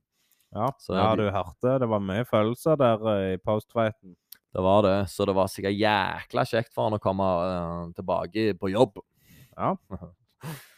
Ja, 0.52 0.72
Så 0.80 0.96
ja 0.98 1.12
du 1.16 1.30
hørte. 1.32 1.78
Det 1.80 1.88
var 1.90 2.04
mye 2.04 2.26
følelser 2.28 2.80
der 2.80 3.06
uh, 3.06 3.34
i 3.34 3.38
postfighten. 3.40 4.16
Det 4.52 4.64
var 4.66 4.84
det. 4.84 4.98
Så 5.10 5.26
det 5.26 5.36
var 5.36 5.48
sikkert 5.48 5.80
jækla 5.80 6.44
kjekt 6.48 6.74
for 6.76 6.90
han 6.90 6.98
å 6.98 7.00
komme 7.00 7.24
eh, 7.24 7.92
tilbake 7.96 8.50
på 8.60 8.72
jobb. 8.74 9.00
Ja. 9.56 9.78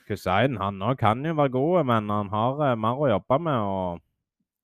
Hussein 0.10 0.60
han 0.62 0.78
òg 0.84 1.00
kan 1.00 1.24
jo 1.26 1.34
være 1.40 1.56
god, 1.56 1.88
men 1.90 2.12
han 2.14 2.30
har 2.30 2.62
uh, 2.62 2.76
mer 2.78 3.02
å 3.02 3.10
jobbe 3.16 3.40
med. 3.48 3.58
og 3.58 4.04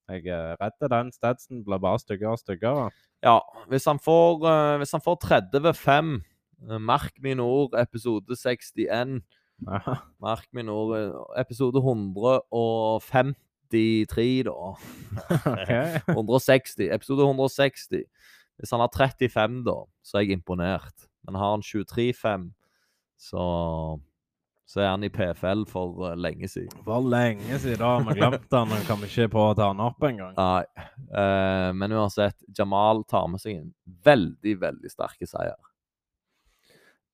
jeg 0.09 0.25
er 0.33 0.57
redd 0.57 0.89
den 0.89 1.11
statsen 1.13 1.63
blir 1.65 1.81
bare 1.81 1.99
styggere 2.01 2.33
og 2.33 2.41
styggere. 2.41 2.89
Ja, 3.23 3.39
hvis 3.69 3.85
han 3.85 3.99
får, 4.01 4.45
eh, 4.49 4.77
hvis 4.81 4.91
han 4.95 5.03
får 5.05 5.19
30-5 5.25 6.21
eh, 6.71 6.79
Merk 6.79 7.13
mine 7.21 7.43
ord, 7.43 7.75
episode 7.77 8.35
61. 8.35 9.21
Ja. 9.67 9.99
Merk 10.21 10.47
mine 10.53 10.71
ord, 10.71 10.97
eh, 10.97 11.41
episode 11.41 11.81
153, 13.69 14.43
da. 14.43 14.75
Okay. 15.45 15.99
160. 16.07 16.89
Episode 16.91 17.21
160. 17.21 18.03
Hvis 18.59 18.71
han 18.71 18.79
har 18.79 18.89
35, 18.91 19.63
da, 19.63 19.77
så 20.03 20.17
er 20.17 20.27
jeg 20.27 20.39
imponert. 20.39 21.07
Men 21.25 21.35
har 21.35 21.51
han 21.51 21.61
23-5, 21.61 22.51
så 23.17 23.99
så 24.69 24.83
er 24.83 24.91
han 24.91 25.01
i 25.01 25.09
PFL 25.09 25.63
for 25.65 26.11
eh, 26.11 26.17
lenge 26.21 26.45
siden. 26.47 26.83
For 26.85 27.01
lenge 27.01 27.57
siden 27.57 27.81
har 27.81 28.03
vi 28.05 28.13
glemt 28.19 28.51
han, 28.53 28.69
og 28.69 28.83
kom 28.85 29.01
ikke 29.07 29.25
på 29.33 29.45
å 29.47 29.55
ta 29.57 29.71
han 29.71 29.81
opp 29.81 30.05
engang. 30.05 30.35
Nei. 30.37 30.83
eh, 31.09 31.69
men 31.73 31.95
uansett, 31.97 32.37
Jamal 32.53 33.01
tar 33.09 33.25
med 33.33 33.41
seg 33.41 33.55
en 33.55 33.71
veldig, 34.05 34.53
veldig 34.61 34.91
sterk 34.93 35.25
seier. 35.25 35.57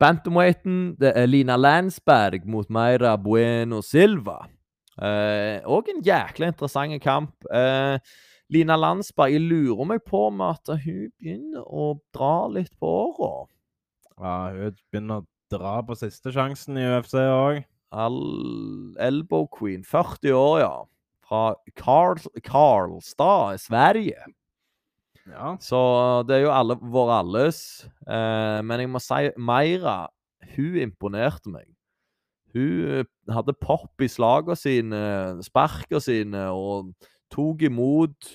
Bantamweighten, 0.03 0.97
det 0.99 1.13
er 1.15 1.31
Lina 1.31 1.55
Landsberg 1.55 2.43
mot 2.43 2.67
Meira 2.67 3.15
Bueno 3.15 3.79
Silva. 3.79 4.41
Eh, 4.95 5.59
og 5.67 5.89
en 5.91 6.01
jækla 6.05 6.51
interessant 6.53 7.01
kamp. 7.03 7.33
Eh, 7.51 7.97
Lina 8.53 8.77
Landsberg, 8.77 9.33
jeg 9.33 9.41
lurer 9.41 9.87
meg 9.89 10.03
på 10.05 10.27
om 10.29 10.43
at 10.45 10.69
hun 10.69 11.09
begynner 11.17 11.65
å 11.65 11.95
dra 12.13 12.47
litt 12.53 12.73
på 12.79 12.91
åra. 13.09 13.47
Ja, 14.15 14.35
hun 14.53 14.77
begynner 14.93 15.23
å 15.23 15.27
dra 15.51 15.79
på 15.85 15.97
siste 15.97 16.33
sjansen 16.33 16.77
i 16.79 16.85
UFC 16.85 17.17
òg. 17.19 17.63
Elbow 17.95 19.47
Queen, 19.51 19.83
40 19.83 20.35
år, 20.35 20.57
ja. 20.63 20.75
Fra 21.25 21.55
Karl 21.79 22.21
Karlstad, 22.45 23.57
Sverige. 23.63 24.27
Ja. 25.25 25.55
Så 25.59 25.79
det 26.29 26.37
er 26.37 26.43
jo 26.45 26.51
alle, 26.53 26.77
vår 26.77 27.13
alles. 27.19 27.59
Eh, 28.05 28.59
men 28.61 28.83
jeg 28.83 28.91
må 28.93 29.01
si 29.01 29.31
Meira, 29.41 30.03
hun 30.55 30.77
imponerte 30.83 31.49
meg. 31.49 31.74
Hun 32.55 32.99
eh, 33.01 33.03
hadde 33.35 33.53
pop 33.59 34.01
i 34.01 34.07
slagene 34.07 34.55
sine, 34.55 35.01
sparkene 35.43 35.99
sine, 36.01 36.45
og 36.55 36.93
tok 37.33 37.65
imot 37.67 38.29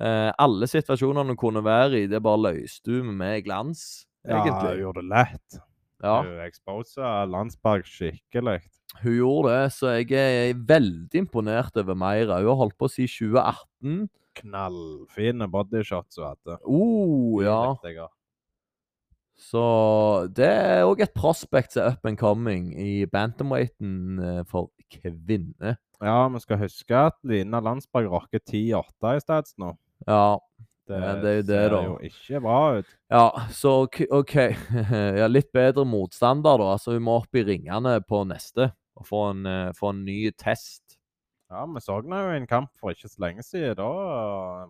eh, 0.00 0.30
alle 0.40 0.68
situasjonene 0.70 1.34
hun 1.34 1.40
kunne 1.40 1.62
være 1.66 2.04
i. 2.04 2.08
Det 2.08 2.22
bare 2.24 2.40
løste 2.48 2.98
hun 3.02 3.12
med 3.20 3.44
glans, 3.44 4.06
Ja, 4.24 4.40
hun 4.40 4.78
gjorde 4.80 5.02
det 5.02 5.10
lett. 5.12 5.58
Ja, 6.04 6.22
Hun 6.24 6.40
exposa 6.44 7.24
Landsberg 7.28 7.84
skikkelig. 7.88 8.58
hun 9.02 9.14
gjorde 9.18 9.52
det, 9.52 9.72
så 9.72 9.92
jeg 9.98 10.12
er 10.16 10.54
veldig 10.68 11.20
imponert 11.20 11.76
over 11.76 11.94
Meira. 11.96 12.38
Hun 12.40 12.48
har 12.48 12.60
holdt 12.64 12.78
på 12.80 12.88
siden 12.88 13.12
2018. 13.34 14.08
Knallfine 14.40 15.46
bodyshots 15.52 16.16
hun 16.18 16.26
hadde. 16.32 16.56
Oh, 16.64 17.42
ja. 17.44 17.60
Så 19.44 19.62
det 20.34 20.46
er 20.48 20.84
òg 20.88 21.02
et 21.04 21.12
prospect 21.14 21.74
som 21.74 21.84
er 21.84 21.94
up 21.98 22.06
and 22.08 22.18
coming 22.20 22.70
i 22.80 23.04
bantamweighten 23.10 24.18
eh, 24.24 24.42
for 24.48 24.70
kvinner. 24.94 25.76
Ja, 26.04 26.28
vi 26.32 26.40
skal 26.42 26.58
huske 26.60 26.96
at 27.10 27.16
Lina 27.28 27.60
Landsberg 27.64 28.08
rocker 28.12 28.40
10-8 28.42 29.14
i 29.16 29.22
stats 29.24 29.54
nå. 29.60 29.74
Ja, 30.08 30.38
Det, 30.88 30.98
men 31.00 31.20
det 31.22 31.30
er 31.30 31.36
jo 31.38 31.44
det, 31.48 31.60
da. 31.72 31.76
Det 31.76 31.78
ser 31.78 31.86
jo 31.88 31.98
ikke 32.10 32.40
bra 32.44 32.56
ut. 32.78 32.88
ja 33.14 33.22
så 33.56 33.70
ok- 33.86 34.40
ja, 35.20 35.28
litt 35.30 35.48
bedre 35.56 35.84
motstander, 35.88 36.58
da. 36.60 36.72
Altså, 36.74 36.92
vi 36.92 37.00
må 37.06 37.14
opp 37.22 37.38
i 37.40 37.44
ringene 37.46 37.94
på 38.04 38.20
neste 38.28 38.72
og 39.00 39.06
få 39.08 39.22
en, 39.32 39.46
eh, 39.48 39.70
få 39.78 39.94
en 39.94 40.04
ny 40.04 40.18
test. 40.38 40.98
Ja, 41.50 41.64
vi 41.70 41.80
så 41.84 41.96
henne 42.02 42.20
jo 42.20 42.34
i 42.34 42.40
en 42.42 42.46
kamp 42.50 42.70
for 42.80 42.92
ikke 42.92 43.08
så 43.08 43.22
lenge 43.24 43.42
siden. 43.46 43.76
Da 43.80 43.88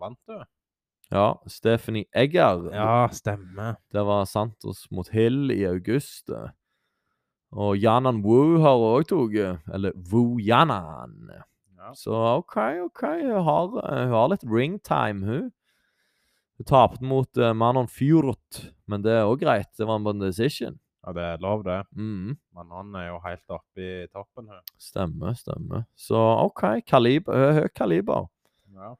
vant 0.00 0.18
hun. 0.30 0.44
Ja, 1.14 1.28
Stephanie 1.46 2.08
Egger. 2.12 2.64
Ja, 2.74 3.08
stemmer. 3.14 3.76
Det 3.94 4.02
var 4.04 4.24
Santos 4.26 4.84
mot 4.90 5.08
Hill 5.14 5.52
i 5.54 5.60
august. 5.68 6.30
Og 7.54 7.76
Janan 7.78 8.18
Wu 8.24 8.58
har 8.64 8.82
òg 8.82 9.06
tatt. 9.12 9.60
Eller 9.72 9.94
Wu 10.10 10.40
Janan. 10.42 11.28
Ja. 11.30 11.92
Så 11.94 12.16
OK, 12.40 12.56
OK. 12.88 13.02
Hun 13.22 13.44
har, 13.46 13.68
hun 13.76 14.14
har 14.16 14.32
litt 14.32 14.46
ringtime, 14.48 15.22
hun. 15.28 15.52
Hun 16.58 16.66
tapte 16.70 17.02
mot 17.04 17.36
uh, 17.38 17.50
Manon 17.54 17.88
Fjord, 17.90 18.60
men 18.86 19.02
det 19.02 19.12
er 19.20 19.26
òg 19.28 19.40
greit. 19.42 19.70
Det 19.78 19.86
var 19.86 19.98
en 20.02 20.22
decision. 20.22 20.78
ja, 21.04 21.12
det 21.12 21.22
er 21.34 21.40
lov, 21.42 21.62
det. 21.66 21.80
Mm, 21.92 22.36
Men 22.56 22.70
han 22.72 22.94
er 22.96 23.08
jo 23.10 23.18
helt 23.24 23.50
oppe 23.52 23.82
i 23.82 24.06
toppen 24.08 24.46
her. 24.48 24.62
stemmer, 24.80 25.34
stemmer. 25.36 25.84
Så 25.94 26.16
OK, 26.16 26.62
kaliber, 26.86 27.58
høy 27.58 27.68
kaliber. 27.74 28.30
Ja. 28.74 28.94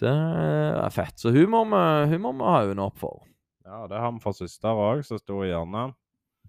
Det 0.00 0.10
er 0.10 0.92
fett. 0.94 1.16
Så 1.20 1.32
hun 1.34 1.50
må 1.52 1.64
vi, 1.68 1.80
hun 2.14 2.22
må 2.24 2.32
vi 2.38 2.46
ha 2.48 2.60
øynene 2.66 2.86
opp 2.88 3.00
for. 3.02 3.24
ja, 3.66 3.86
det 3.90 3.98
har 4.00 4.12
vi 4.16 4.22
for 4.24 4.32
søster 4.36 4.72
òg, 4.74 5.02
som 5.06 5.20
sto 5.20 5.42
i 5.44 5.50
hjørnet. 5.50 5.96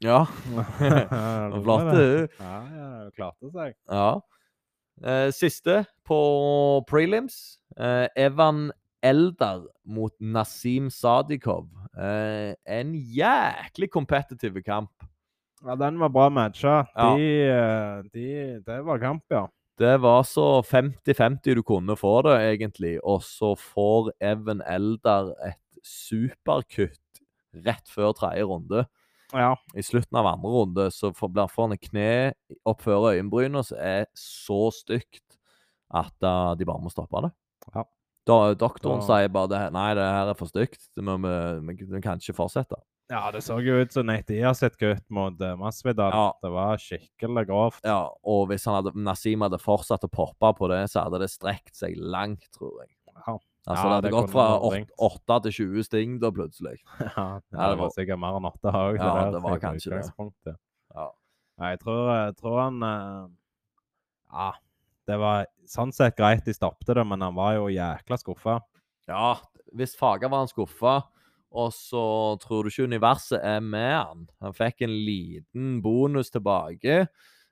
Ja. 0.02 0.24
Flott 1.62 1.64
Flott, 1.66 1.90
hun. 1.94 2.28
Ja, 2.40 2.56
ja, 2.74 2.88
hun 3.04 3.12
klarte 3.18 3.52
seg. 3.54 3.76
Ja. 3.92 4.08
Eh, 5.04 5.30
siste 5.36 5.84
på 6.08 6.22
prelims. 6.90 7.60
Eh, 7.78 8.08
Evan 8.18 8.72
Eldar 9.06 9.64
mot 9.86 10.14
Nasim 10.20 10.90
Sadikov. 10.94 11.68
Eh, 11.98 12.54
en 12.66 12.94
jæklig 12.96 13.92
kompetitiv 13.94 14.62
kamp. 14.66 14.92
Ja, 15.62 15.76
den 15.78 16.00
var 16.02 16.10
bra 16.10 16.30
matcha. 16.34 16.82
Ja. 16.96 17.12
De, 17.18 17.30
øh, 17.54 18.04
de, 18.14 18.28
det 18.66 18.80
var 18.86 19.02
kamp, 19.02 19.24
ja. 19.30 19.46
Det 19.82 19.96
var 20.04 20.24
så 20.30 20.46
50-50 20.68 21.56
du 21.58 21.64
kunne 21.66 21.96
få 21.98 22.20
det, 22.28 22.36
egentlig. 22.52 22.96
Og 23.02 23.24
så 23.26 23.56
får 23.58 24.12
Evan 24.22 24.62
Eldar 24.70 25.32
et 25.48 25.58
superkutt 25.82 27.22
rett 27.66 27.90
før 27.90 28.14
tredje 28.18 28.46
runde. 28.48 28.86
Ja, 29.32 29.54
I 29.74 29.84
slutten 29.86 30.18
av 30.20 30.28
andre 30.28 30.52
runde 30.52 30.86
så 30.92 31.14
får 31.16 31.32
blir 31.32 31.52
han 31.56 31.74
et 31.74 31.86
kne 31.88 32.08
opp 32.68 32.84
før 32.84 33.14
øyenbrynet 33.14 33.70
som 33.70 33.80
er 33.80 34.10
så 34.18 34.66
stygt 34.76 35.38
at 35.88 36.14
uh, 36.24 36.52
de 36.60 36.68
bare 36.68 36.84
må 36.84 36.92
stoppe 36.92 37.24
det. 37.26 37.32
Ja. 37.72 37.86
Da, 38.28 38.38
doktoren 38.60 39.00
Da- 39.02 39.08
sier 39.08 39.32
bare 39.34 39.50
det, 39.52 39.62
nei, 39.74 39.88
det 39.98 40.04
her 40.06 40.32
er 40.34 40.38
for 40.38 40.52
stygt. 40.52 40.84
Vi, 41.00 41.04
vi, 41.04 41.78
vi 41.96 42.04
kan 42.04 42.20
ikke 42.22 42.38
fortsette. 42.38 42.78
Ja 43.12 43.22
det 43.36 43.42
så 43.44 43.58
jo 43.60 43.76
ut 43.82 43.92
som 43.94 44.06
Nate 44.08 44.32
Diaz 44.32 44.62
sitt 44.64 44.78
kutt 44.80 45.04
mot 45.14 45.36
uh, 45.44 45.54
Masvidal. 45.60 46.14
Ja. 46.16 46.26
Det 46.42 46.52
var 46.54 46.80
skikkelig 46.82 47.44
grovt. 47.50 47.84
Ja, 47.88 48.06
Og 48.24 48.46
hvis 48.52 48.66
hadde, 48.70 48.94
Nasim 48.96 49.44
hadde 49.46 49.60
fortsatt 49.62 50.06
å 50.08 50.12
poppe 50.12 50.54
på 50.58 50.70
det, 50.72 50.86
så 50.94 51.04
hadde 51.06 51.20
det 51.26 51.30
strekt 51.34 51.76
seg 51.76 51.98
langt, 52.00 52.48
tror 52.56 52.80
jeg. 52.86 52.94
Ja. 53.12 53.36
Altså, 53.68 53.76
Ja, 53.76 53.82
det 53.84 53.92
hadde 53.94 54.08
det 54.08 54.12
gått 54.16 54.32
fra 54.34 54.46
vært 54.48 54.64
åt- 54.66 54.74
ringt. 54.74 54.92
8 54.98 55.40
til 55.46 55.52
20 55.60 55.84
sting 55.86 56.16
da, 56.24 56.32
plutselig. 56.34 56.78
Ja, 57.18 57.28
det 57.52 57.60
det 57.60 57.78
var- 57.84 57.92
sikkert 57.94 58.20
mer 58.24 58.40
enn 58.40 58.48
8 58.50 58.72
òg. 58.74 58.98
Ja, 58.98 59.30
det 59.36 59.42
var 59.44 59.60
kanskje 59.62 59.92
det. 60.00 60.32
det. 60.48 60.56
Ja. 60.96 61.10
Jeg 61.62 61.80
tror, 61.84 62.08
jeg 62.16 62.36
tror 62.40 62.58
han 62.64 62.82
eh, 62.82 63.28
Ja, 64.32 64.52
det 65.12 65.18
var 65.20 65.46
sånn 65.70 65.92
sett 65.94 66.16
greit 66.18 66.46
de 66.48 66.54
stoppet 66.56 66.96
det, 66.96 67.04
men 67.06 67.22
han 67.22 67.36
var 67.36 67.54
jo 67.60 67.68
jækla 67.70 68.18
skuffa. 68.18 68.62
Ja, 69.12 69.36
hvis 69.76 69.94
faget 70.00 70.32
var 70.32 70.40
han 70.46 70.50
skuffa, 70.50 71.04
og 71.52 71.74
så 71.76 72.02
tror 72.40 72.64
du 72.64 72.72
ikke 72.72 72.88
universet 72.88 73.42
er 73.44 73.60
med 73.64 73.92
han. 73.92 74.24
Han 74.44 74.56
fikk 74.56 74.86
en 74.86 74.94
liten 75.06 75.82
bonus 75.84 76.32
tilbake. 76.32 77.08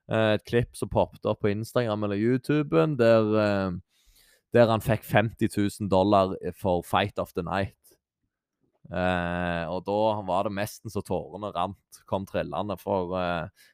eh, 0.10 0.34
Et 0.34 0.46
klipp 0.46 0.76
som 0.76 0.90
poppet 0.90 1.26
opp 1.26 1.42
på 1.44 1.52
Instagram 1.52 2.04
eller 2.08 2.16
YouTuben, 2.16 2.98
der, 2.98 3.28
eh, 3.40 3.72
der 4.54 4.68
han 4.72 4.82
fikk 4.82 5.04
50 5.04 5.50
000 5.82 5.90
dollar 5.90 6.36
for 6.56 6.82
Fight 6.84 7.20
of 7.20 7.34
the 7.34 7.44
Night. 7.44 7.76
Eh, 8.90 9.66
og 9.70 9.84
da 9.86 10.22
var 10.26 10.48
det 10.48 10.56
nesten 10.56 10.90
så 10.90 11.04
tårene 11.06 11.52
rant, 11.54 12.02
kom 12.08 12.26
trillende. 12.26 12.80
For 12.80 13.14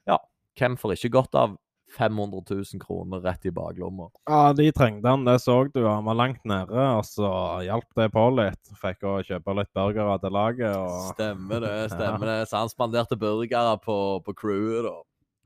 ja, 0.07 0.17
hvem 0.57 0.75
får 0.77 0.97
ikke 0.97 1.13
godt 1.21 1.35
av 1.35 1.57
500 1.95 2.43
000 2.51 2.81
kroner 2.83 3.23
rett 3.23 3.45
i 3.47 3.51
baklomma? 3.55 4.09
Ja, 4.29 4.53
de 4.53 4.67
trengte 4.75 5.07
han, 5.13 5.23
det 5.25 5.37
så 5.43 5.57
du. 5.73 5.81
Han 5.87 6.05
var 6.05 6.17
langt 6.19 6.43
nede, 6.45 6.85
og 6.99 7.03
så 7.07 7.31
hjalp 7.65 7.87
det 7.97 8.09
på 8.13 8.27
litt. 8.35 8.71
Fikk 8.81 9.03
å 9.07 9.17
kjøpe 9.25 9.55
litt 9.61 9.71
burgere 9.75 10.19
til 10.23 10.35
laget. 10.35 10.75
og... 10.75 11.09
Stemmer 11.15 11.63
det. 11.65 11.73
stemmer 11.95 12.31
det. 12.33 12.39
Så 12.51 12.61
han 12.61 12.71
spanderte 12.71 13.17
burgere 13.19 13.77
på, 13.83 13.97
på 14.27 14.35
crewet, 14.37 14.87
da. 14.89 14.95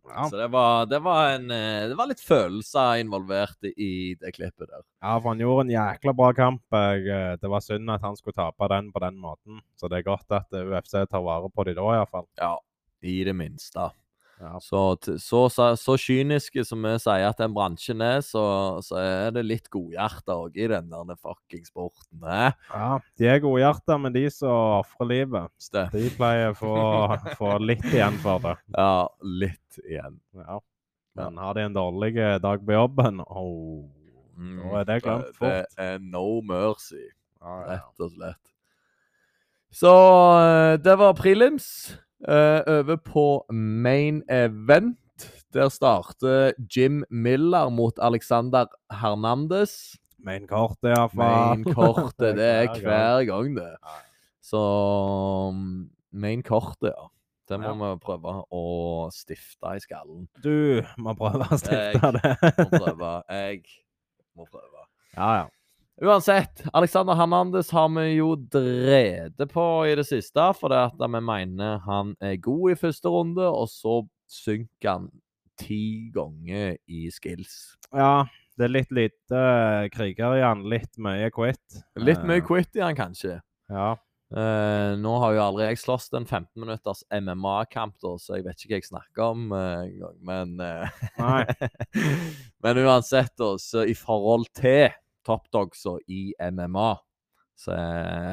Ja. 0.10 0.24
Så 0.26 0.40
det 0.40 0.48
var, 0.50 0.88
det 0.90 0.98
var 1.06 1.36
en 1.36 1.52
eh, 1.54 1.84
Det 1.92 1.94
var 2.00 2.08
litt 2.10 2.22
følelser 2.26 2.98
involvert 3.04 3.68
i- 3.70 4.16
det 4.18 4.32
klippet 4.34 4.66
der. 4.66 4.82
Ja, 5.04 5.20
for 5.20 5.28
han 5.36 5.44
gjorde 5.44 5.68
en 5.68 5.74
jækla 5.76 6.14
bra 6.18 6.32
kamp. 6.34 6.64
Eh, 6.74 7.36
det 7.38 7.52
var 7.52 7.62
synd 7.62 7.92
at 7.94 8.02
han 8.02 8.18
skulle 8.18 8.34
tape 8.34 8.72
den 8.74 8.90
på 8.96 9.04
den 9.04 9.20
måten. 9.22 9.60
Så 9.78 9.86
det 9.92 10.00
er 10.00 10.08
godt 10.10 10.34
at 10.34 10.50
UFC 10.58 10.96
tar 11.12 11.22
vare 11.22 11.52
på 11.54 11.68
de 11.68 11.76
da, 11.78 11.86
iallfall. 12.00 12.26
Ja, 12.42 12.56
i 13.06 13.20
det 13.28 13.36
minste. 13.38 13.92
Ja. 14.40 14.54
Så, 14.64 14.82
så, 15.20 15.42
så, 15.52 15.66
så 15.76 15.96
kyniske 16.00 16.64
som 16.64 16.86
vi 16.88 16.94
sier 17.04 17.26
at 17.28 17.42
den 17.42 17.52
bransjen 17.52 18.00
er, 18.06 18.22
så, 18.24 18.42
så 18.86 18.96
er 19.02 19.34
det 19.36 19.44
litt 19.44 19.68
godhjerta 19.74 20.38
òg 20.46 20.56
i 20.56 20.70
den 20.72 20.88
der 20.94 21.18
fucking 21.20 21.66
sporten. 21.68 22.24
Eh? 22.24 22.54
ja, 22.72 22.94
de 23.20 23.28
er 23.28 23.42
godhjerta, 23.44 23.98
men 24.00 24.16
de 24.16 24.24
som 24.32 24.80
ofrer 24.80 25.10
livet, 25.12 25.52
Stem- 25.60 25.92
de 25.92 26.08
pleier 26.16 26.54
å 26.54 26.58
få, 26.62 26.74
få 27.42 27.54
litt 27.60 27.84
igjen 27.92 28.16
for 28.24 28.40
det. 28.48 28.56
Ja, 28.78 29.08
litt 29.44 29.82
igjen. 29.84 30.16
Ja. 30.40 30.62
Men 31.20 31.40
har 31.44 31.58
de 31.60 31.66
en 31.68 31.76
dårlig 31.76 32.14
eh, 32.24 32.38
dag 32.40 32.64
på 32.66 32.78
jobben, 32.78 33.24
oh, 33.28 33.88
Mm, 34.40 34.60
Da 34.64 34.78
er 34.80 34.86
det 34.88 34.96
glemt 35.04 35.40
Det 35.42 35.56
er 35.84 35.98
no 36.00 36.40
mercy. 36.48 37.10
rett 37.44 38.00
og 38.06 38.14
slett. 38.14 38.54
Så 39.76 39.92
eh, 40.40 40.78
det 40.80 40.94
var 41.02 41.12
prelims. 41.18 41.66
Eh, 42.28 42.62
over 42.68 42.96
på 42.96 43.46
main 43.50 44.24
event. 44.30 44.98
Der 45.54 45.70
starter 45.70 46.52
Jim 46.76 47.04
Miller 47.10 47.70
mot 47.70 48.00
Alexander 48.00 48.66
Hernandez. 48.92 49.96
Main 50.20 50.48
kort, 50.48 50.78
iallfall. 50.84 51.16
Main 51.16 51.64
kortet, 51.64 52.36
det 52.40 52.46
er 52.46 52.82
Hver 52.84 53.24
gang. 53.26 53.56
det. 53.56 53.76
Så 54.44 54.60
mm, 55.54 55.90
main 56.12 56.44
kortet, 56.44 56.92
ja. 56.92 57.08
Det 57.50 57.58
må 57.58 57.74
vi 57.80 58.02
prøve 58.04 58.34
å 58.54 58.64
stifte 59.10 59.72
i 59.74 59.80
skallen. 59.82 60.28
Du 60.44 60.84
må 61.02 61.16
prøve 61.18 61.48
å 61.50 61.58
stifte 61.58 61.98
Jeg 61.98 62.20
det. 62.20 62.34
Må 62.60 62.68
prøve. 62.76 63.14
Jeg 63.40 63.64
må 64.38 64.46
prøve. 64.46 64.84
Ja, 65.16 65.32
ja. 65.40 65.48
Uansett, 66.00 66.64
Alexander 66.74 67.14
Hernandez 67.14 67.72
har 67.76 67.90
vi 67.92 68.06
jo 68.14 68.30
drede 68.36 69.48
på 69.52 69.64
i 69.84 69.96
det 70.00 70.06
siste, 70.08 70.46
for 70.56 70.72
det 70.72 70.78
at 70.94 71.02
vi 71.02 71.20
mener 71.20 71.82
han 71.84 72.14
er 72.24 72.38
god 72.40 72.72
i 72.72 72.76
første 72.80 73.12
runde, 73.12 73.44
og 73.44 73.68
så 73.68 73.98
synker 74.32 74.94
han 74.94 75.10
ti 75.60 76.08
ganger 76.16 76.78
i 76.88 77.10
skills. 77.12 77.76
Ja, 77.92 78.24
det 78.56 78.70
er 78.70 78.76
litt 78.78 78.96
lite 78.96 79.42
eh, 79.42 79.90
kriger 79.92 80.38
i 80.38 80.46
han, 80.46 80.64
litt 80.72 80.96
mye 81.04 81.28
quit. 81.36 81.82
Litt 82.00 82.24
mye 82.24 82.40
Eh, 82.40 82.48
quit 82.48 82.80
i 82.80 82.86
han, 82.86 82.96
kanskje. 82.96 83.42
Ja. 83.68 83.98
Uh, 84.30 84.94
nå 85.02 85.16
har 85.24 85.34
jo 85.34 85.42
aldri 85.42 85.68
jeg 85.72 85.80
slåss 85.82 86.12
en 86.14 86.28
15 86.30 86.48
minutters 86.62 87.02
MMA-kamp, 87.10 87.98
så 88.22 88.38
jeg 88.38 88.46
vet 88.46 88.62
ikke 88.62 88.76
hva 88.76 88.80
jeg 88.80 88.88
snakker 88.88 89.28
om 89.34 89.52
uh, 89.52 89.84
engang. 89.84 90.18
Men, 90.24 90.56
uh, 90.64 91.54
men 92.64 92.84
uansett, 92.86 93.34
da, 93.42 93.56
så 93.60 93.84
i 93.84 93.98
forhold 93.98 94.48
til 94.56 94.94
toppdogsa 95.28 95.98
i 96.08 96.32
MMA, 96.52 96.92
så 97.60 97.76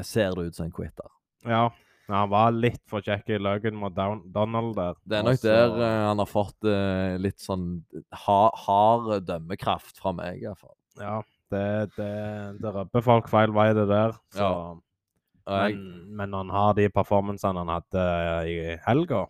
ser 0.07 0.37
det 0.37 0.51
ut 0.51 0.59
som 0.59 0.69
en 0.69 0.75
quitter. 0.75 1.11
ja. 1.47 1.67
Han 2.07 2.31
var 2.31 2.55
litt 2.55 2.83
for 2.87 3.03
kjekk 3.03 3.33
i 3.35 3.39
løken 3.43 3.75
mot 3.81 3.95
Donald 3.97 4.77
der. 4.79 4.99
Det 5.03 5.19
er 5.19 5.25
nok 5.27 5.39
Også... 5.41 5.49
der 5.49 5.73
uh, 5.75 6.03
han 6.07 6.23
har 6.23 6.29
fått 6.31 6.69
uh, 6.69 7.17
litt 7.19 7.43
sånn 7.43 7.65
ha, 8.27 8.41
hard 8.63 9.27
dømmekraft 9.27 9.99
fra 9.99 10.13
meg, 10.15 10.39
iallfall. 10.45 10.77
Ja, 11.01 11.17
det, 11.53 11.67
det, 11.97 12.13
det 12.63 12.75
røper 12.79 13.05
folk 13.05 13.31
feil 13.33 13.55
vei, 13.57 13.73
det 13.77 13.89
der. 13.91 14.19
Så, 14.35 14.43
Ja. 14.45 14.59
Jeg, 15.47 15.77
men, 15.79 16.15
men 16.19 16.33
når 16.33 16.41
han 16.43 16.49
har 16.51 16.73
de 16.75 16.89
performancene 16.91 17.63
han 17.63 17.69
hadde 17.71 18.03
eh, 18.03 18.49
i 18.51 18.55
helga, 18.83 19.21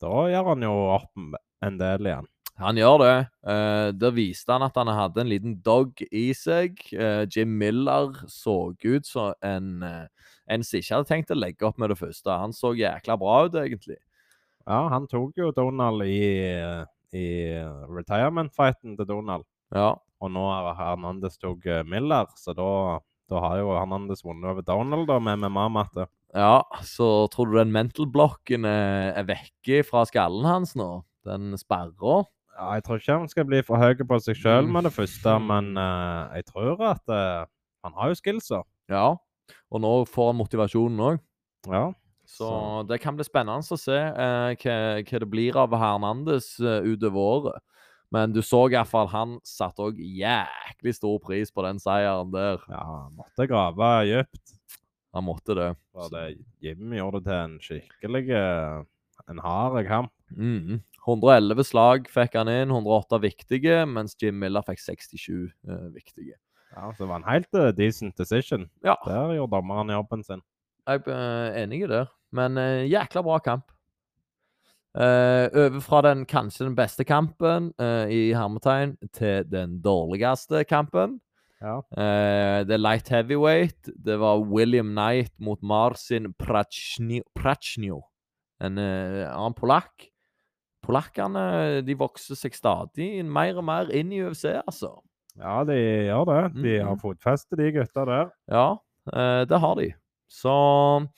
da 0.00 0.22
gjør 0.32 0.46
han 0.54 0.64
jo 0.64 0.70
opp 0.94 1.26
en 1.66 1.76
del 1.76 2.08
igjen. 2.08 2.28
Han 2.56 2.78
gjør 2.80 3.02
det. 3.02 3.16
Uh, 3.44 3.90
der 3.92 4.14
viste 4.16 4.54
han 4.54 4.64
at 4.64 4.76
han 4.80 4.88
hadde 4.88 5.20
en 5.20 5.30
liten 5.30 5.56
dog 5.64 6.00
i 6.08 6.30
seg. 6.36 6.80
Uh, 6.88 7.28
Jim 7.28 7.52
Miller 7.60 8.14
så 8.32 8.72
ut 8.72 9.08
som 9.08 9.34
en, 9.44 9.82
eh, 9.84 10.30
en 10.48 10.64
som 10.64 10.78
ikke 10.78 10.94
hadde 10.94 11.10
tenkt 11.10 11.32
å 11.34 11.36
legge 11.36 11.66
opp 11.68 11.76
med 11.82 11.92
det 11.92 11.98
første. 12.00 12.32
Han 12.32 12.56
så 12.56 12.72
jækla 12.78 13.18
bra 13.20 13.42
ut, 13.44 13.58
egentlig. 13.60 13.98
Ja, 14.66 14.86
han 14.90 15.04
tok 15.10 15.36
jo 15.38 15.52
Donald 15.54 16.06
i, 16.08 16.48
i 17.14 17.26
retirement-fighten 17.92 18.96
til 18.96 19.08
Donald. 19.08 19.44
Ja. 19.74 19.92
Og 20.24 20.32
nå 20.32 20.46
har 20.48 20.72
Hernandez 20.78 21.36
tok 21.36 21.66
Miller, 21.86 22.30
så 22.40 22.54
da, 22.56 22.70
da 23.28 23.42
har 23.44 23.60
jo 23.60 23.74
Hernandez 23.76 24.24
vunnet 24.24 24.48
over 24.48 24.64
Donald 24.64 25.06
da, 25.10 25.20
med 25.20 25.44
MMA-matte. 25.44 26.08
ja, 26.32 26.64
så 26.82 27.28
tror 27.30 27.52
du 27.52 27.58
den 27.60 27.74
mental-blokken 27.74 28.64
er, 28.64 29.12
er 29.20 29.28
vekke 29.28 29.84
fra 29.86 30.06
skallen 30.08 30.48
hans 30.48 30.72
nå? 30.78 31.04
Den 31.28 31.52
sperra? 31.60 32.24
Ja, 32.56 32.70
jeg 32.78 32.84
tror 32.86 32.96
ikke 33.00 33.18
han 33.18 33.28
skal 33.28 33.44
bli 33.44 33.58
for 33.66 33.76
høy 33.76 33.94
på 34.08 34.18
seg 34.24 34.36
sjøl 34.40 34.66
med 34.72 34.84
det 34.88 34.92
første, 34.96 35.28
Mm. 35.38 35.46
men 35.50 35.76
uh, 35.76 36.32
jeg 36.34 36.46
tror 36.48 36.80
at 36.88 37.02
uh, 37.12 37.44
han 37.84 37.92
har 37.92 38.08
jo 38.08 38.14
skillsa. 38.16 38.62
Ja. 38.88 39.14
Og 39.70 39.80
nå 39.82 39.92
får 40.08 40.32
han 40.32 40.38
motivasjonen 40.40 40.98
òg. 41.10 41.18
Ja. 41.68 41.92
Så 42.26 42.48
Så- 42.48 42.86
det 42.88 43.00
kan 43.00 43.14
bli 43.16 43.24
spennende 43.24 43.60
å 43.62 43.78
se 43.78 43.92
uh, 43.92 44.54
hva, 44.56 44.76
hva 45.04 45.18
det 45.20 45.30
blir 45.30 45.56
av 45.56 45.70
Hernandez 45.70 46.56
utover 46.60 47.20
året. 47.20 47.62
Men 48.10 48.32
du 48.32 48.40
så 48.40 48.68
iallfall 48.70 49.08
han 49.08 49.38
satte 49.44 49.82
òg 49.82 49.98
jæklig 49.98 50.94
stor 50.94 51.18
pris 51.20 51.50
på 51.50 51.62
den 51.66 51.78
seieren 51.78 52.30
der. 52.32 52.58
ja, 52.70 52.82
han 52.84 53.12
måtte 53.18 53.46
grave 53.50 54.06
dypt. 54.06 54.54
Han 55.12 55.24
måtte 55.24 55.54
det. 55.54 55.76
Det, 56.12 56.38
Jim 56.62 56.92
gjorde 56.92 57.20
det 57.20 57.24
til 57.24 57.32
en 57.34 57.58
skikkelig 57.58 58.30
en 59.28 59.38
hard 59.42 59.86
kamp. 59.88 60.12
Mhm. 60.30 60.80
111 61.06 61.64
slag 61.68 62.10
fikk 62.10 62.34
han 62.38 62.50
inn, 62.50 62.74
108 62.74 63.20
viktige, 63.22 63.84
mens 63.86 64.16
Jim 64.20 64.38
Miller 64.42 64.64
fikk 64.66 64.82
67 64.82 65.30
uh, 65.70 65.86
viktige. 65.94 66.34
Ja, 66.74 66.90
så 66.90 67.04
det 67.04 67.08
var 67.12 67.22
en 67.22 67.30
helt 67.30 67.54
uh, 67.54 67.70
decent 67.72 68.18
decision. 68.18 68.66
Ja, 68.84 68.96
Der 69.06 69.36
gjorde 69.38 69.54
dommeren 69.56 69.94
jobben 69.94 70.26
sin. 70.26 70.42
jeg 70.86 71.06
er 71.06 71.62
enig 71.62 71.84
i 71.84 71.90
det. 71.90 72.06
Men 72.34 72.58
eh, 72.58 72.86
jækla 72.90 73.22
bra 73.22 73.38
kamp. 73.38 73.70
Eh, 74.96 75.46
over 75.52 75.80
fra 75.84 76.00
den 76.06 76.24
kanskje 76.26 76.64
den 76.64 76.76
beste 76.76 77.04
kampen 77.04 77.72
eh, 77.78 78.08
i 78.08 78.20
hermetegn 78.34 78.96
til 79.12 79.44
den 79.50 79.80
dårligste 79.84 80.64
kampen. 80.64 81.20
Ja. 81.60 81.78
Uh, 81.96 82.64
det 82.68 82.74
er 82.76 82.80
light 82.82 83.08
heavyweight. 83.08 83.88
Det 84.04 84.18
var 84.20 84.42
William 84.44 84.90
Knight 84.92 85.32
mot 85.40 85.62
Marcin 85.62 86.34
Prachnio. 86.36 87.24
Prachnio. 87.34 88.02
En 88.60 88.76
uh, 88.76 89.24
annen 89.30 89.56
polakk. 89.56 90.10
Polakkene 90.86 91.82
de 91.86 91.94
vokser 91.98 92.38
seg 92.38 92.54
stadig 92.54 93.24
mer 93.26 93.58
og 93.58 93.64
mer 93.66 93.90
inn 93.94 94.12
i 94.14 94.20
UFC, 94.22 94.44
altså. 94.62 94.92
ja, 95.36 95.64
de 95.66 95.74
gjør 96.06 96.26
det. 96.30 96.62
De 96.62 96.76
har 96.78 96.94
Mhm. 96.94 97.00
fotfeste, 97.02 97.56
de 97.58 97.72
gutta 97.72 98.04
der. 98.06 98.30
Ja, 98.48 98.78
eh, 99.12 99.44
det 99.44 99.58
har 99.60 99.74
de. 99.76 99.92
Så 100.30 101.08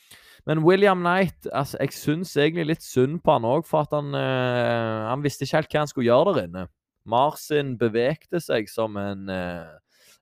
Men 0.46 0.62
William 0.64 1.00
Knight 1.02 1.46
altså, 1.52 1.76
Jeg 1.80 1.90
syns 1.92 2.34
egentlig 2.36 2.66
litt 2.66 2.82
synd 2.82 3.22
på 3.22 3.32
han 3.32 3.42
òg, 3.44 3.66
for 3.66 3.80
at 3.82 3.90
han 3.92 4.14
eh, 4.14 5.08
Han 5.10 5.22
visste 5.22 5.44
ikke 5.44 5.56
helt 5.58 5.68
hva 5.72 5.78
han 5.80 5.86
skulle 5.88 6.08
gjøre 6.08 6.34
der 6.34 6.46
inne. 6.48 6.68
Marsin 7.06 7.76
bevegte 7.78 8.40
seg 8.40 8.68
som 8.68 8.96
en, 8.96 9.28
eh, 9.28 9.66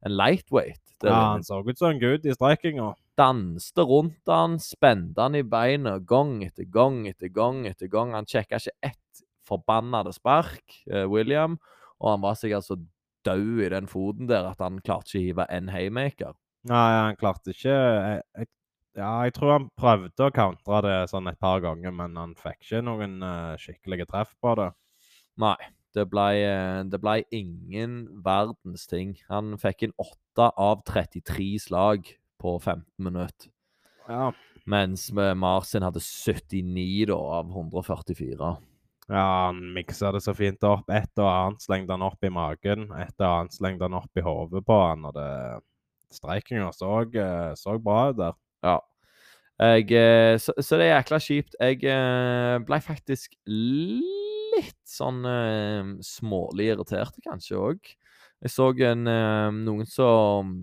en 0.04 0.12
lightweight. 0.16 0.80
Ja. 1.04 1.32
Han 1.32 1.42
så 1.42 1.60
ut 1.68 1.78
som 1.78 1.90
en 1.90 1.98
gud 2.00 2.24
i 2.26 2.32
strekkinga. 2.34 2.94
danste 3.18 3.82
rundt 3.82 4.26
han, 4.26 4.58
spente 4.58 5.18
han 5.20 5.34
i 5.34 5.42
beina 5.42 5.98
gang 5.98 6.42
etter 6.44 6.64
gang 6.70 7.06
etter 7.06 7.28
gang. 7.32 7.64
etter 7.66 7.88
gang. 7.88 8.12
Han 8.12 8.24
sjekka 8.26 8.56
ikke 8.60 8.76
ett 8.82 8.98
forbannede 9.46 10.12
spark, 10.16 10.64
eh, 10.90 11.06
William, 11.10 11.58
og 12.00 12.12
han 12.12 12.24
var 12.24 12.36
sikkert 12.38 12.66
så 12.66 12.78
død 13.26 13.62
i 13.66 13.70
den 13.72 13.88
foten 13.90 14.28
der 14.30 14.50
at 14.50 14.60
han 14.62 14.80
klarte 14.84 15.16
ikke 15.16 15.18
å 15.18 15.24
hive 15.26 15.46
en 15.52 15.70
haymaker. 15.72 16.36
Nei, 16.66 16.90
han 16.98 17.18
klarte 17.18 17.54
ikke 17.54 17.72
jeg, 17.72 18.22
jeg, 18.34 18.50
Ja, 18.96 19.12
jeg 19.26 19.34
tror 19.36 19.52
han 19.52 19.68
prøvde 19.76 20.26
å 20.26 20.34
countre 20.34 20.80
det 20.86 20.98
sånn 21.12 21.28
et 21.30 21.38
par 21.42 21.60
ganger, 21.60 21.92
men 21.92 22.16
han 22.16 22.32
fikk 22.38 22.62
ikke 22.62 22.84
noen 22.86 23.18
uh, 23.20 23.54
skikkelige 23.60 24.06
treff 24.08 24.32
på 24.40 24.54
det. 24.56 24.70
Nei, 25.42 25.58
det 25.96 26.06
ble, 26.08 26.28
eh, 26.44 26.80
det 26.88 27.00
ble 27.00 27.18
ingen 27.34 27.98
verdens 28.24 28.86
ting. 28.88 29.14
Han 29.28 29.58
fikk 29.60 29.86
en 29.86 29.94
8 30.00 30.48
av 30.56 30.80
33 30.88 31.50
slag 31.66 32.08
på 32.40 32.56
15 32.58 32.84
minutter. 33.04 33.52
Ja. 34.08 34.30
Mens 34.66 35.10
Marcin 35.12 35.84
hadde 35.86 36.02
79 36.02 37.06
da, 37.12 37.18
av 37.38 37.52
144. 37.52 38.50
ja, 39.08 39.46
han 39.46 39.60
miksa 39.74 40.10
det 40.12 40.20
så 40.24 40.34
fint 40.34 40.64
opp. 40.66 40.88
Et 40.90 41.22
og 41.22 41.28
annet 41.30 41.62
slengte 41.62 41.94
han 41.94 42.04
opp 42.06 42.26
i 42.26 42.32
magen, 42.32 42.88
et 42.98 43.14
og 43.20 43.26
annet 43.28 43.54
slengte 43.54 43.86
han 43.86 43.98
opp 44.00 44.18
i 44.18 44.24
hodet 44.26 44.64
på 44.66 44.78
han, 44.82 45.06
og 45.06 45.14
det 45.14 45.30
Streikinga 46.14 46.70
så, 46.72 47.00
eh, 47.02 47.52
så 47.58 47.78
bra 47.82 48.10
ut 48.10 48.18
der. 48.20 48.36
Ja. 48.64 48.76
Jeg, 49.58 49.90
eh, 49.96 50.36
så, 50.38 50.52
så 50.60 50.78
det 50.78 50.86
er 50.86 50.96
jækla 50.96 51.20
kjipt. 51.22 51.56
Jeg 51.60 51.82
eh, 51.88 52.56
ble 52.66 52.78
faktisk 52.84 53.36
litt 53.46 54.78
sånn 54.88 55.20
smålig 56.04 56.70
irritert, 56.72 57.18
kanskje 57.24 57.58
òg. 57.60 57.92
Jeg 58.44 58.52
så 58.52 58.70
en, 58.84 59.04
noen 59.64 59.88
som 59.88 60.56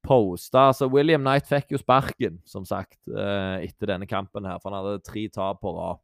posta 0.00 0.70
Altså, 0.70 0.86
William 0.90 1.20
Knight 1.22 1.48
fikk 1.50 1.74
jo 1.74 1.80
sparken, 1.82 2.38
som 2.48 2.64
sagt, 2.66 2.98
etter 3.06 3.92
denne 3.92 4.08
kampen 4.10 4.48
her. 4.48 4.58
For 4.62 4.70
han 4.72 4.80
hadde 4.80 5.04
tre 5.06 5.26
tap 5.30 5.60
på 5.62 5.74
rad. 5.76 6.00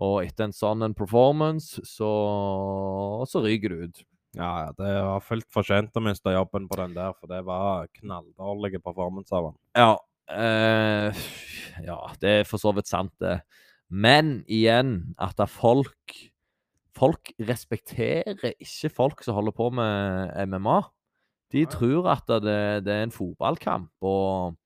Og 0.00 0.22
etter 0.24 0.48
en 0.48 0.56
sånn 0.56 0.86
en 0.86 0.96
performance, 0.96 1.82
så, 1.84 2.10
så 3.28 3.42
ryker 3.44 3.74
du 3.74 3.82
ut. 3.84 4.04
Ja, 4.38 4.70
det 4.78 4.92
var 5.04 5.24
fullt 5.26 5.48
fortjent 5.52 5.96
å 5.98 6.02
miste 6.04 6.32
jobben 6.32 6.68
på 6.70 6.78
den 6.78 6.94
der, 6.96 7.12
for 7.18 7.30
det 7.30 7.42
var 7.48 7.90
knalldårlige 7.98 8.80
performance 8.84 9.34
av 9.34 9.50
han. 9.50 9.58
Ja. 9.76 9.90
eh, 10.30 11.24
ja, 11.84 11.98
det 12.22 12.34
er 12.38 12.48
for 12.48 12.62
så 12.62 12.72
vidt 12.76 12.88
sant, 12.88 13.12
det. 13.20 13.40
Men 13.90 14.40
igjen, 14.46 15.14
at 15.18 15.40
folk 15.50 16.20
Folk 17.00 17.30
respekterer 17.38 18.50
ikke 18.58 18.88
folk 18.92 19.22
som 19.24 19.36
holder 19.36 19.54
på 19.56 19.68
med 19.72 20.32
MMA. 20.50 20.80
De 21.54 21.62
tror 21.70 22.08
at 22.12 22.26
det, 22.42 22.56
det 22.84 22.92
er 22.92 23.06
en 23.06 23.14
fotballkamp, 23.14 23.92
og 24.04 24.56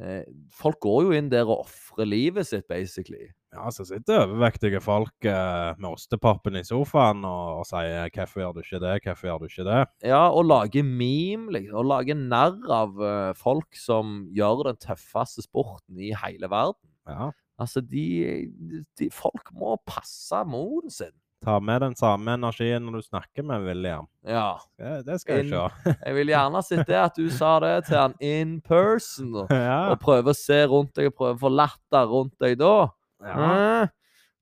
eh, 0.00 0.24
folk 0.56 0.80
går 0.82 1.04
jo 1.04 1.12
inn 1.16 1.28
der 1.30 1.46
og 1.46 1.66
ofrer 1.68 2.08
livet 2.08 2.48
sitt, 2.48 2.66
basically. 2.68 3.28
Ja, 3.50 3.66
så 3.74 3.82
sitter 3.82 4.20
overvektige 4.28 4.78
folk 4.82 5.26
eh, 5.26 5.72
med 5.80 5.88
ostepappen 5.90 6.54
i 6.60 6.62
sofaen 6.62 7.24
og, 7.26 7.60
og 7.60 7.64
sier 7.66 8.06
'Hvorfor 8.14 8.44
gjør 8.44 8.52
du 8.54 8.60
ikke 8.62 8.78
det? 8.84 8.92
Hvorfor 9.02 9.26
gjør 9.26 9.38
du 9.42 9.46
ikke 9.50 9.64
det?' 9.66 9.86
Ja, 10.06 10.20
og 10.30 10.44
lage 10.46 10.82
meme, 10.86 11.50
liksom. 11.56 11.78
Og 11.82 11.88
lage 11.90 12.14
narr 12.14 12.60
av 12.70 13.00
eh, 13.02 13.32
folk 13.34 13.74
som 13.74 14.28
gjør 14.30 14.68
den 14.70 14.78
tøffeste 14.78 15.42
sporten 15.42 15.98
i 15.98 16.12
hele 16.14 16.46
verden. 16.50 16.86
Ja. 17.08 17.32
Altså, 17.58 17.80
de, 17.82 18.46
de 18.98 19.10
Folk 19.12 19.50
må 19.52 19.74
passe 19.86 20.44
moren 20.46 20.90
sin. 20.90 21.12
Ta 21.44 21.58
med 21.58 21.80
den 21.80 21.94
samme 21.96 22.34
energien 22.36 22.84
når 22.84 23.00
du 23.00 23.02
snakker 23.08 23.42
med 23.48 23.64
William. 23.64 24.06
Ja. 24.28 24.58
Det, 24.78 25.06
det 25.06 25.20
skal 25.22 25.40
jeg 25.40 25.46
Inn- 25.48 25.52
se. 25.56 25.94
Jeg 26.06 26.14
vil 26.14 26.28
gjerne 26.28 26.62
sett 26.62 26.86
det 26.86 26.98
at 27.00 27.16
du 27.16 27.28
sa 27.32 27.58
det 27.64 27.74
til 27.88 27.96
han 27.96 28.14
in 28.20 28.60
person. 28.60 29.34
Ja. 29.50 29.90
og 29.90 29.98
prøve 30.04 30.30
å 30.30 30.36
se 30.36 30.62
rundt 30.68 30.94
deg 30.94 31.10
og 31.10 31.16
prøve 31.18 31.34
å 31.38 31.42
få 31.48 31.50
latter 31.56 32.06
rundt 32.12 32.36
deg 32.40 32.58
da. 32.60 32.90
Ja. 33.24 33.82
Eh, 33.84 33.88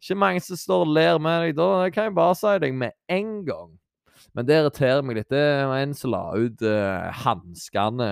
ikke 0.03 0.14
mange 0.19 0.41
som 0.45 0.57
står 0.61 0.85
og 0.87 0.93
ler 0.95 1.19
med 1.19 1.43
deg 1.49 1.57
da. 1.59 1.69
Det 1.85 1.93
kan 1.97 2.05
jeg 2.09 2.14
bare 2.19 2.37
si 2.38 2.55
deg 2.62 2.75
med 2.79 2.95
en 3.11 3.33
gang. 3.49 3.73
Men 4.37 4.47
det 4.47 4.59
irriterer 4.61 5.03
meg 5.03 5.17
litt. 5.19 5.29
Det 5.33 5.43
var 5.67 5.81
en 5.83 5.95
som 5.99 6.12
la 6.12 6.21
ut 6.38 6.62
uh, 6.62 7.09
hanskene 7.25 8.07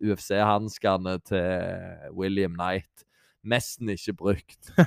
UFC-hanskene 0.00 1.18
til 1.28 2.12
William 2.16 2.54
Knight. 2.56 3.04
Nesten 3.44 3.90
ikke 3.92 4.14
brukt. 4.22 4.72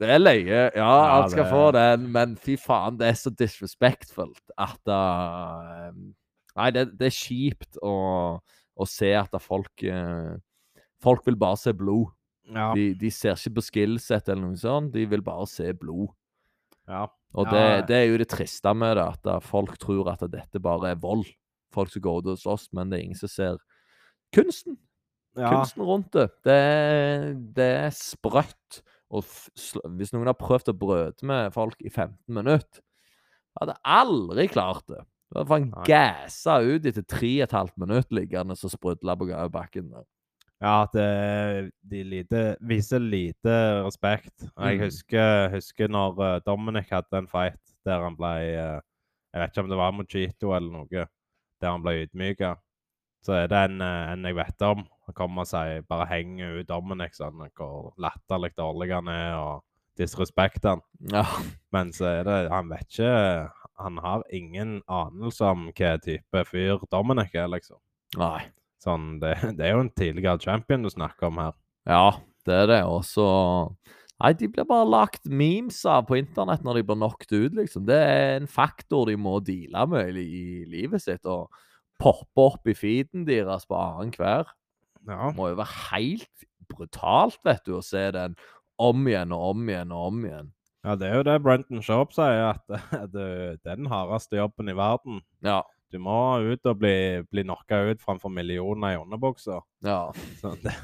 Det 0.00 0.08
er 0.08 0.18
løye. 0.18 0.46
Ja, 0.48 0.70
Ja, 0.80 1.20
han 1.20 1.30
skal 1.30 1.44
det- 1.44 1.52
få 1.52 1.64
den, 1.76 2.06
men 2.12 2.36
fy 2.36 2.56
faen, 2.56 2.96
det 2.98 3.06
er 3.08 3.12
så 3.20 3.30
disrespectfullt 3.30 4.50
at 4.58 4.80
uh, 4.88 5.92
Nei, 6.56 6.70
det, 6.74 6.98
det 6.98 7.06
er 7.06 7.14
kjipt 7.14 7.76
å, 7.84 7.92
å 8.74 8.86
se 8.88 9.12
at 9.14 9.36
folk 9.40 9.84
eh, 9.86 10.32
Folk 11.02 11.24
vil 11.26 11.36
bare 11.40 11.56
se 11.60 11.72
blod. 11.76 12.10
Ja. 12.50 12.72
De, 12.74 12.88
de 12.98 13.10
ser 13.14 13.36
ikke 13.38 13.54
på 13.60 13.62
skillset 13.68 14.28
eller 14.28 14.42
noe 14.48 14.58
sånt, 14.58 14.90
de 14.92 15.04
vil 15.06 15.22
bare 15.22 15.46
se 15.50 15.72
blod. 15.72 16.08
ja. 16.88 17.06
Og 17.38 17.46
det, 17.46 17.86
det 17.86 17.94
er 17.94 18.08
jo 18.10 18.16
det 18.18 18.26
triste 18.32 18.72
med 18.74 18.96
det, 18.98 19.04
at 19.30 19.44
folk 19.46 19.76
tror 19.78 20.08
at 20.10 20.24
dette 20.32 20.58
bare 20.58 20.88
er 20.90 20.96
vold. 20.98 21.28
Folk 21.70 21.92
som 21.92 22.02
går 22.02 22.16
ut 22.24 22.30
og 22.32 22.40
slåss, 22.42 22.64
men 22.74 22.90
det 22.90 22.98
er 22.98 23.04
ingen 23.04 23.20
som 23.20 23.30
ser 23.30 23.60
kunsten. 24.34 24.74
ja. 25.38 25.46
Kunsten 25.52 25.84
rundt 25.86 26.10
det. 26.16 26.24
Det, 26.42 26.56
er- 26.56 27.34
det 27.54 27.68
er 27.84 27.94
sprøtt. 27.94 28.80
Og 29.14 29.22
hvis 29.94 30.10
noen 30.12 30.26
har 30.26 30.34
prøvd 30.38 30.72
å 30.72 30.78
brøde 30.80 31.22
med 31.26 31.54
folk 31.54 31.78
i 31.86 31.88
15 31.90 32.18
minutter 32.34 32.82
Hadde 33.60 33.74
aldri 33.86 34.48
klart 34.50 34.84
det. 34.90 35.00
Var 35.34 35.46
faen 35.50 35.70
Nei. 35.70 35.82
gassa 35.86 36.58
ut 36.62 36.84
etter 36.86 37.02
3,5 37.02 37.72
minutter 37.78 38.14
liggende 38.18 38.54
og 38.58 38.70
sprudla 38.74 39.14
på 39.18 39.26
bakken. 39.50 39.88
der. 39.94 40.04
Ja, 40.60 40.82
at 40.84 40.94
eh, 41.00 41.70
de 41.88 42.02
lite, 42.04 42.40
viser 42.60 43.00
lite 43.00 43.54
respekt. 43.86 44.34
Jeg 44.58 44.76
Mm. 44.76 44.82
husker, 44.84 45.48
husker 45.54 45.88
når 45.88 46.18
eh, 46.26 46.40
Dominic 46.46 46.90
hadde 46.92 47.16
en 47.18 47.28
fight 47.28 47.60
der 47.86 48.02
han 48.04 48.16
ble 48.16 48.32
eh, 48.44 48.80
Jeg 49.32 49.40
vet 49.40 49.50
ikke 49.54 49.62
om 49.64 49.70
det 49.70 49.78
var 49.78 49.92
Mojito 49.94 50.52
eller 50.56 50.72
noe, 50.74 51.06
der 51.62 51.70
han 51.70 51.82
ble 51.84 51.92
ydmyka. 52.04 52.56
Så 53.24 53.32
er 53.36 53.46
det 53.52 53.56
en, 53.70 53.80
en 53.80 54.24
jeg 54.24 54.34
vet 54.36 54.62
om. 54.66 54.84
Han 55.06 55.14
kommer 55.14 55.42
og 55.44 55.46
sier 55.48 55.82
bare 55.88 56.06
henger 56.10 56.60
ut 56.60 56.68
Dominic 56.68 57.14
sånn, 57.14 57.40
hvor 57.56 57.92
latterlig 58.00 58.50
dårlig 58.58 58.90
han 58.92 59.08
er, 59.12 59.36
og 59.38 59.62
disrespekter 60.00 60.74
han. 60.76 60.82
Ja. 61.12 61.24
Men 61.72 61.92
så 61.92 62.06
er 62.20 62.24
det 62.24 62.38
Han 62.50 62.68
vet 62.70 62.86
ikke 62.88 63.50
Han 63.78 63.98
har 63.98 64.22
ingen 64.32 64.82
anelse 64.88 65.44
om 65.44 65.68
hva 65.72 65.94
type 66.02 66.44
fyr 66.48 66.80
Dominic 66.90 67.34
er, 67.34 67.48
liksom. 67.48 67.78
Nei. 68.18 68.48
Sånn, 68.80 69.14
det, 69.22 69.36
det 69.58 69.66
er 69.66 69.76
jo 69.76 69.86
en 69.86 69.94
tidligere 69.94 70.40
champion 70.42 70.84
du 70.84 70.90
snakker 70.92 71.30
om 71.30 71.40
her. 71.42 71.56
Ja, 71.88 72.20
det 72.48 72.60
er 72.64 72.70
det. 72.74 72.84
Og 72.88 73.02
så 73.08 73.26
Nei, 74.20 74.34
de 74.36 74.50
blir 74.52 74.66
bare 74.68 74.84
lagt 74.84 75.30
memes 75.32 75.78
av 75.88 76.02
på 76.10 76.18
internett 76.18 76.60
når 76.60 76.76
de 76.76 76.82
blir 76.90 76.98
knocked 76.98 77.30
ut, 77.32 77.54
liksom. 77.56 77.86
Det 77.88 77.96
er 77.96 78.34
en 78.36 78.48
faktor 78.52 79.08
de 79.08 79.14
må 79.16 79.38
deale 79.40 79.86
med 79.88 80.18
i, 80.20 80.66
livet 80.68 81.00
sitt. 81.00 81.24
Og 81.24 81.48
poppe 82.00 82.44
opp 82.44 82.68
i 82.68 82.76
feeden 82.76 83.24
deres 83.28 83.64
på 83.68 83.78
annenhver. 83.80 84.50
Ja. 85.08 85.30
må 85.32 85.46
jo 85.48 85.56
være 85.56 85.72
helt 85.88 86.42
brutalt, 86.68 87.38
vet 87.48 87.64
du, 87.64 87.78
å 87.78 87.84
se 87.84 88.02
den 88.12 88.34
om 88.80 89.06
igjen 89.08 89.32
og 89.32 89.54
om 89.54 89.70
igjen 89.70 89.94
og 89.96 90.10
om 90.10 90.26
igjen. 90.28 90.50
Ja, 90.84 90.96
det 91.00 91.08
er 91.08 91.16
jo 91.18 91.24
det 91.24 91.38
Brenton 91.44 91.80
Sharp 91.84 92.12
sier, 92.12 92.52
at 92.52 92.64
det, 93.14 93.24
det 93.64 93.72
er 93.72 93.80
den 93.80 93.88
hardeste 93.88 94.36
jobben 94.36 94.68
i 94.68 94.76
verden. 94.76 95.22
Ja. 95.44 95.62
Du 95.90 95.98
må 95.98 96.16
ut 96.46 96.68
og 96.70 96.78
bli, 96.78 97.22
bli 97.32 97.42
knocka 97.42 97.80
ut 97.90 98.02
framfor 98.02 98.30
millioner 98.30 98.94
i 98.94 99.00
underbuksa. 99.00 99.58
ja. 99.86 100.12
Så 100.38 100.54
det, 100.64 100.74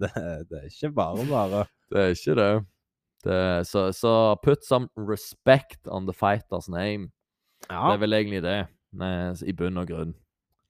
det, 0.00 0.12
det 0.50 0.60
er 0.60 0.68
ikke 0.70 0.92
bare 0.94 1.26
bare. 1.26 1.64
Det 1.90 2.04
er 2.04 2.14
ikke 2.14 2.36
det. 2.38 2.52
det 3.24 3.66
så, 3.66 3.88
så 3.92 4.36
put 4.42 4.64
some 4.64 4.88
respect 4.96 5.88
on 5.88 6.06
the 6.06 6.14
fighter's 6.14 6.70
name. 6.70 7.10
Det 7.68 7.94
er 7.94 7.98
vel 8.02 8.12
egentlig 8.12 8.42
det, 8.42 8.66
i 9.46 9.52
bunn 9.54 9.78
og 9.78 9.86
grunn. 9.90 10.14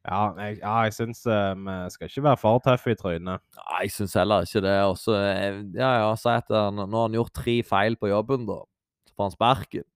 ja 0.08 0.22
jeg, 0.36 0.58
ja, 0.60 0.72
jeg 0.86 0.94
syns 0.96 1.22
uh, 1.26 1.54
vi 1.56 1.76
skal 1.94 2.10
ikke 2.10 2.24
være 2.26 2.40
for 2.40 2.64
tøffe 2.64 2.92
i 2.92 2.98
trynet. 2.98 3.44
Nei, 3.60 3.84
jeg 3.84 3.94
syns 3.96 4.16
heller 4.18 4.48
ikke 4.48 4.64
det. 4.64 4.76
Og 4.88 4.98
så 5.00 5.16
eh, 5.20 5.62
ja, 5.76 5.94
ja, 6.02 6.10
si 6.16 6.32
at 6.32 6.48
nå 6.50 6.88
har 6.88 7.08
han 7.08 7.16
gjort 7.20 7.36
tre 7.36 7.60
feil 7.62 7.96
på 8.00 8.12
jobben, 8.12 8.48
da. 8.48 8.62
Så 9.08 9.16
får 9.16 9.28
han 9.28 9.36
sparken. 9.36 9.88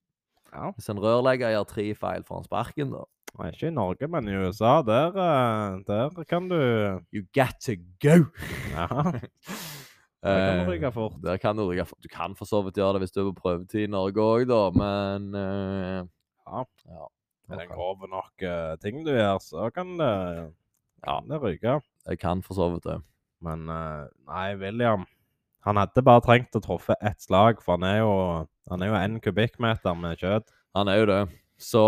Ja. 0.53 0.71
Hvis 0.77 0.89
en 0.93 1.01
rørlegger 1.03 1.53
gjør 1.53 1.69
tre 1.69 1.91
feil, 1.97 2.25
får 2.25 2.41
han 2.41 2.49
sparken, 2.49 2.97
da. 2.97 3.05
Nei, 3.37 3.51
Ikke 3.53 3.69
i 3.69 3.75
Norge, 3.75 4.09
men 4.09 4.29
i 4.29 4.37
USA. 4.37 4.79
Der, 4.87 5.17
eh, 5.21 5.81
der 5.87 6.25
kan 6.29 6.49
du 6.49 6.57
You 7.13 7.25
got 7.37 7.59
to 7.67 7.77
go! 8.01 8.25
Ja, 8.73 8.87
der 10.25 10.41
kan 10.41 10.63
du 10.65 10.71
rykke 10.71 10.89
ryke 10.89 10.93
fort. 10.95 11.19
Der 11.23 11.37
kan 11.37 11.57
du 11.57 11.67
ryke 11.69 11.85
fort. 11.85 12.01
Du 12.03 12.09
kan 12.09 12.37
for 12.37 12.49
så 12.49 12.63
vidt 12.65 12.81
gjøre 12.81 12.97
det 12.97 13.05
hvis 13.05 13.13
du 13.15 13.21
er 13.23 13.33
på 13.33 13.41
prøvetid 13.43 13.85
i 13.85 13.93
Norge 13.93 14.25
òg, 14.25 14.47
da, 14.49 14.63
men 14.73 15.29
uh, 15.37 16.07
Ja. 16.47 16.65
ja. 16.89 17.11
Er 17.53 17.61
det 17.61 17.69
grove 17.71 18.09
nok 18.11 18.43
uh, 18.43 18.75
ting 18.83 19.05
du 19.07 19.13
gjør, 19.13 19.39
så 19.43 19.69
kan 19.71 19.99
det, 20.01 20.15
Ja. 21.07 21.21
det 21.29 21.43
ryke. 21.43 21.81
Jeg 22.09 22.19
kan 22.19 22.43
for 22.43 22.55
så 22.55 22.73
vidt 22.73 22.89
det. 22.89 23.03
Men 23.45 23.69
uh, 23.69 24.09
nei, 24.27 24.55
William 24.57 25.05
Han 25.67 25.77
hadde 25.77 26.03
bare 26.03 26.23
trengt 26.23 26.57
å 26.57 26.63
truffe 26.63 26.95
ett 27.03 27.21
slag, 27.21 27.61
for 27.63 27.77
han 27.77 27.85
er 27.85 27.99
jo 28.01 28.13
han 28.71 28.83
er 28.83 28.89
jo 28.91 28.95
en 28.99 29.21
kubikkmeter 29.23 29.95
med 29.95 30.19
kjøtt. 30.19 30.49
Han 30.75 30.89
er 30.91 30.97
jo 31.03 31.07
det. 31.07 31.21
Så 31.59 31.83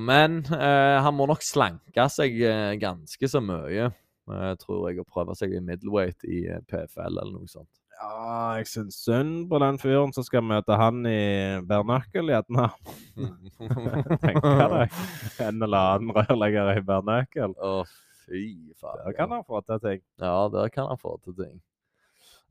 Men 0.00 0.40
eh, 0.48 0.96
han 1.04 1.16
må 1.16 1.26
nok 1.28 1.44
slanke 1.44 2.08
seg 2.12 2.38
eh, 2.40 2.72
ganske 2.80 3.28
så 3.28 3.42
mye. 3.44 3.90
Jeg 4.24 4.60
tror 4.62 4.86
jeg 4.88 5.02
å 5.02 5.08
prøve 5.08 5.34
seg 5.36 5.52
i 5.52 5.60
middleweight 5.60 6.24
i 6.24 6.46
eh, 6.48 6.62
PFL 6.70 7.10
eller 7.12 7.34
noe 7.34 7.50
sånt. 7.50 7.68
Ja, 7.94 8.56
jeg 8.58 8.66
syns 8.68 8.96
synd 9.04 9.44
på 9.50 9.60
den 9.62 9.76
fyren 9.80 10.10
som 10.16 10.24
skal 10.26 10.42
møte 10.44 10.76
han 10.76 11.04
i 11.06 11.60
Bernøkkel, 11.68 12.32
gjerne. 12.32 12.66
Tenker 14.24 14.64
deg. 14.72 14.96
En 15.44 15.62
eller 15.62 15.92
annen 15.94 16.16
rørlegger 16.16 16.72
i 16.74 16.82
Bernøkkel. 16.84 17.54
Å, 17.54 17.84
fy 18.24 18.42
faen. 18.80 19.04
Der 19.04 19.16
kan 19.20 19.36
han 19.36 19.46
få 19.46 19.62
til 19.68 19.80
ting. 19.84 20.02
Ja, 20.20 20.48
der 20.52 20.72
kan 20.74 20.90
han 20.90 21.00
få 21.00 21.16
til 21.22 21.36
ting. 21.38 21.54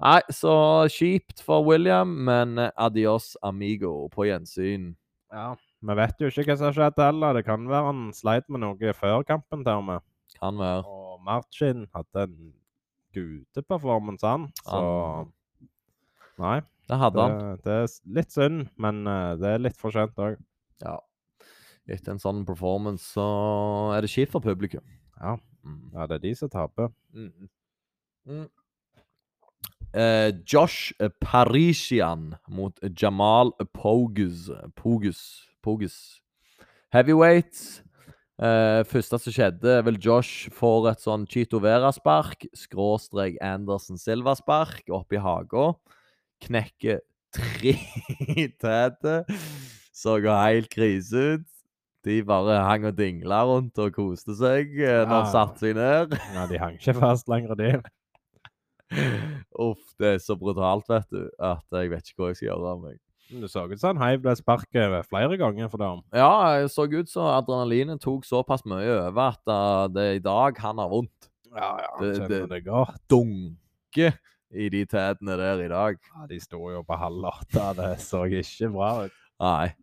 Nei, 0.04 0.22
så 0.34 0.54
kjipt 0.92 1.44
for 1.46 1.66
William, 1.68 2.16
men 2.28 2.58
eh, 2.60 2.72
adios 2.82 3.34
amigo 3.46 4.08
på 4.14 4.30
gjensyn. 4.30 4.94
Ja. 5.34 5.54
Vi 5.84 5.96
vet 6.00 6.22
jo 6.22 6.30
ikke 6.32 6.46
hva 6.48 6.56
som 6.58 6.70
har 6.70 6.76
skjedd 6.78 7.00
heller. 7.04 7.38
Det 7.38 7.46
kan 7.48 7.66
være 7.68 7.88
han 7.90 8.04
sleit 8.16 8.46
med 8.52 8.64
noe 8.64 8.94
før 8.96 9.24
kampen 9.28 9.66
til 9.66 9.82
og 9.82 9.88
med. 9.90 10.06
Kan 10.40 10.60
være. 10.62 10.84
Og 10.88 11.18
Marcin 11.26 11.86
hadde 11.96 12.28
en 12.28 12.38
gudeperformance, 13.14 14.26
han. 14.26 14.48
Så 14.64 14.84
Nei, 16.42 16.62
Det 16.90 16.98
hadde 16.98 17.22
han. 17.22 17.58
det 17.64 17.74
er 17.84 17.92
litt 18.16 18.32
synd, 18.34 18.64
men 18.82 19.04
eh, 19.08 19.36
det 19.38 19.52
er 19.52 19.62
litt 19.62 19.78
for 19.78 19.94
sent 19.94 20.18
òg. 20.18 20.40
Ja. 20.82 20.98
Etter 21.86 22.16
en 22.16 22.22
sånn 22.24 22.42
performance 22.48 23.06
så 23.14 23.28
er 23.94 24.02
det 24.02 24.10
kjipt 24.10 24.34
for 24.34 24.44
publikum. 24.44 24.86
Ja. 25.20 25.36
Mm. 25.64 25.92
ja, 25.94 26.08
det 26.10 26.18
er 26.18 26.24
de 26.26 26.34
som 26.36 26.50
taper. 26.52 26.90
Mm. 27.14 27.50
Mm. 28.28 28.48
Eh, 29.94 30.32
Josh 30.50 30.92
Parisian 31.22 32.34
mot 32.50 32.80
Jamal 32.98 33.54
Pogus. 33.78 34.50
Pogus. 34.76 35.22
Pogus. 35.64 35.96
heavyweights. 36.94 37.80
Uh, 38.42 38.82
første 38.90 39.18
som 39.22 39.34
skjedde, 39.34 39.70
er 39.78 39.84
vel 39.86 39.98
Josh 40.02 40.50
får 40.52 40.88
et 40.92 41.04
sånn 41.06 41.24
Chito 41.30 41.60
Vera-spark, 41.64 42.48
skråstrek 42.58 43.38
Anderson 43.46 43.98
Silva-spark, 44.02 44.84
oppi 44.92 45.22
haga. 45.22 45.72
Knekker 46.44 47.00
tre 47.34 47.76
tæter. 48.62 49.24
Så 49.94 50.18
går 50.26 50.42
helt 50.50 50.70
krise 50.74 51.26
ut. 51.38 51.50
De 52.04 52.18
bare 52.28 52.58
hang 52.66 52.84
og 52.90 52.98
dingla 52.98 53.44
rundt 53.48 53.78
og 53.80 53.94
koste 53.96 54.34
seg 54.36 54.74
eh, 54.82 55.06
når 55.06 55.14
Ja. 55.14 55.20
han 55.22 55.30
satte 55.32 55.62
seg 55.64 55.78
ned. 55.78 56.18
Ja, 56.36 56.48
de 56.50 56.58
hang 56.60 56.76
ikke 56.82 56.98
fast 57.00 57.30
lenger, 57.32 57.56
de. 57.56 57.70
Uff, 59.58 59.86
det 60.02 60.10
er 60.18 60.20
så 60.22 60.36
brutalt, 60.38 60.90
vet 60.92 61.08
du, 61.14 61.24
at 61.42 61.64
jeg 61.74 61.90
vet 61.94 62.10
ikke 62.12 62.20
hva 62.26 62.32
jeg 62.34 62.42
skal 62.42 62.50
gjøre 62.52 62.74
av 62.74 62.82
meg. 62.84 62.98
Det 63.30 63.50
så 63.50 63.64
ut 63.72 63.80
som 63.80 63.96
han 63.98 64.04
heiv 64.04 64.22
det 64.22 64.38
sparket 64.38 65.06
flere 65.08 65.38
ganger 65.40 65.70
for 65.72 65.78
dem. 65.82 66.02
Ja, 66.14 66.60
det 66.62 66.72
så 66.74 66.86
ut 66.92 67.10
som 67.10 67.26
adrenalinet 67.32 68.02
tok 68.04 68.26
såpass 68.28 68.66
mye 68.66 69.08
over 69.08 69.32
at 69.34 69.42
uh, 69.50 69.88
det 69.90 70.04
er 70.04 70.18
i 70.20 70.24
dag 70.24 70.58
han 70.62 70.78
har 70.78 70.90
vondt. 70.92 71.30
Ja, 71.54 71.72
ja, 71.82 71.92
Det- 72.02 72.28
det- 72.30 72.50
det 72.50 72.66
godt. 72.66 73.00
Dunke 73.10 74.14
i 74.54 74.70
de 74.70 74.86
tærne 74.86 75.38
der 75.38 75.64
i 75.66 75.68
dag. 75.70 75.98
Ja, 76.16 76.28
de 76.28 76.40
sto 76.40 76.70
jo 76.70 76.84
på 76.84 76.98
halv 76.98 77.24
åtte. 77.26 77.76
Det 77.76 78.00
så 78.00 78.26
ikke 78.30 78.72
bra 78.74 79.06
ut. 79.06 79.12
Nei. 79.40 79.74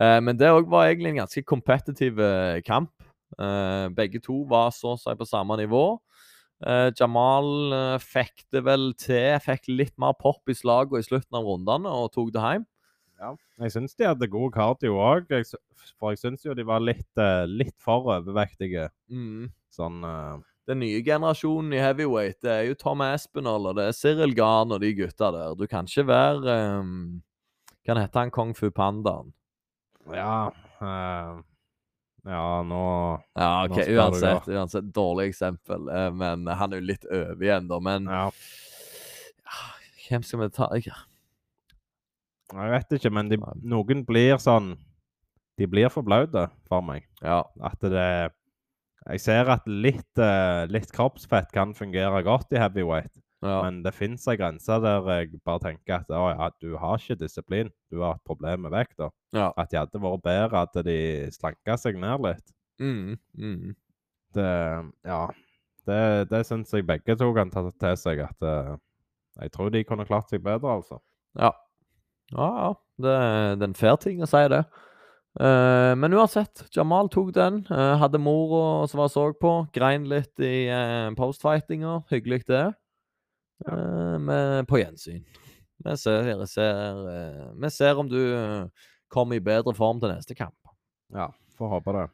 Eh, 0.00 0.20
men 0.20 0.36
det 0.36 0.46
òg 0.52 0.68
var 0.68 0.86
egentlig 0.88 1.08
en 1.14 1.24
ganske 1.26 1.42
kompetitiv 1.44 2.18
eh, 2.20 2.60
kamp. 2.62 2.90
Eh, 3.38 3.88
begge 3.88 4.20
to 4.22 4.44
var 4.48 4.70
så 4.70 4.94
å 4.94 4.98
si 4.98 5.10
på 5.14 5.26
samme 5.26 5.56
nivå. 5.56 5.98
Eh, 6.66 6.90
Jamal 6.98 7.72
eh, 7.72 7.98
fikk 7.98 8.44
det 8.52 8.64
vel 8.64 8.92
til, 8.94 9.38
fikk 9.40 9.68
litt 9.68 9.94
mer 9.98 10.12
pop 10.18 10.42
i 10.48 10.54
slagene 10.54 10.98
i 10.98 11.02
slutten 11.06 11.34
av 11.38 11.44
rundene 11.44 11.86
og 11.88 12.12
tok 12.12 12.32
det 12.32 12.40
hjem. 12.42 12.66
Ja. 13.18 13.32
Jeg 13.58 13.74
syns 13.74 13.96
de 13.98 14.06
hadde 14.06 14.28
god 14.30 14.52
cardio 14.54 14.98
òg, 15.02 15.32
for 15.98 16.14
jeg 16.14 16.20
syns 16.20 16.44
jo 16.46 16.54
de 16.54 16.66
var 16.66 16.82
litt, 16.84 17.10
eh, 17.18 17.46
litt 17.50 17.74
for 17.82 18.06
overvektige. 18.14 18.88
Mm. 19.10 19.50
Sånn 19.74 20.04
uh... 20.06 20.38
Den 20.68 20.82
nye 20.82 21.00
generasjonen 21.00 21.72
i 21.72 21.80
heavyweight 21.80 22.42
det 22.44 22.50
er 22.52 22.66
jo 22.68 22.74
Tom 22.76 23.00
Aspinall 23.00 23.70
og 23.70 23.78
det 23.78 23.86
er 23.88 23.94
Cyril 23.96 24.34
Garn 24.36 24.74
og 24.76 24.82
de 24.82 24.92
gutta 24.98 25.30
der. 25.32 25.54
Du 25.56 25.64
kan 25.70 25.88
ikke 25.88 26.04
være 26.10 26.56
um, 26.82 27.22
Kan 27.88 27.96
hete 27.96 28.20
han 28.20 28.32
Kung 28.34 28.52
Fu 28.56 28.68
Pandaen. 28.68 29.32
Ja 30.12 30.50
uh... 30.84 31.40
Ja, 32.28 32.60
nå 32.66 32.84
Ja, 33.32 33.48
Nå 33.64 33.72
OK, 33.72 33.80
du 33.80 33.96
uansett, 33.96 34.48
uansett. 34.52 34.90
Dårlig 34.92 35.30
eksempel. 35.30 35.88
Men 36.12 36.44
han 36.46 36.74
er 36.74 36.82
jo 36.82 36.88
litt 36.90 37.06
over 37.08 37.46
igjen, 37.46 37.70
da. 37.70 37.78
Men 37.80 38.10
Ja, 38.12 38.26
hvem 40.10 40.26
skal 40.26 40.42
vi 40.42 40.50
ta? 40.52 40.68
Jeg- 42.52 42.70
vet 42.72 42.92
ikke, 42.98 43.10
men 43.12 43.28
de, 43.28 43.36
noen 43.62 44.04
blir 44.06 44.36
sånn 44.40 44.76
De 45.58 45.66
blir 45.66 45.88
for 45.90 46.02
blaute 46.06 46.48
for 46.68 46.80
meg. 46.80 47.02
Ja. 47.22 47.42
At 47.60 47.80
det 47.80 48.30
Jeg 49.08 49.20
ser 49.20 49.48
at 49.50 49.66
litt, 49.66 50.18
eh, 50.18 50.66
litt 50.66 50.92
kroppsfett 50.92 51.50
kan 51.52 51.72
fungere 51.74 52.22
godt 52.24 52.52
i 52.52 52.56
heavyweight. 52.58 53.10
ja. 53.42 53.62
Men 53.62 53.82
det 53.82 53.94
fins 53.94 54.26
ei 54.28 54.36
grense 54.36 54.66
der 54.82 55.00
jeg 55.08 55.40
bare 55.44 55.58
tenker 55.60 56.00
at 56.00 56.08
å, 56.08 56.28
ja, 56.36 56.50
du 56.60 56.76
har 56.76 56.96
ikke 56.98 57.18
disiplin. 57.18 57.70
Du 57.90 58.00
har 58.02 58.14
et 58.14 58.24
problem 58.24 58.62
med 58.62 58.72
vekta. 58.72 59.10
ja. 59.32 59.52
At 59.56 59.70
de 59.70 59.76
hadde 59.78 60.00
vært 60.00 60.22
bedre 60.22 60.62
at 60.62 60.72
de 60.84 61.28
slanka 61.30 61.76
seg 61.78 61.96
ned 61.96 62.20
litt. 62.20 62.52
Mm, 62.80 63.18
mm. 63.36 63.74
Det 64.34 64.92
Ja. 65.04 65.28
Det, 65.86 66.28
det 66.28 66.44
syns 66.46 66.70
jeg 66.72 66.86
begge 66.86 67.16
to 67.16 67.32
kan 67.34 67.50
ta 67.50 67.70
til 67.70 67.96
seg. 67.96 68.18
At 68.20 68.42
eh, 68.42 68.76
jeg 69.40 69.52
tror 69.52 69.70
de 69.70 69.84
kunne 69.84 70.04
klart 70.06 70.28
seg 70.28 70.42
bedre, 70.42 70.68
altså. 70.76 70.98
Ja. 71.38 71.50
Ja, 72.34 72.48
ja. 72.48 72.68
Det, 72.98 73.16
det 73.60 73.62
er 73.62 73.70
en 73.70 73.78
fair 73.78 73.98
ting 74.02 74.22
å 74.24 74.28
si 74.28 74.40
det. 74.50 74.64
Uh, 75.38 75.94
men 75.94 76.16
uansett, 76.18 76.64
Jamal 76.74 77.10
tok 77.14 77.30
den. 77.36 77.60
Uh, 77.70 77.94
hadde 78.00 78.18
mora 78.18 78.88
som 78.90 79.02
var 79.04 79.12
så 79.12 79.28
på. 79.38 79.52
Grein 79.76 80.08
litt 80.10 80.42
i 80.42 80.66
uh, 80.66 81.14
postfightinga. 81.18 82.00
Hyggelig, 82.10 82.42
det. 82.50 82.64
Uh, 83.68 84.16
men 84.18 84.66
på 84.66 84.80
gjensyn. 84.82 85.22
Vi 85.84 85.96
ser, 85.96 86.46
ser, 86.46 87.08
eh, 87.14 87.50
vi 87.54 87.70
ser 87.70 87.98
om 87.98 88.08
du 88.08 88.18
eh, 88.34 88.66
kommer 89.08 89.38
i 89.38 89.42
bedre 89.42 89.74
form 89.78 90.00
til 90.02 90.10
neste 90.10 90.34
kamp. 90.34 90.56
Ja, 91.14 91.30
får 91.58 91.76
håpe 91.76 91.94
det. 91.94 92.06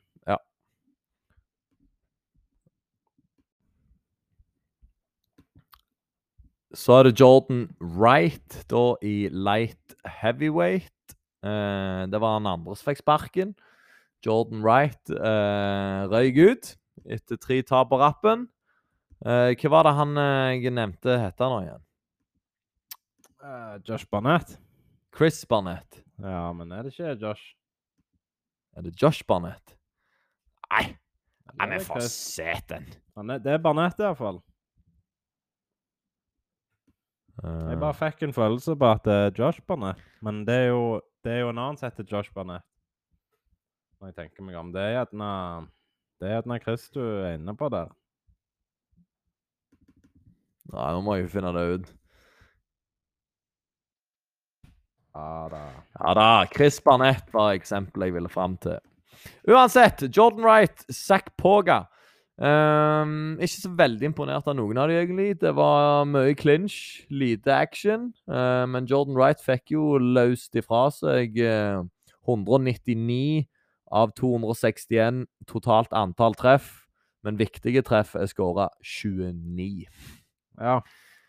Så 6.74 6.98
er 6.98 7.08
det 7.08 7.18
Jordan 7.20 7.68
Wright, 7.80 8.64
da 8.70 8.94
i 9.02 9.28
light 9.30 9.94
heavyweight. 10.04 11.14
Eh, 11.44 12.02
det 12.10 12.20
var 12.20 12.38
han 12.38 12.50
andre 12.50 12.74
som 12.76 12.90
fikk 12.90 13.02
sparken. 13.02 13.54
Jordan 14.24 14.62
Wright 14.64 15.12
eh, 15.12 16.04
røyk 16.10 16.40
ut 16.40 16.70
etter 17.04 17.38
tre 17.40 17.60
tap 17.66 17.90
på 17.92 18.00
rappen. 18.00 18.46
Eh, 19.24 19.52
hva 19.56 19.72
var 19.72 19.88
det 19.88 19.96
han 19.98 20.16
eh, 20.20 20.54
jeg 20.64 20.74
nevnte 20.74 21.18
het 21.20 21.42
nå 21.42 21.60
igjen? 21.64 21.84
Uh, 23.44 23.76
Josh 23.84 24.08
Barnett. 24.08 24.56
Chris 25.14 25.44
Barnett. 25.44 26.00
Ja, 26.18 26.48
men 26.56 26.72
er 26.72 26.86
det 26.86 26.94
ikke 26.94 27.12
Josh? 27.20 27.52
Er 28.74 28.86
det 28.86 28.94
Josh 29.00 29.24
Barnett? 29.28 29.76
Nei, 30.72 30.96
nei 31.52 31.68
men 31.74 31.84
for 31.84 32.00
er, 32.00 33.38
det 33.44 33.52
er 33.52 33.60
Barnett, 33.62 34.00
iallfall. 34.00 34.40
Uh, 37.44 37.70
Jeg 37.70 37.80
bare 37.82 37.96
fikk 37.98 38.22
en 38.24 38.32
følelse 38.32 38.76
på 38.80 38.88
at 38.88 39.04
det 39.04 39.14
er 39.14 39.34
Josh 39.36 39.60
Barnett. 39.68 40.00
Men 40.24 40.44
det 40.48 40.54
er 40.62 40.70
jo, 40.70 41.00
det 41.24 41.32
er 41.34 41.42
jo 41.44 41.50
en 41.52 41.60
annen 41.60 41.80
sett 41.80 41.96
til 41.98 42.08
Josh 42.08 42.32
Barnett. 42.32 42.64
Når 44.00 44.12
jeg 44.12 44.16
tenker 44.22 44.46
meg 44.46 44.56
om. 44.60 44.72
Det 44.72 44.80
er 44.80 44.96
gjerne 44.98 45.28
Det 46.20 46.28
er 46.28 46.34
gjerne 46.38 46.58
Chris 46.62 46.88
du 46.94 47.02
er 47.02 47.36
inne 47.36 47.54
på 47.56 47.68
der. 47.72 47.92
Nei, 50.72 50.88
nå 50.96 51.02
må 51.04 51.18
jeg 51.18 51.26
jo 51.26 51.32
finne 51.34 51.52
det 51.52 51.64
ut. 51.74 51.92
Ja 55.14 55.48
da. 55.52 55.62
Ja 56.00 56.14
da, 56.18 56.28
Chris 56.50 56.80
Barnett 56.82 57.28
var 57.34 57.52
eksempelet 57.54 58.08
jeg 58.08 58.16
ville 58.16 58.32
fram 58.32 58.56
til. 58.64 58.80
Uansett, 59.48 60.02
Jordan 60.08 60.42
Wright, 60.42 60.84
Zack 60.90 61.30
Poga. 61.36 61.84
Ehm, 62.42 63.36
ikke 63.38 63.60
så 63.62 63.70
veldig 63.78 64.08
imponert 64.10 64.48
av 64.50 64.56
noen 64.58 64.78
av 64.82 64.88
de 64.90 64.96
egentlig. 64.98 65.36
Det 65.40 65.52
var 65.54 66.04
mye 66.10 66.34
clinch, 66.38 67.04
lite 67.10 67.54
action. 67.54 68.08
Uh, 68.26 68.64
men 68.66 68.88
Jordan 68.90 69.14
Wright 69.14 69.42
fikk 69.42 69.74
jo 69.76 69.98
løst 70.02 70.56
ifra 70.58 70.88
seg 70.94 71.38
uh, 71.38 71.84
199 72.26 73.44
av 73.94 74.10
261 74.18 75.24
totalt 75.46 75.94
antall 75.94 76.34
treff. 76.34 76.72
Men 77.24 77.38
viktige 77.40 77.84
treff 77.86 78.16
er 78.18 78.26
skåra 78.28 78.68
29. 78.82 79.86
Ja. 80.60 80.80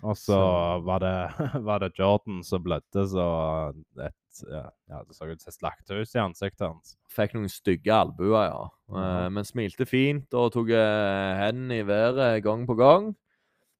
Og 0.03 0.18
så 0.20 0.34
Så- 0.36 0.82
var 0.86 0.99
det, 0.99 1.16
var 1.70 1.80
det 1.80 1.93
Jordan 1.97 2.41
som 2.43 2.64
blødde 2.66 3.06
så 3.14 3.28
et 4.01 4.24
ja, 4.44 5.04
Det 5.08 5.16
så 5.16 5.28
ut 5.30 5.42
som 5.42 5.50
et 5.50 5.58
slakthus 5.60 6.16
i 6.16 6.20
ansiktet 6.20 6.68
hans. 6.68 6.96
Fikk 7.10 7.34
noen 7.38 7.50
stygge 7.50 7.94
albuer, 7.94 8.50
ja. 8.50 8.64
Mm. 8.92 9.34
Men 9.38 9.44
smilte 9.48 9.86
fint 9.88 10.34
og 10.34 10.52
tok 10.54 10.70
eh, 10.70 11.36
hendene 11.40 11.80
i 11.82 11.88
været 11.88 12.44
gang 12.44 12.66
på 12.68 12.76
gang. 12.78 13.14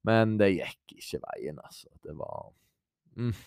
Men 0.06 0.38
det 0.38 0.52
gikk 0.60 0.96
ikke 1.00 1.22
veien, 1.26 1.60
altså. 1.64 1.90
Det 2.06 2.16
var 2.18 2.52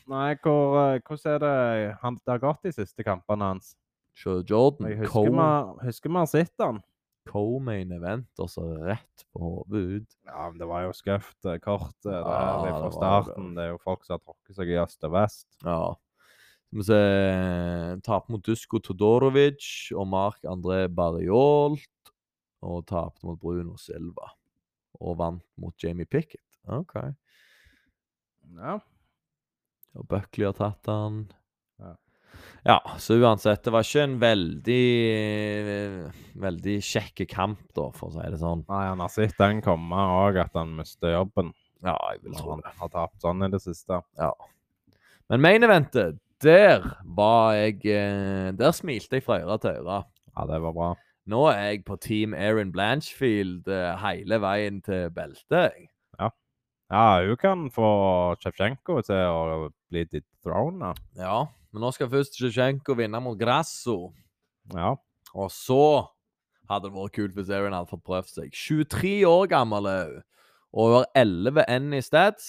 Nei, 0.08 0.34
hvor, 0.42 0.78
eh, 0.94 1.00
hvordan 1.04 1.34
er 1.34 1.38
det 1.44 1.96
han, 2.00 2.14
Det 2.16 2.32
har 2.32 2.38
gått 2.40 2.62
de 2.64 2.72
siste 2.72 3.04
kampene 3.04 3.44
hans. 3.52 3.74
Jordan 4.18 4.88
Jeg 4.88 4.98
husker 4.98 6.08
vi 6.08 6.16
har- 6.16 6.26
sett 6.26 6.54
han. 6.58 6.82
co-main 7.28 7.92
event, 7.92 8.26
og 8.40 8.48
så 8.48 8.62
rett 8.88 9.24
på 9.36 9.38
hodet 9.38 10.00
ut. 10.00 10.16
Ja, 10.26 10.48
men 10.48 10.58
det 10.58 10.66
var 10.66 10.82
jo 10.86 10.92
skøft 10.96 11.42
kort 11.60 11.92
der 12.02 12.22
Ja, 12.24 12.62
det 12.64 12.70
fra 12.72 12.80
var 12.80 12.90
starten. 12.90 13.54
det. 13.54 13.56
Det 13.56 13.64
er 13.64 13.68
jo 13.74 13.78
folk 13.84 14.04
som 14.04 14.14
har 14.14 14.20
tråkket 14.24 14.56
seg 14.56 14.68
i 14.68 14.78
øst 14.82 15.04
og 15.04 15.12
vest. 15.12 15.46
Ja. 15.62 15.94
Skal 16.68 16.80
vi 16.80 16.84
se 16.84 18.00
Tapte 18.04 18.34
mot 18.34 18.44
Dusko 18.44 18.80
Todorovic 18.84 19.88
og 19.96 20.04
Mark 20.12 20.44
André 20.44 20.82
Barriolt. 20.92 22.12
Og 22.60 22.84
tapte 22.88 23.24
mot 23.24 23.38
Bruno 23.40 23.78
Silva. 23.80 24.34
Og 25.00 25.16
vant 25.20 25.44
mot 25.56 25.74
Jamie 25.80 26.08
Pickett. 26.08 26.44
OK. 26.68 26.94
Ja. 28.58 28.76
Og 29.96 30.04
Buckley 30.10 30.44
har 30.48 30.56
tatt 30.58 30.90
han. 30.90 31.22
Ja. 31.80 31.94
Ja, 32.66 32.76
så 33.00 33.16
uansett, 33.16 33.62
det 33.64 33.72
var 33.72 33.86
ikke 33.86 34.02
en 34.04 34.18
veldig 34.20 34.82
Veldig 36.38 36.74
kjekk 36.84 37.24
kamp, 37.30 37.62
da, 37.74 37.88
for 37.96 38.10
å 38.10 38.18
si 38.18 38.28
det 38.28 38.40
sånn. 38.42 38.66
Nei, 38.68 38.84
han 38.90 39.00
har 39.02 39.10
sett 39.14 39.38
den 39.40 39.62
komme 39.64 40.04
òg, 40.18 40.38
at 40.44 40.54
han 40.58 40.76
mister 40.76 41.16
jobben. 41.16 41.54
Ja, 41.80 41.96
jeg 42.12 42.26
vil 42.26 42.36
tro 42.36 42.58
det. 42.58 42.68
han 42.68 42.82
har 42.84 42.92
tapt 42.92 43.24
sånn 43.24 43.46
i 43.46 43.50
det 43.52 43.62
siste. 43.64 44.02
Ja. 44.20 44.32
Men 45.32 45.42
main 45.44 45.66
eventet, 45.66 46.18
der 46.42 46.84
var 47.04 47.52
jeg 47.58 47.80
eh, 47.86 48.52
Der 48.58 48.72
smilte 48.72 49.18
jeg 49.18 49.24
fra 49.26 49.40
øre 49.42 49.58
til 49.58 49.70
øre. 49.82 50.02
Ja, 50.36 50.46
det 50.46 50.62
var 50.62 50.72
bra. 50.76 50.88
Nå 51.28 51.42
er 51.50 51.58
jeg 51.72 51.84
på 51.84 51.96
Team 52.00 52.34
Erin 52.34 52.72
Blanchfield 52.72 53.68
eh, 53.68 53.94
hele 54.00 54.40
veien 54.40 54.82
til 54.82 55.10
beltet. 55.14 55.72
jeg. 55.74 55.88
Ja, 56.88 57.20
hun 57.20 57.36
kan 57.36 57.66
få 57.68 57.88
Sjevtsjenko 58.40 59.02
til 59.04 59.18
å 59.28 59.66
bli 59.92 60.06
dethrona. 60.08 60.94
Ja, 61.20 61.42
men 61.68 61.84
nå 61.84 61.90
skal 61.92 62.08
først 62.08 62.38
Zjezjenko 62.40 62.96
vinne 62.96 63.20
mot 63.20 63.36
Grasso. 63.36 64.14
Ja. 64.72 64.94
Og 65.36 65.50
så 65.52 66.06
hadde 66.70 66.88
det 66.88 66.94
vært 66.96 67.14
kult 67.18 67.36
hvis 67.36 67.52
Erin 67.52 67.76
hadde 67.76 67.90
fått 67.92 68.06
prøvd 68.08 68.32
seg. 68.32 68.56
23 68.56 69.12
år 69.28 69.50
gammel 69.52 69.90
er 69.90 70.08
hun. 70.14 70.24
Og 70.72 70.88
hun 70.88 70.96
har 70.96 71.06
11 71.26 71.64
N 71.76 71.92
i 71.96 72.00
stats. 72.04 72.48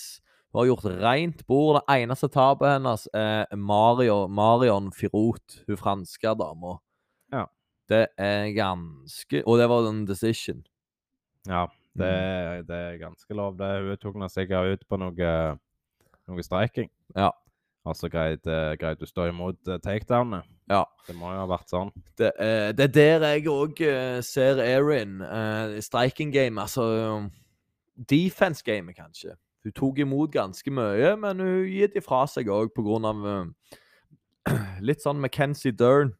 Hun 0.49 0.59
har 0.61 0.65
gjort 0.71 0.85
rent 1.03 1.43
bord. 1.47 1.77
Det 1.81 1.99
eneste 2.01 2.27
tapet 2.33 2.71
hennes 2.73 3.07
er 3.13 3.45
Mario, 3.55 4.23
Marion 4.27 4.91
Firot, 4.91 5.59
hun 5.67 5.77
franske 5.77 6.31
dama. 6.39 6.77
Ja. 7.31 7.43
Det 7.89 8.07
er 8.17 8.47
ganske 8.57 9.43
Og 9.45 9.57
det 9.59 9.67
var 9.69 9.87
en 9.89 10.05
decision. 10.09 10.63
ja. 11.47 11.67
Det, 11.99 12.65
det 12.69 12.75
er 12.77 12.97
ganske 13.01 13.33
lov, 13.35 13.57
det. 13.57 13.67
Hun 13.83 13.97
tok 13.97 14.15
nå 14.21 14.27
sikkert 14.31 14.77
ut 14.77 14.83
på 14.87 14.97
noe, 15.01 15.31
noe 16.29 16.43
streiking. 16.45 16.87
Ja. 17.17 17.31
Og 17.83 17.95
så 17.97 18.07
greide 18.13 18.77
greide 18.79 19.01
hun 19.01 19.07
å 19.07 19.09
stå 19.09 19.25
imot 19.31 19.67
eh, 19.67 19.79
takedownet. 19.83 20.45
Ja. 20.69 20.83
Det 21.07 21.15
må 21.17 21.33
jo 21.33 21.41
ha 21.41 21.47
vært 21.49 21.73
sånn. 21.73 21.89
Det, 22.21 22.29
er- 22.39 22.71
det 22.77 22.85
er 22.85 22.93
der 23.19 23.25
jeg 23.33 23.47
òg 23.51 23.81
ser 24.23 24.61
Erin. 24.63 25.17
Uh, 25.25 25.79
striking 25.83 26.31
game, 26.31 26.61
altså 26.61 26.85
Defense 27.97 28.63
game, 28.63 28.93
kanskje. 28.95 29.33
Hun 29.65 29.75
tok 29.75 29.99
imot 29.99 30.31
ganske 30.31 30.71
mye, 30.71 31.15
men 31.19 31.43
hun 31.43 31.67
gir 31.67 31.91
det 31.93 32.03
fra 32.05 32.23
seg 32.31 32.47
òg 32.53 32.71
pga. 32.75 33.11
Uh, 33.11 33.75
litt 34.81 35.03
sånn 35.03 35.19
Mackenzie 35.21 35.75
Dern. 35.75 36.13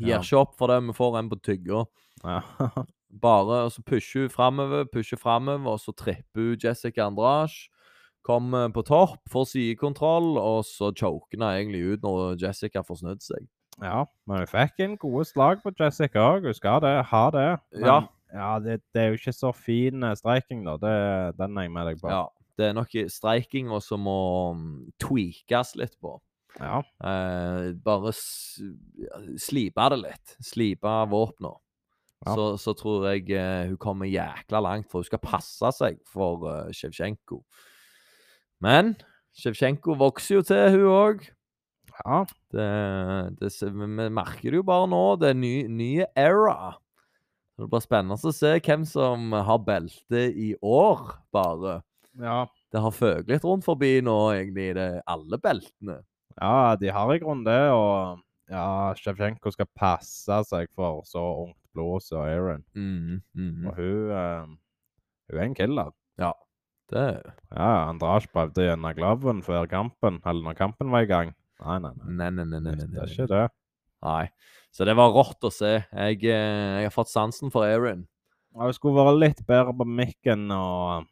Gir 0.00 0.20
ikke 0.20 0.42
opp 0.42 0.56
for 0.58 0.68
det 0.72 0.82
vi 0.84 0.94
får 0.96 1.18
en 1.20 1.30
på 1.32 1.38
tygga. 1.44 1.84
Ja. 2.24 2.40
Bare 3.22 3.62
og 3.64 3.72
så 3.72 3.80
pusher 3.86 4.26
hun 4.26 4.32
framover, 4.32 4.84
pusher 4.92 5.16
framover, 5.20 5.76
og 5.76 5.80
så 5.80 5.94
tripper 5.96 6.50
hun 6.50 6.60
Jessica 6.60 7.06
Andrage. 7.06 7.68
Kommer 8.26 8.68
på 8.74 8.82
topp, 8.82 9.20
får 9.30 9.44
sidekontroll, 9.52 10.34
og 10.40 10.64
så 10.66 10.90
choker 10.90 11.38
hun 11.38 11.46
egentlig 11.46 11.84
ut 11.94 12.02
når 12.02 12.34
Jessica 12.42 12.82
får 12.84 13.00
snudd 13.04 13.22
seg. 13.24 13.46
ja. 13.80 14.02
Men 14.26 14.42
hun 14.42 14.50
fikk 14.50 14.82
en 14.82 14.96
gode 14.98 15.24
slag 15.28 15.62
på 15.62 15.72
Jessica 15.78 16.24
òg. 16.34 16.48
Hun 16.48 16.56
skal 16.56 16.80
det, 16.82 16.96
ha 17.12 17.24
det. 17.30 17.48
Men, 17.76 17.86
Ja. 17.86 17.98
ja 18.34 18.50
det, 18.58 18.80
det 18.92 19.02
er 19.02 19.12
jo 19.12 19.20
ikke 19.20 19.36
så 19.36 19.52
fin 19.54 20.02
eh, 20.02 20.16
streiking, 20.18 20.64
da. 20.66 20.74
Det, 20.82 20.96
den 21.38 21.56
er 21.56 21.68
jeg 21.68 21.72
med 21.76 21.86
deg 21.92 22.02
på. 22.02 22.10
Ja, 22.10 22.26
det 22.56 22.70
er 22.70 22.76
nok 22.76 22.94
streikinga 23.12 23.80
som 23.84 24.06
må 24.06 24.20
mm, 24.56 24.72
tweakes 25.02 25.74
litt 25.80 25.96
på. 26.02 26.16
Ja. 26.56 26.80
Eh, 27.04 27.74
bare 27.84 28.12
slipe 28.16 29.88
det 29.92 30.00
litt. 30.00 30.36
Slipe 30.44 30.92
våpna. 31.10 31.52
Ja. 32.24 32.32
Så, 32.32 32.46
så 32.60 32.72
tror 32.76 33.10
jeg 33.10 33.28
eh, 33.36 33.68
hun 33.68 33.78
kommer 33.80 34.08
jækla 34.08 34.62
langt, 34.64 34.88
for 34.90 35.04
hun 35.04 35.08
skal 35.08 35.22
passe 35.22 35.72
seg 35.76 36.00
for 36.08 36.46
uh, 36.48 36.72
Sjevtsjenko. 36.74 37.42
Men 38.64 38.94
Sjevtsjenko 39.36 39.98
vokser 40.00 40.38
jo 40.38 40.46
til, 40.48 40.78
hun 40.78 40.88
òg. 40.94 41.26
ja. 41.98 42.24
Det, 42.56 42.70
det, 43.40 43.52
vi 43.60 44.08
merker 44.08 44.48
det 44.48 44.62
jo 44.62 44.66
bare 44.66 44.88
nå. 44.88 45.04
Det 45.20 45.34
er 45.34 45.38
ny, 45.38 45.54
nye 45.68 46.08
era. 46.16 46.72
Det 47.56 47.68
blir 47.72 47.84
spennende 47.84 48.16
å 48.16 48.32
se 48.36 48.54
hvem 48.64 48.84
som 48.88 49.32
har 49.32 49.60
belte 49.64 50.26
i 50.32 50.54
år, 50.64 51.04
bare. 51.32 51.78
Ja. 52.20 52.38
Det 52.72 52.82
har 52.82 52.94
føket 52.94 53.30
litt 53.30 53.44
rundt 53.46 53.66
forbi 53.66 53.98
nå, 54.04 54.16
egentlig, 54.34 54.70
det, 54.78 54.86
alle 55.08 55.38
beltene. 55.42 56.00
Ja, 56.36 56.76
de 56.80 56.90
har 56.92 57.12
i 57.14 57.20
grunnen 57.22 57.46
det, 57.46 57.60
og 57.72 58.22
ja, 58.52 58.92
Sjevtsjenko 58.98 59.52
skal 59.54 59.68
passe 59.78 60.40
seg 60.50 60.68
for 60.76 61.02
så 61.08 61.22
ungt 61.46 61.60
blod 61.76 62.04
som 62.04 62.24
Aaron. 62.24 62.64
Mm, 62.76 63.22
mm. 63.36 63.62
Og 63.68 63.78
hun, 63.80 64.10
eh, 64.16 64.50
hun 65.30 65.40
er 65.40 65.46
en 65.46 65.56
killer. 65.56 65.94
Det 66.86 67.06
Ja, 67.50 67.70
Andrasj 67.90 68.28
prøvde 68.30 68.62
gjennom 68.68 68.94
glaven 68.94 69.42
før 69.42 69.66
kampen, 69.70 70.20
eller 70.22 70.42
når 70.46 70.58
kampen 70.58 70.92
var 70.94 71.02
i 71.02 71.10
gang. 71.10 71.32
Nei, 71.58 71.78
nei, 71.82 71.90
nei. 71.96 72.12
Nei, 72.12 72.30
nei, 72.30 72.44
nei. 72.44 72.60
nei, 72.60 72.74
nei, 72.76 72.86
Det 72.92 73.00
er 73.02 73.10
ikke 73.10 73.28
det. 73.32 73.46
nei. 74.06 74.28
Så 74.70 74.84
det 74.84 74.94
var 74.94 75.10
rått 75.10 75.42
å 75.42 75.50
se. 75.50 75.72
Jeg, 75.82 76.20
eh, 76.22 76.82
jeg 76.82 76.86
har 76.86 76.94
fått 76.94 77.10
sansen 77.10 77.50
for 77.50 77.64
Aaron. 77.66 78.06
Ja, 78.54 78.68
Hun 78.68 78.76
skulle 78.76 79.02
vært 79.02 79.18
litt 79.18 79.46
bedre 79.48 79.74
på 79.74 79.86
mikken, 79.88 80.50
og 80.52 81.06
Hun 81.06 81.08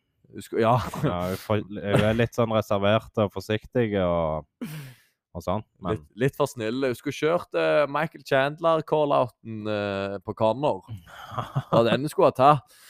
Ja. 0.59 0.77
ja, 1.05 1.19
hun, 1.49 1.79
er 1.83 2.17
litt 2.17 2.35
sånn 2.37 2.55
reservert 2.55 3.23
og 3.23 3.33
forsiktig 3.35 3.93
og, 4.03 4.49
og 5.35 5.45
sånn. 5.45 5.63
Men 5.85 5.99
Litt, 5.99 6.09
litt 6.25 6.39
for 6.39 6.51
snille. 6.51 6.91
Hun 6.91 6.99
skulle 6.99 7.19
kjørt 7.19 7.59
uh, 7.59 7.85
Michael 7.91 8.25
Chandler-call-outen 8.27 9.71
eh, 9.71 10.17
på 10.25 10.35
Connor. 10.39 10.83
Det 11.71 11.87
den 11.91 12.11
skulle 12.11 12.33
ha 12.33 12.39
tatt. 12.39 12.83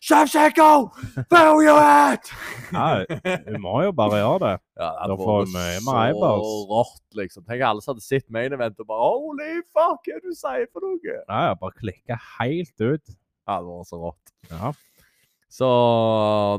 Shevchenko! 0.00 0.88
Where 1.28 1.50
are 1.52 1.62
you 1.62 1.76
at? 1.76 2.30
ja, 2.72 3.04
hun 3.44 3.58
må 3.60 3.82
jo 3.84 3.90
bare 3.92 4.22
gjøre 4.22 4.38
det. 4.46 4.52
Ja, 4.80 4.88
det 4.96 5.08
Da 5.12 5.16
får 5.20 5.42
hun 5.42 5.50
mye 5.52 5.74
så 5.76 5.84
mer 5.90 5.98
eyeballs. 6.06 6.52
rått, 6.70 7.02
liksom. 7.20 7.44
Tenk 7.44 7.64
alle 7.68 7.84
som 7.84 7.92
hadde 7.92 8.06
sett 8.06 8.24
main 8.32 8.56
event 8.56 8.80
og 8.80 8.88
bare 8.88 9.08
Holy 9.10 9.58
fuck, 9.68 10.00
hva 10.00 10.14
er 10.16 10.22
det 10.24 10.32
du 10.32 10.38
sier 10.38 10.70
for 10.72 10.86
noe? 10.86 11.18
Nei, 11.28 11.42
jeg 11.44 11.58
bare 11.66 11.76
klikke 11.82 12.20
helt 12.38 12.86
ut. 12.86 13.12
Ja, 13.44 13.58
det 13.60 13.68
var 13.68 13.84
så 13.90 14.00
rått. 14.00 14.32
Ja. 14.48 14.72
Så 15.50 15.68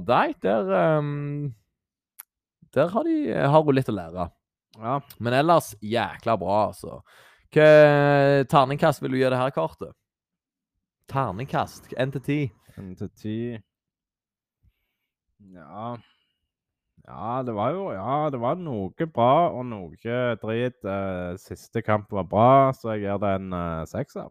nei, 0.07 0.33
der 0.43 0.97
um, 0.99 1.53
Der 2.75 2.91
har, 2.91 3.03
de, 3.07 3.15
har 3.31 3.63
hun 3.63 3.75
litt 3.75 3.89
å 3.91 3.95
lære. 3.95 4.29
ja. 4.77 4.99
Men 5.19 5.33
ellers 5.33 5.73
jækla 5.83 6.37
bra, 6.39 6.67
altså. 6.69 7.01
Hva 7.51 7.67
terningkast 8.47 9.01
vil 9.03 9.11
du 9.11 9.17
gi 9.19 9.27
det 9.27 9.39
her 9.39 9.51
kortet? 9.55 9.91
Terningkast? 11.11 11.91
1 11.97 12.13
til 12.15 12.21
10? 12.21 12.51
En 12.79 12.95
til 12.95 13.09
ti 13.19 13.37
Ja 15.51 15.97
Ja, 17.07 17.41
det 17.43 17.55
var 17.57 17.73
jo 17.75 17.89
Ja, 17.91 18.29
det 18.31 18.39
var 18.39 18.55
noe 18.55 19.07
bra 19.11 19.49
og 19.51 19.65
noe 19.67 19.91
drit. 20.39 20.77
Eh, 20.85 21.35
siste 21.41 21.81
kamp 21.81 22.11
var 22.11 22.23
bra, 22.23 22.71
så 22.71 22.93
jeg 22.93 23.07
gir 23.07 23.19
det 23.19 23.33
en 23.39 23.51
uh, 23.51 23.83
sekser. 23.89 24.29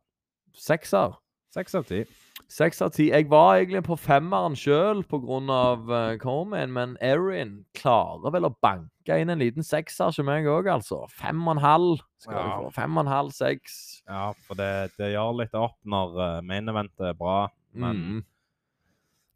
Sekser? 0.55 1.19
Seks 1.53 1.75
av 1.75 1.85
ti. 1.85 2.05
Seks 2.49 2.81
av 2.83 2.91
ti. 2.95 3.09
Jeg 3.11 3.29
var 3.31 3.57
egentlig 3.61 3.83
på 3.87 3.97
femmeren 3.99 4.57
sjøl 4.59 5.03
pga. 5.07 6.17
Coleman, 6.23 6.73
men 6.73 6.97
Erin 7.01 7.65
klarer 7.75 8.33
vel 8.35 8.49
å 8.49 8.55
banke 8.63 9.19
inn 9.21 9.31
en 9.31 9.39
liten 9.39 9.63
sekser 9.67 10.11
til 10.15 10.25
meg 10.25 10.47
òg, 10.51 10.67
altså. 10.71 11.05
Fem 11.11 11.41
og 11.47 11.57
en 11.57 11.63
halv 11.63 12.01
skal 12.19 12.35
Ja. 12.37 12.43
du 12.43 12.65
få. 12.65 12.73
Fem 12.75 12.97
og 12.99 13.05
en 13.07 13.13
halv, 13.13 13.31
seks. 13.33 14.03
Ja, 14.09 14.33
for 14.47 14.55
det, 14.55 14.93
det 14.99 15.13
gjør 15.15 15.37
litt 15.39 15.55
opp 15.55 15.77
når 15.85 16.19
uh, 16.19 16.41
main 16.43 16.67
eventet 16.69 17.01
er 17.13 17.15
bra. 17.15 17.49
Men 17.73 17.97
Mm. 17.97 18.25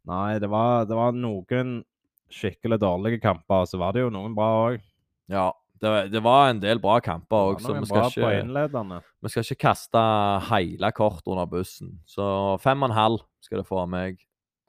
nei, 0.07 0.39
det 0.39 0.49
var, 0.49 0.85
det 0.85 0.95
var 0.95 1.11
noen 1.13 1.83
skikkelig 2.29 2.79
dårlige 2.81 3.21
kamper, 3.21 3.61
og 3.63 3.67
så 3.67 3.77
var 3.79 3.93
det 3.93 4.01
jo 4.01 4.09
noen 4.09 4.35
bra 4.35 4.49
òg. 4.71 4.81
Ja. 5.29 5.51
Det, 5.81 5.91
det 6.13 6.21
var 6.23 6.49
en 6.49 6.59
del 6.63 6.79
bra 6.79 6.99
kamper 7.03 7.49
òg, 7.51 7.61
så 7.61 7.73
vi 7.75 7.87
skal, 7.89 8.07
ikke, 8.07 8.99
vi 9.21 9.31
skal 9.31 9.43
ikke 9.43 9.61
kaste 9.65 10.03
hele 10.49 10.91
kortet 10.95 11.27
under 11.33 11.49
bussen. 11.51 11.97
Så 12.07 12.25
fem 12.63 12.83
og 12.83 12.89
en 12.89 12.95
halv 12.95 13.25
skal 13.43 13.61
det 13.61 13.67
få 13.67 13.81
av 13.83 13.89
meg. 13.91 14.21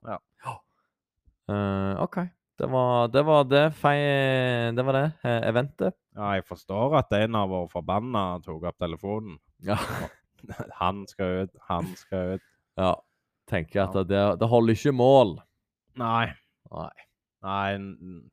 Ja. 0.07 0.19
Uh, 1.47 1.95
OK. 2.07 2.25
Det 2.57 2.67
var 2.73 3.09
det, 3.13 3.23
var 3.23 3.45
det, 3.45 3.65
det, 4.77 4.85
var 4.85 4.97
det 4.97 5.07
eh, 5.29 5.43
eventet. 5.45 5.95
Ja, 6.17 6.31
jeg 6.39 6.47
forstår 6.49 6.95
at 7.03 7.13
en 7.13 7.37
av 7.37 7.51
våre 7.53 7.69
forbanna 7.69 8.23
tok 8.45 8.65
opp 8.71 8.79
telefonen. 8.81 9.37
Ja. 9.65 9.77
Han 10.81 11.05
skal 11.11 11.43
ut, 11.43 11.53
han 11.67 11.89
skal 11.99 12.37
ut. 12.37 12.43
ja. 12.79 12.95
Tenker 13.51 13.85
at 13.87 14.09
det, 14.09 14.23
det 14.41 14.49
holder 14.51 14.75
ikke 14.75 14.93
mål. 14.95 15.37
Nei. 15.99 16.27
Nei. 16.71 16.93
Nei, 17.45 17.77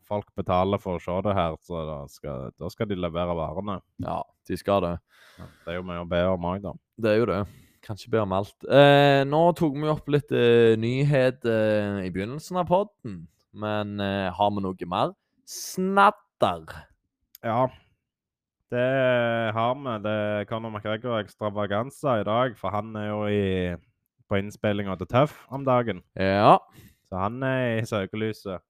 folk 0.08 0.30
betaler 0.38 0.80
for 0.82 0.97
å 0.97 1.01
se 1.04 1.16
det 1.26 1.34
her, 1.36 1.58
så 1.62 1.82
da 1.86 1.97
skal, 2.10 2.47
da 2.60 2.70
skal 2.72 2.88
de 2.89 2.95
levere 2.97 3.36
varene. 3.38 3.78
Ja, 4.01 4.22
de 4.47 4.58
skal 4.58 4.82
det. 4.86 4.93
Ja, 5.38 5.49
Det 5.66 5.74
er 5.74 5.78
jo 5.80 5.86
mye 5.89 6.06
å 6.06 6.10
be 6.10 6.22
om 6.32 6.47
òg, 6.49 6.64
da. 6.64 6.74
Det 7.04 7.12
er 7.12 7.20
jo 7.20 7.28
det. 7.30 7.41
Kan 7.84 7.99
ikke 7.99 8.14
be 8.16 8.24
om 8.24 8.34
alt. 8.38 8.56
Eh, 8.64 9.22
nå 9.28 9.41
tok 9.60 9.76
vi 9.76 9.91
opp 9.91 10.08
litt 10.14 10.32
eh, 10.32 10.74
nyhet 10.80 11.43
eh, 11.51 11.99
i 12.08 12.12
begynnelsen 12.16 12.62
av 12.62 12.70
podden, 12.72 13.26
men 13.51 13.99
eh, 14.01 14.32
har 14.34 14.54
vi 14.56 14.64
noe 14.64 14.89
mer? 14.89 15.14
Snadder. 15.49 16.64
Ja. 17.43 17.68
Det 18.74 18.88
har 19.54 19.76
vi. 19.78 19.97
Det 20.08 20.14
er 20.39 20.45
Conor 20.49 20.72
McGregor 20.74 21.20
ekstravaganza 21.20 22.22
i 22.22 22.26
dag, 22.26 22.56
for 22.58 22.74
han 22.74 22.95
er 22.97 23.10
jo 23.12 23.20
i, 23.30 23.43
på 24.32 24.39
innspillinga 24.39 24.95
til 24.97 25.12
Tøff 25.12 25.36
om 25.54 25.68
dagen. 25.68 25.99
Ja. 26.18 26.56
Så 27.06 27.20
han 27.20 27.43
er 27.45 27.82
i 27.82 27.86
søkelyset. 27.86 28.64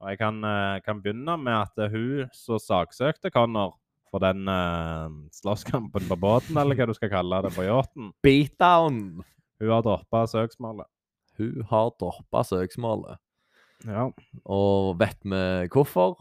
Og 0.00 0.08
jeg 0.08 0.20
kan, 0.22 0.40
eh, 0.44 0.80
kan 0.84 1.02
begynne 1.02 1.36
med 1.36 1.56
at 1.58 1.84
er 1.84 1.92
hun 1.92 2.30
som 2.32 2.58
saksøkte 2.58 3.30
Connor 3.30 3.76
for 4.10 4.18
den 4.18 4.48
uh, 4.48 5.06
slåsskampen 5.30 6.08
på 6.08 6.16
båten, 6.18 6.56
eller 6.58 6.74
hva 6.74 6.88
du 6.88 6.94
skal 6.96 7.12
kalle 7.12 7.42
det, 7.44 7.52
på 7.54 7.62
yachten. 7.62 8.08
Beatdown. 8.26 9.20
Hun 9.60 9.70
har 9.70 9.84
droppa 9.86 10.24
søksmålet. 10.26 10.88
Hun 11.38 11.62
har 11.70 11.92
droppa 12.00 12.42
søksmålet. 12.48 13.20
Ja. 13.86 14.08
Og 14.50 14.96
vet 14.98 15.20
vi 15.22 15.44
hvorfor? 15.70 16.18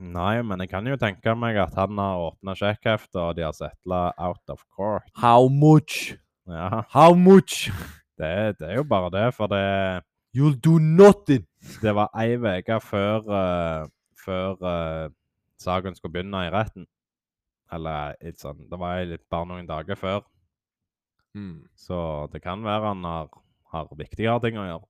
Nei, 0.00 0.42
men 0.44 0.60
jeg 0.64 0.70
kan 0.72 0.86
jo 0.88 0.98
tenke 1.00 1.32
meg 1.36 1.58
at 1.60 1.74
han 1.76 1.96
har 2.00 2.26
åpna 2.28 2.54
sjekkheftet, 2.56 3.16
og 3.20 3.34
de 3.38 3.46
har 3.46 3.56
settla 3.56 4.10
out 4.20 4.52
of 4.52 4.62
court. 4.76 5.08
How 5.16 5.48
much? 5.48 6.16
Ja, 6.48 6.84
How 6.92 7.16
much? 7.16 7.70
det, 8.20 8.60
det 8.60 8.68
er 8.68 8.80
jo 8.82 8.84
bare 8.88 9.10
det, 9.16 9.26
for 9.36 9.48
det 9.48 9.64
You'll 10.32 10.54
do 10.54 10.78
nothing. 10.78 11.46
Det 11.82 11.92
var 11.94 12.10
ei 12.14 12.36
uke 12.38 12.76
før, 12.84 13.24
uh, 13.26 13.88
før 14.14 14.60
uh, 14.62 15.12
saken 15.58 15.96
skulle 15.96 16.14
begynne 16.14 16.44
i 16.46 16.52
retten. 16.54 16.86
Eller 17.70 18.14
litt 18.22 18.38
sånn 18.42 18.64
Det 18.70 18.78
var 18.78 19.02
litt, 19.06 19.26
bare 19.30 19.48
noen 19.50 19.66
dager 19.66 19.98
før. 19.98 20.22
Mm. 21.34 21.66
Så 21.78 22.28
det 22.30 22.42
kan 22.44 22.62
være 22.66 22.92
han 22.92 23.02
har, 23.06 23.30
har 23.74 23.90
viktigere 23.98 24.42
ting 24.44 24.58
å 24.58 24.68
gjøre. 24.68 24.86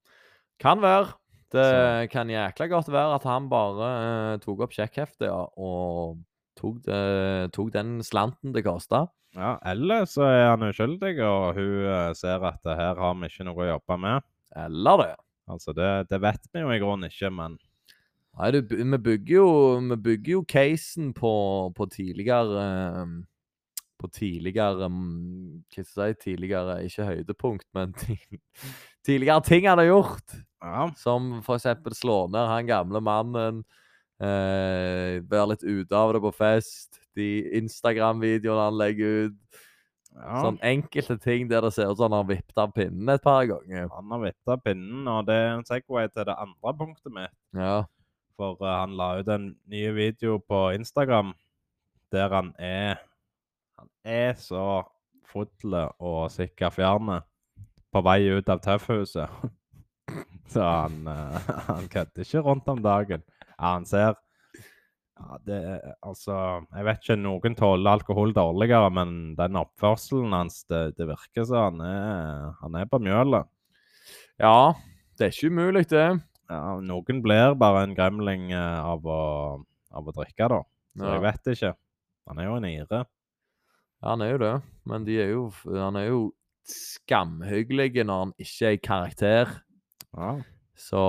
Kan 0.61 0.85
være. 0.85 1.17
Det 1.51 2.11
kan 2.13 2.29
jækla 2.31 2.69
godt 2.71 2.93
være 2.93 3.17
at 3.17 3.25
han 3.27 3.49
bare 3.51 3.89
uh, 3.89 4.35
tok 4.45 4.67
opp 4.67 4.77
sjekkheftet 4.77 5.27
ja, 5.27 5.41
og 5.59 6.21
tok, 6.61 6.77
det, 6.85 7.01
tok 7.57 7.73
den 7.75 7.97
slanten 8.07 8.53
det 8.55 8.63
kosta. 8.69 9.07
Ja, 9.35 9.57
Eller 9.67 10.05
så 10.11 10.29
er 10.29 10.45
han 10.53 10.69
uskyldig, 10.69 11.17
og 11.25 11.57
hun 11.57 12.15
ser 12.19 12.45
at 12.45 12.61
det 12.67 12.77
her 12.77 13.01
har 13.01 13.19
vi 13.19 13.31
ikke 13.31 13.49
noe 13.49 13.65
å 13.65 13.73
jobbe 13.73 13.99
med. 14.05 14.31
Eller 14.59 15.05
det. 15.05 15.11
Altså, 15.51 15.75
det, 15.77 15.91
det 16.11 16.21
vet 16.23 16.47
vi 16.53 16.63
jo 16.63 16.71
i 16.73 16.81
grunnen 16.83 17.11
ikke, 17.11 17.33
men 17.35 17.59
Nei, 18.39 18.53
du, 18.55 18.61
vi, 18.63 18.99
bygger 19.03 19.35
jo, 19.35 19.49
vi 19.91 19.97
bygger 20.05 20.33
jo 20.37 20.45
casen 20.49 21.11
på, 21.17 21.33
på 21.77 21.87
tidligere 21.91 22.63
eh, 23.03 23.17
På 24.01 24.09
tidligere 24.15 24.87
mm, 24.89 25.65
Hva 25.67 25.85
skal 25.85 26.07
jeg 26.07 26.17
si? 26.17 26.23
Tidligere 26.31 26.79
Ikke 26.87 27.09
høydepunkt, 27.09 27.67
men 27.77 27.93
tidligere 29.07 29.43
ting 29.45 29.67
han 29.69 29.83
har 29.83 29.91
gjort. 29.91 30.39
ja. 30.63 30.87
Som 30.97 31.43
eksempel 31.43 31.97
slå 31.97 32.23
ned 32.31 32.49
han 32.49 32.71
gamle 32.71 33.03
mannen. 33.05 33.65
Eh, 34.21 35.19
være 35.25 35.55
litt 35.55 35.65
ute 35.65 35.97
av 35.97 36.15
det 36.15 36.23
på 36.25 36.33
fest. 36.37 37.01
De 37.17 37.29
Instagram-videoene 37.61 38.67
han 38.69 38.79
legger 38.79 39.27
ut. 39.27 39.61
Ja. 40.17 40.41
Sånn 40.43 40.59
enkelte 40.67 41.17
ting 41.23 41.49
der 41.51 41.63
det 41.65 41.73
ser 41.77 41.91
ut 41.91 41.99
som 41.99 42.11
han 42.11 42.19
har 42.19 42.29
vippet 42.29 42.59
av 42.59 42.73
pinnen 42.75 43.13
et 43.13 43.23
par 43.25 43.45
ganger. 43.49 43.89
Han 43.95 44.11
har 44.15 44.23
vippet 44.25 44.53
av 44.55 44.63
pinnen, 44.65 45.09
og 45.09 45.29
det 45.29 45.37
er 45.39 45.51
en 45.55 45.67
Segway 45.69 46.11
til 46.11 46.27
det 46.29 46.37
andre 46.37 46.75
punktet 46.77 47.15
mitt. 47.15 47.35
Ja. 47.57 47.85
For 48.41 48.59
uh, 48.61 48.73
han 48.83 48.97
la 48.99 49.13
ut 49.21 49.31
en 49.31 49.53
ny 49.71 49.85
video 49.97 50.39
på 50.41 50.71
Instagram 50.77 51.35
der 52.11 52.33
han 52.35 52.55
er 52.59 52.99
Han 53.79 53.89
er 54.05 54.35
så 54.37 54.83
full 55.31 55.75
og 55.75 56.31
sikker 56.35 56.73
fjerne 56.75 57.21
på 57.91 58.03
vei 58.05 58.27
ut 58.29 58.49
av 58.53 58.61
tøffhuset. 58.61 59.31
så 60.53 60.67
han, 60.67 61.07
uh, 61.09 61.39
han 61.71 61.89
kødder 61.89 62.27
ikke 62.27 62.43
rundt 62.45 62.69
om 62.69 62.83
dagen. 62.83 63.23
Ja, 63.55 63.79
han 63.79 63.87
ser 63.87 64.19
ja, 65.21 65.39
det 65.47 65.59
Altså, 66.07 66.35
jeg 66.75 66.87
vet 66.89 67.03
ikke, 67.05 67.17
noen 67.21 67.55
tåler 67.59 67.93
alkohol 67.93 68.33
dårligere, 68.37 68.91
men 68.97 69.35
den 69.39 69.59
oppførselen 69.61 70.33
hans, 70.35 70.63
det, 70.71 70.97
det 70.97 71.07
virker 71.11 71.45
som 71.49 71.77
han 71.79 71.85
er, 71.87 72.51
han 72.63 72.79
er 72.81 72.89
på 72.91 73.01
mjølet. 73.05 73.49
ja. 74.41 74.73
Det 75.21 75.27
er 75.27 75.33
ikke 75.35 75.51
umulig, 75.53 75.83
det. 75.91 76.05
Ja, 76.49 76.79
noen 76.81 77.19
blir 77.21 77.53
bare 77.61 77.83
en 77.85 77.93
gremling 77.95 78.47
eh, 78.57 78.79
av 78.81 79.05
å, 79.05 79.19
av 79.93 80.07
å 80.09 80.15
drikke, 80.17 80.47
da. 80.49 80.61
Så 80.97 81.05
Ja. 81.05 81.11
jeg 81.19 81.23
vet 81.27 81.51
ikke. 81.53 81.73
Han 82.31 82.39
er 82.41 82.47
jo 82.49 82.55
en 82.57 82.65
ire. 82.71 83.01
Ja, 84.01 84.07
han 84.15 84.23
er 84.25 84.31
jo 84.33 84.39
det. 84.41 84.55
Men 84.89 85.05
de 85.05 85.19
er 85.21 85.29
jo, 85.35 85.43
han 85.77 85.97
er 86.01 86.07
jo 86.09 86.23
skamhyggelig 86.65 88.05
når 88.07 88.23
han 88.25 88.33
ikke 88.41 88.71
er 88.71 88.79
i 88.79 88.81
karakter. 88.89 89.53
Ja. 90.17 90.31
Så 90.89 91.03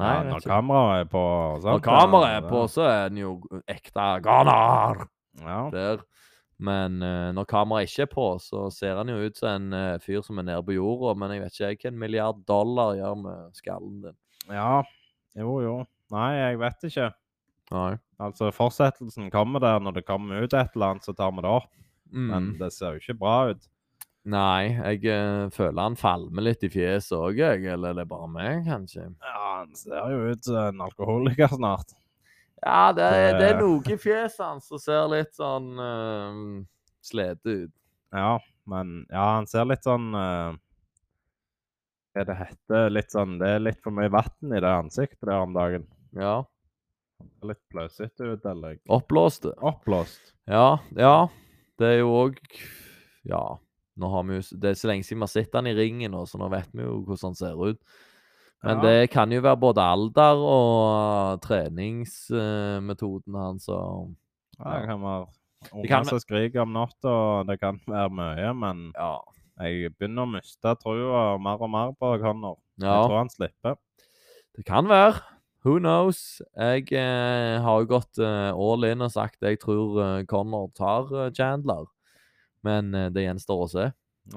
Nei, 0.00 0.14
ja, 0.16 0.22
når 0.32 0.44
kameraet 0.46 1.04
er 1.04 1.10
på 1.12 1.22
sant? 1.60 1.70
Når 1.70 1.82
kameraet 1.84 2.36
er 2.40 2.48
på, 2.50 2.62
så 2.72 2.86
er 2.88 3.08
den 3.12 3.20
jo 3.22 3.32
ekte 3.68 4.06
ghaner! 4.24 5.04
Ja. 5.40 5.60
der. 5.72 6.02
Men 6.60 6.98
uh, 7.00 7.30
når 7.32 7.46
kameraet 7.48 7.88
ikke 7.88 8.02
er 8.04 8.10
på, 8.12 8.26
så 8.44 8.66
ser 8.74 8.98
han 9.00 9.08
jo 9.08 9.16
ut 9.24 9.38
som 9.40 9.48
en 9.54 9.72
uh, 9.72 9.98
fyr 10.04 10.20
som 10.26 10.40
er 10.42 10.48
nede 10.50 10.64
på 10.66 10.74
jorda. 10.76 11.14
Men 11.16 11.32
jeg 11.36 11.44
vet 11.46 11.60
ikke 11.76 11.88
hva 11.88 11.92
en 11.94 12.00
milliard 12.02 12.42
dollar 12.48 12.94
gjør 12.98 13.16
med 13.22 13.54
skallen 13.56 14.00
din. 14.08 14.18
ja. 14.52 14.82
Jo, 15.38 15.60
jo. 15.62 15.74
Nei, 16.10 16.28
jeg 16.34 16.58
vet 16.58 16.84
ikke. 16.88 17.04
Nei. 17.70 17.90
Altså, 18.18 18.48
fortsettelsen 18.50 19.28
kommer 19.30 19.62
der 19.62 19.78
når 19.78 20.00
det 20.00 20.02
kommer 20.08 20.42
ut 20.42 20.52
et 20.58 20.74
eller 20.74 20.88
annet, 20.96 21.06
så 21.06 21.14
tar 21.14 21.30
vi 21.36 21.44
det 21.46 21.52
opp. 21.60 21.70
Men 22.10 22.48
Mm. 22.50 22.58
det 22.58 22.72
ser 22.74 22.96
jo 22.96 22.98
ikke 23.04 23.18
bra 23.20 23.36
ut. 23.52 23.68
Nei, 24.28 24.74
jeg 24.76 25.06
uh, 25.08 25.46
føler 25.54 25.80
han 25.80 25.96
falmer 25.96 26.44
litt 26.44 26.64
i 26.66 26.68
fjeset 26.68 27.14
òg, 27.16 27.38
jeg. 27.40 27.64
Eller 27.72 27.94
er 27.94 28.00
det 28.02 28.08
bare 28.10 28.28
meg, 28.28 28.66
kanskje? 28.66 29.06
Ja, 29.24 29.44
han 29.62 29.72
ser 29.78 30.10
jo 30.12 30.18
ut 30.34 30.44
som 30.44 30.58
en 30.60 30.82
alkoholiker 30.84 31.48
snart. 31.54 31.94
Ja, 32.60 32.90
det, 32.92 33.06
er- 33.16 33.38
det 33.40 33.46
er 33.54 33.60
noe 33.62 33.80
i 33.88 33.96
fjeset 33.96 34.42
hans 34.44 34.66
som 34.68 34.78
ser 34.82 35.06
litt 35.08 35.32
sånn 35.38 35.70
uh, 35.80 36.60
slete 37.00 37.54
ut. 37.64 37.72
Ja, 38.12 38.34
men 38.68 39.06
ja, 39.08 39.24
han 39.38 39.46
ser 39.48 39.64
litt 39.70 39.86
sånn 39.86 40.10
uh, 40.12 40.52
Hva 42.12 42.24
det 42.26 42.34
heter? 42.40 42.88
Litt 42.90 43.12
sånn 43.14 43.36
Det 43.38 43.52
er 43.54 43.62
litt 43.62 43.78
for 43.84 43.94
mye 43.94 44.10
vann 44.10 44.50
i 44.52 44.58
det 44.60 44.72
ansiktet 44.74 45.22
der 45.30 45.44
om 45.46 45.54
dagen. 45.56 45.86
Ja. 46.18 46.40
Ser 47.22 47.52
Litt 47.54 47.60
pløsete 47.72 48.32
ut, 48.34 48.44
eller 48.50 48.76
Oppblåst. 48.92 49.46
oppblåst. 49.56 50.34
Ja, 50.50 50.80
ja. 50.98 51.14
Det 51.80 51.94
er 51.94 51.98
jo 52.02 52.12
òg 52.26 52.36
Ja. 53.30 53.44
Nå 54.00 54.08
har 54.12 54.24
vi 54.28 54.38
jo 54.38 54.42
Det 54.60 54.70
er 54.72 54.78
så 54.80 54.88
lenge 54.90 55.04
siden 55.06 55.20
vi 55.20 55.26
har 55.28 55.32
sett 55.34 55.54
han 55.58 55.68
i 55.70 55.74
ringen, 55.76 56.10
nå, 56.14 56.24
så 56.28 56.40
nå 56.40 56.48
vet 56.52 56.70
vi 56.72 56.82
jo 56.86 57.00
hvordan 57.04 57.30
han 57.30 57.38
ser 57.38 57.60
ut. 57.60 57.80
Men 58.64 58.76
Ja. 58.76 58.82
det 58.84 59.10
kan 59.12 59.30
jo 59.32 59.40
være 59.40 59.56
både 59.60 59.80
alder 59.80 60.36
og 60.44 61.40
treningsmetoden 61.44 63.34
hans 63.34 63.68
og 63.72 64.14
Ja, 64.58 64.80
det 64.80 64.88
kan 64.88 65.00
være 65.00 65.26
unger 65.72 66.04
som 66.04 66.20
skriker 66.20 66.60
om 66.66 66.72
natta, 66.76 67.08
og 67.08 67.46
det 67.48 67.58
kan 67.60 67.80
være 67.88 68.10
mye, 68.12 68.52
men 68.54 68.92
Ja. 68.98 69.18
jeg 69.60 69.92
begynner 69.98 70.26
å 70.26 70.32
miste 70.34 70.74
trua 70.82 71.38
mer 71.40 71.62
og 71.62 71.70
mer 71.70 71.92
på 71.92 72.18
Connor. 72.20 72.58
Jeg 72.78 72.88
tror 73.08 73.18
han 73.18 73.28
slipper. 73.28 73.76
Det 74.56 74.64
kan 74.66 74.88
være. 74.88 75.20
Who 75.64 75.78
knows? 75.78 76.40
Jeg 76.56 76.92
eh, 76.92 77.60
har 77.60 77.80
jo 77.80 77.86
gått 77.86 78.18
eh, 78.18 78.52
all 78.52 78.84
in 78.84 79.02
og 79.02 79.10
sagt 79.12 79.40
jeg 79.42 79.58
tror 79.60 80.00
eh, 80.00 80.24
Connor 80.24 80.70
tar 80.74 81.26
eh, 81.26 81.30
Chandler. 81.36 81.84
Men 82.66 82.92
eh, 82.94 83.08
det 83.14 83.24
gjenstår 83.26 83.64
å 83.64 83.70
se. 83.70 83.86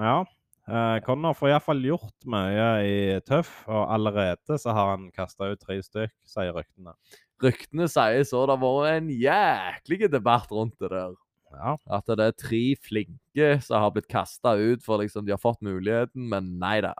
Ja. 0.00 0.16
Eh, 0.64 0.98
Connor 1.04 1.36
får 1.36 1.52
iallfall 1.52 1.82
gjort 1.84 2.28
mye 2.30 2.68
i 2.88 2.96
tøff, 3.28 3.52
og 3.68 3.84
allerede 3.92 4.58
så 4.60 4.72
har 4.76 4.94
han 4.94 5.10
kasta 5.14 5.50
ut 5.52 5.60
tre 5.60 5.76
stykk, 5.84 6.14
sier 6.28 6.56
ryktene. 6.56 6.96
Ryktene 7.44 7.88
sier 7.90 8.24
så 8.24 8.46
det 8.46 8.56
har 8.56 8.62
vært 8.62 9.02
en 9.02 9.12
jæklig 9.12 10.08
debatt 10.12 10.52
rundt 10.54 10.78
det 10.80 10.92
der. 10.94 11.14
Ja. 11.54 11.76
At 11.98 12.08
det 12.08 12.24
er 12.24 12.38
tre 12.38 12.62
flinke 12.82 13.50
som 13.62 13.84
har 13.84 13.92
blitt 13.94 14.10
kasta 14.10 14.56
ut 14.58 14.82
for 14.82 15.02
liksom 15.02 15.26
de 15.26 15.34
har 15.34 15.42
fått 15.42 15.62
muligheten, 15.62 16.26
men 16.32 16.54
nei 16.62 16.78
da. 16.82 16.94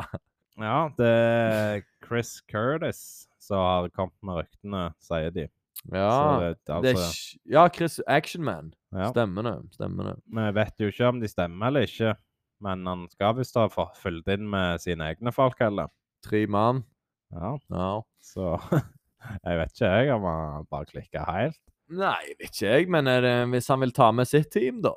ja, 0.61 0.91
det 0.99 1.11
er 1.11 1.85
Chris 2.05 2.37
Curtis 2.51 3.01
som 3.43 3.61
har 3.65 3.91
kommet 3.97 4.17
med 4.25 4.43
ryktene, 4.43 4.87
sier 5.03 5.33
de. 5.35 5.49
Ja, 5.93 6.39
det, 6.41 6.57
altså, 6.65 6.81
det 6.83 6.93
er, 6.97 7.51
ja 7.53 7.67
Chris 7.69 7.99
Actionman. 8.09 8.71
ja. 8.95 9.11
Stemmer 9.13 9.43
det. 9.45 9.57
Stemmer 9.77 10.05
det. 10.09 10.15
Vi 10.33 10.45
vet 10.57 10.81
jo 10.81 10.89
ikke 10.89 11.09
om 11.11 11.21
de 11.21 11.29
stemmer 11.29 11.67
eller 11.69 11.85
ikke, 11.89 12.15
men 12.65 12.87
han 12.89 13.03
skal 13.13 13.35
visst 13.37 13.59
ha 13.61 13.67
fulgt 13.69 14.31
inn 14.33 14.47
med 14.49 14.81
sine 14.81 15.11
egne 15.13 15.33
folk, 15.35 15.59
heller. 15.61 15.91
Tre 16.25 16.47
mann. 16.47 16.85
Ja, 17.35 17.57
Ja. 17.71 17.91
så 18.25 18.55
jeg 19.45 19.59
vet 19.61 19.75
ikke 19.75 19.91
jeg 19.93 20.15
om 20.15 20.25
han 20.31 20.67
bare 20.71 20.89
klikka 20.89 21.27
helt. 21.29 21.61
Nei, 21.93 22.17
vet 22.41 22.49
ikke 22.49 22.71
jeg, 22.71 22.89
men 22.89 23.05
det, 23.05 23.35
hvis 23.53 23.69
han 23.69 23.81
vil 23.85 23.93
ta 23.93 24.09
med 24.17 24.27
sitt 24.31 24.49
team, 24.55 24.81
da, 24.81 24.95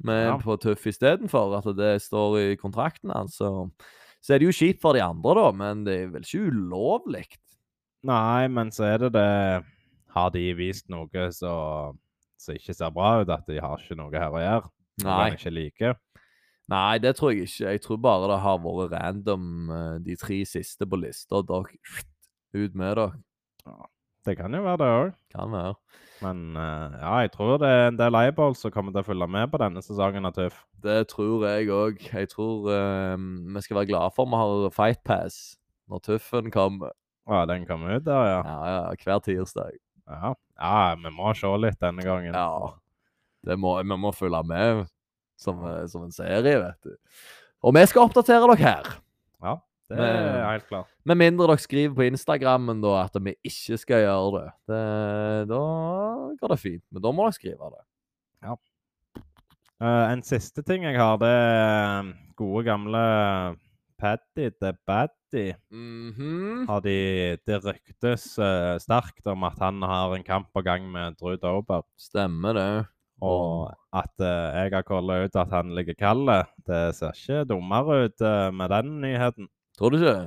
med 0.00 0.24
Ja. 0.30 0.38
på 0.40 0.56
Tøff 0.62 0.86
istedenfor, 0.88 1.58
at 1.58 1.68
det 1.76 1.98
står 2.02 2.38
i 2.40 2.56
kontrakten 2.56 3.12
hans, 3.12 3.36
så, 3.36 3.68
så 4.24 4.32
er 4.34 4.40
det 4.40 4.48
jo 4.48 4.56
kjipt 4.64 4.80
for 4.80 4.96
de 4.96 5.04
andre, 5.04 5.34
da, 5.42 5.50
men 5.52 5.84
det 5.84 6.00
er 6.00 6.12
vel 6.14 6.24
ikke 6.24 6.48
ulovlig? 6.48 7.26
Nei, 8.06 8.46
men 8.48 8.70
så 8.72 8.84
er 8.94 8.98
det 9.04 9.12
det 9.12 9.28
Har 10.16 10.32
de 10.32 10.46
vist 10.56 10.88
noe 10.92 11.28
som 11.36 12.56
ikke 12.56 12.74
ser 12.74 12.92
bra 12.94 13.20
ut, 13.20 13.30
at 13.32 13.44
de 13.48 13.60
har 13.60 13.80
ikke 13.80 13.98
noe 13.98 14.12
her 14.16 14.32
å 14.32 14.42
gjøre? 14.42 14.72
Nei. 15.04 15.24
ikke 15.34 15.52
liker? 15.52 15.98
Nei, 16.72 16.98
det 16.98 17.12
tror 17.18 17.34
jeg 17.34 17.46
ikke. 17.46 17.74
Jeg 17.74 17.82
tror 17.84 17.98
bare 18.02 18.30
det 18.32 18.38
har 18.42 18.62
vært 18.64 18.94
random, 18.96 19.44
eh, 19.70 19.98
de 20.06 20.16
tre 20.18 20.40
siste 20.48 20.88
på 20.88 20.98
lista. 20.98 21.42
Dere 21.46 21.76
ut 22.64 22.74
med 22.74 22.96
dere. 22.96 23.10
Det 24.26 24.34
kan 24.40 24.54
jo 24.56 24.64
være 24.64 24.80
det 24.82 24.88
òg. 24.96 25.12
Kan 25.36 25.52
være. 25.54 25.76
Men 26.24 26.42
eh, 26.56 26.96
ja, 26.98 27.12
jeg 27.22 27.32
tror 27.36 27.60
det 27.62 27.70
er 27.70 27.86
en 27.90 28.00
del 28.00 28.18
eyeballs 28.18 28.64
som 28.64 28.72
kommer 28.74 28.94
til 28.94 29.04
å 29.04 29.06
følge 29.06 29.28
med 29.30 29.52
på 29.52 29.60
denne 29.62 29.84
sesongen 29.84 30.26
av 30.26 30.34
Tuff. 30.34 30.58
Det 30.82 30.98
tror 31.12 31.46
jeg 31.46 31.70
òg. 31.70 32.02
Jeg 32.08 32.32
tror 32.32 32.66
uh, 32.72 33.14
vi 33.16 33.62
skal 33.62 33.82
være 33.82 33.92
glade 33.92 34.16
for 34.16 34.28
vi 34.32 34.40
har 34.40 34.74
Fight 34.74 35.04
Pass 35.06 35.58
når 35.86 36.02
Tuffen 36.08 36.50
kommer. 36.50 36.96
Ja, 37.26 37.44
den 37.46 37.66
kommer 37.66 37.98
ut 37.98 38.06
der, 38.06 38.26
ja. 38.30 38.40
Ja, 38.42 38.58
ja, 38.70 38.82
hver 39.02 39.22
tirsdag. 39.22 39.78
Ja, 40.06 40.34
ja 40.58 40.82
vi 41.00 41.12
må 41.14 41.32
se 41.36 41.50
litt 41.62 41.80
denne 41.82 42.04
gangen. 42.06 42.34
Ja. 42.34 42.74
Det 43.46 43.56
må, 43.60 43.76
vi 43.82 43.98
må 44.00 44.12
følge 44.14 44.42
med 44.46 44.84
som, 45.38 45.62
som 45.90 46.06
en 46.06 46.14
serie, 46.14 46.42
vet 46.62 46.86
du. 46.86 46.94
Og 47.66 47.74
vi 47.76 47.82
skal 47.90 48.06
oppdatere 48.06 48.44
dere 48.44 48.56
her. 48.60 48.92
Ja, 49.42 49.56
det 49.90 49.98
med, 49.98 50.14
er 50.30 50.46
helt 50.50 50.70
klart. 50.70 50.94
Med 51.06 51.20
mindre 51.20 51.50
dere 51.50 51.62
skriver 51.62 51.98
på 51.98 52.06
Instagrammen 52.08 52.80
da 52.82 52.94
at 53.04 53.18
vi 53.22 53.36
ikke 53.46 53.78
skal 53.82 54.06
gjøre 54.06 54.30
det. 54.38 54.48
det. 54.72 54.86
Da 55.52 55.60
går 56.40 56.54
det 56.54 56.62
fint. 56.62 56.84
Men 56.90 57.04
da 57.04 57.12
må 57.14 57.26
dere 57.26 57.38
skrive 57.38 57.70
det. 57.74 57.84
Eh, 59.76 60.04
en 60.08 60.22
siste 60.24 60.62
ting 60.64 60.86
jeg 60.86 60.96
har, 60.96 61.18
det 61.20 61.28
er 61.28 61.98
eh, 62.00 62.12
gode 62.38 62.64
gamle 62.64 63.00
Paddy 63.98 64.50
the 64.60 64.72
Baddy. 64.86 65.54
Mhm. 65.72 66.66
Har 66.68 66.80
de, 66.84 67.36
det 67.46 67.58
ryktes 67.64 68.26
uh, 68.38 68.76
sterkt 68.82 69.26
om 69.26 69.44
at 69.48 69.58
han 69.62 69.80
har 69.82 70.14
en 70.16 70.24
kamp 70.26 70.48
på 70.54 70.62
gang 70.64 70.86
med 70.92 71.16
Drew 71.20 71.36
Dober. 71.40 71.82
Stemmer 71.98 72.52
det. 72.58 72.86
Og 73.24 73.70
at 73.96 74.12
uh, 74.20 74.52
jeg 74.60 74.72
har 74.74 74.82
calla 74.84 75.22
ut 75.24 75.36
at 75.40 75.48
han 75.54 75.72
ligger 75.74 75.94
kald. 75.98 76.28
Det 76.66 76.82
ser 76.98 77.16
ikke 77.16 77.44
dummere 77.48 78.04
ut 78.08 78.20
uh, 78.20 78.50
med 78.52 78.68
den 78.74 79.00
nyheten. 79.00 79.48
Tror 79.78 79.90
du 79.90 79.96
ikke? 80.02 80.18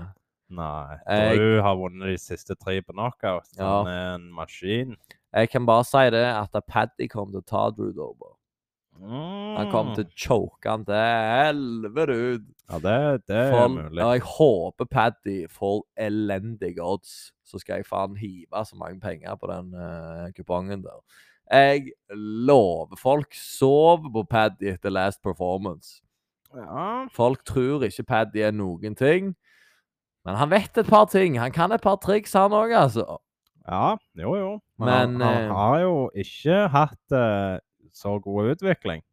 Nei. 0.50 0.98
Jeg- 1.06 1.38
Drew 1.38 1.62
har 1.62 1.76
vunnet 1.78 2.10
de 2.10 2.18
siste 2.18 2.56
tre 2.58 2.80
på 2.82 2.94
knockout. 2.98 3.46
Han 3.60 3.66
Ja. 3.66 3.84
Er 3.86 4.16
en 4.16 4.32
maskin. 4.34 4.96
Jeg 5.36 5.50
kan 5.52 5.66
bare 5.66 5.84
si 5.86 6.10
det 6.10 6.26
at 6.26 6.58
Paddy 6.68 7.06
kommer 7.08 7.32
til 7.38 7.42
å 7.44 7.46
ta 7.46 7.70
Drew 7.70 7.92
Dober. 7.94 8.34
Han 9.00 9.70
kommer 9.72 9.94
Mm. 9.94 9.96
til 9.96 10.06
å 10.06 10.16
choke 10.16 10.70
han 10.70 10.86
til 10.86 10.96
helvete 10.96 12.16
ut. 12.36 12.42
Ja, 12.70 12.80
det, 12.84 13.22
det 13.28 13.36
er 13.38 13.52
For, 13.54 13.68
mulig. 13.70 13.98
ja, 14.02 14.10
jeg 14.12 14.22
håper 14.22 14.86
Paddy 14.92 15.38
får 15.50 15.84
elendige 15.98 16.84
odds. 16.84 17.32
Så 17.46 17.60
skal 17.60 17.80
jeg 17.80 17.86
faen 17.88 18.16
hive 18.20 18.66
så 18.66 18.76
mange 18.78 19.00
penger 19.02 19.36
på 19.40 19.48
den 19.50 19.72
uh, 19.74 20.28
kupongen 20.38 20.84
der. 20.84 21.00
Jeg 21.50 21.92
lover 22.14 22.96
folk 23.00 23.34
sover 23.34 24.12
på 24.14 24.24
Paddy 24.30 24.68
etter 24.76 24.92
last 24.94 25.22
performance. 25.24 26.02
Ja. 26.54 27.08
Folk 27.14 27.42
tror 27.46 27.84
ikke 27.88 28.04
Paddy 28.06 28.44
er 28.46 28.52
noen 28.52 28.96
ting. 28.96 29.36
Men 30.26 30.36
han 30.36 30.50
vet 30.52 30.78
et 30.78 30.86
par 30.92 31.06
ting. 31.10 31.40
Han 31.40 31.52
kan 31.56 31.72
et 31.72 31.82
par 31.82 31.96
triks, 32.04 32.34
han 32.38 32.52
òg, 32.52 32.76
altså. 32.76 33.18
ja, 33.66 33.96
jo, 34.20 34.36
jo. 34.36 34.52
Men, 34.78 35.18
Men, 35.18 35.22
han, 35.22 35.22
han 35.22 35.44
eh, 35.50 35.56
har 35.56 35.80
jo 35.80 35.96
ikke 36.14 36.68
hatt 36.70 37.12
eh, 37.18 37.60
så 37.96 38.18
god 38.24 38.54
utvikling. 38.56 39.04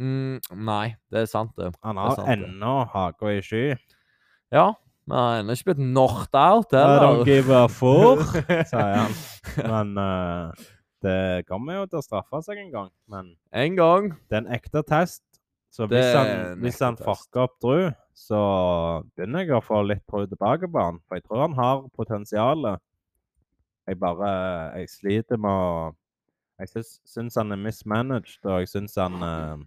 Mm, 0.00 0.38
nei, 0.66 0.94
det 1.12 1.24
er 1.24 1.28
sant, 1.30 1.52
det. 1.58 1.72
Han 1.84 1.98
er 2.00 2.14
har 2.16 2.30
ennå 2.34 2.76
haka 2.92 3.34
i 3.36 3.42
sky. 3.44 3.64
Ja, 4.52 4.72
men 5.06 5.16
han 5.16 5.26
har 5.28 5.40
ennå 5.42 5.56
ikke 5.56 5.72
blitt 5.72 5.82
knocked 5.82 6.38
out, 6.38 6.72
I 6.72 7.00
don't 7.02 7.24
give 7.28 7.52
a 7.54 7.66
fuck, 7.68 8.24
sier 8.70 8.96
han. 9.02 9.18
Men 9.58 9.92
uh, 9.98 10.64
det 11.02 11.44
kommer 11.48 11.80
jo 11.80 11.88
til 11.90 12.00
å 12.00 12.06
straffe 12.06 12.42
seg 12.46 12.62
en 12.62 12.72
gang. 12.72 12.90
Men 13.10 13.34
En 13.52 13.76
gang. 13.78 14.12
det 14.30 14.38
er 14.38 14.44
en 14.44 14.54
ekte 14.54 14.84
test. 14.88 15.24
Så 15.72 15.86
hvis 15.88 16.04
er 16.04 16.18
han, 16.18 16.60
hvis 16.60 16.80
han 16.84 16.98
fucker 17.00 17.46
opp 17.46 17.54
Drew, 17.64 17.86
så 18.12 18.38
begynner 19.16 19.46
jeg 19.46 19.54
å 19.56 19.62
få 19.64 19.80
litt 19.88 20.02
tro 20.04 20.20
tilbake 20.28 20.68
på 20.68 20.82
han. 20.84 20.98
For 21.08 21.16
jeg 21.16 21.24
tror 21.24 21.46
han 21.46 21.56
har 21.56 21.86
potensialet. 21.96 22.82
Jeg 23.88 23.98
bare 23.98 24.32
Jeg 24.78 24.90
sliter 24.92 25.40
med 25.40 25.50
å 25.50 25.94
Jeg 26.62 26.86
syns, 27.08 27.36
han 27.38 27.52
er 27.54 27.60
mismanaged, 27.60 28.40
og 28.46 28.62
jeg 28.62 28.70
syns 28.70 28.96
han 29.00 29.18
uh, 29.22 29.60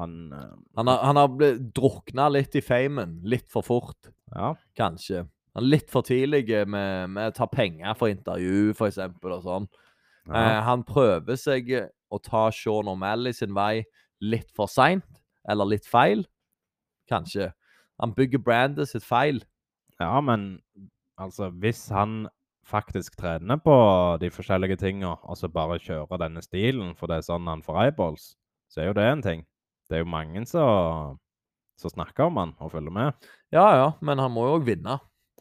Han 0.00 0.14
uh, 0.32 0.52
Han 0.76 0.90
har, 0.90 1.00
han 1.08 1.20
har 1.20 1.56
drukna 1.76 2.28
litt 2.32 2.56
i 2.58 2.62
famen. 2.64 3.20
Litt 3.24 3.48
for 3.52 3.64
fort, 3.66 4.10
Ja. 4.34 4.54
kanskje. 4.76 5.24
Han 5.56 5.64
er 5.64 5.72
litt 5.78 5.88
for 5.90 6.04
tidlig 6.04 6.44
med, 6.68 7.10
med 7.14 7.30
å 7.30 7.36
ta 7.38 7.46
penger 7.48 7.94
for 7.96 8.12
intervju, 8.12 8.74
for 8.76 8.90
eksempel, 8.90 9.38
og 9.38 9.46
sånn. 9.46 9.68
Ja. 10.26 10.32
Uh, 10.34 10.60
han 10.66 10.82
prøver 10.84 11.38
seg 11.40 11.70
å 12.12 12.18
ta 12.20 12.50
Sean 12.52 12.90
O'Malley 12.92 13.32
sin 13.32 13.54
vei 13.56 13.86
litt 14.20 14.50
for 14.56 14.68
seint, 14.68 15.06
eller 15.48 15.70
litt 15.70 15.86
feil. 15.88 16.26
Kanskje. 17.08 17.52
Han 18.02 18.12
bygger 18.12 18.42
brandet 18.44 18.90
sitt 18.90 19.06
feil. 19.06 19.40
Ja, 20.00 20.20
men 20.20 20.58
altså, 21.16 21.48
hvis 21.62 21.86
han 21.94 22.26
faktisk 22.66 23.16
trener 23.20 23.60
på 23.62 23.74
de 24.22 24.30
forskjellige 24.34 24.78
tinga, 24.82 25.14
og 25.22 25.38
så 25.38 25.50
bare 25.52 25.78
kjører 25.82 26.20
denne 26.24 26.42
stilen 26.44 26.94
for 26.98 27.10
det 27.10 27.20
er 27.20 27.28
sånn 27.28 27.46
han 27.50 27.62
får 27.66 27.84
eyeballs, 27.84 28.32
så 28.72 28.82
er 28.82 28.90
jo 28.90 28.96
det 28.98 29.06
en 29.10 29.22
ting. 29.24 29.44
Det 29.86 30.00
er 30.00 30.02
jo 30.02 30.10
mange 30.10 30.42
som 30.50 31.20
som 31.76 31.92
snakker 31.92 32.30
om 32.30 32.38
han 32.40 32.54
og 32.56 32.72
følger 32.72 32.92
med. 32.94 33.26
Ja, 33.52 33.66
ja, 33.76 33.88
men 34.00 34.18
han 34.18 34.32
må 34.32 34.46
jo 34.48 34.56
òg 34.56 34.64
vinne. 34.64 34.96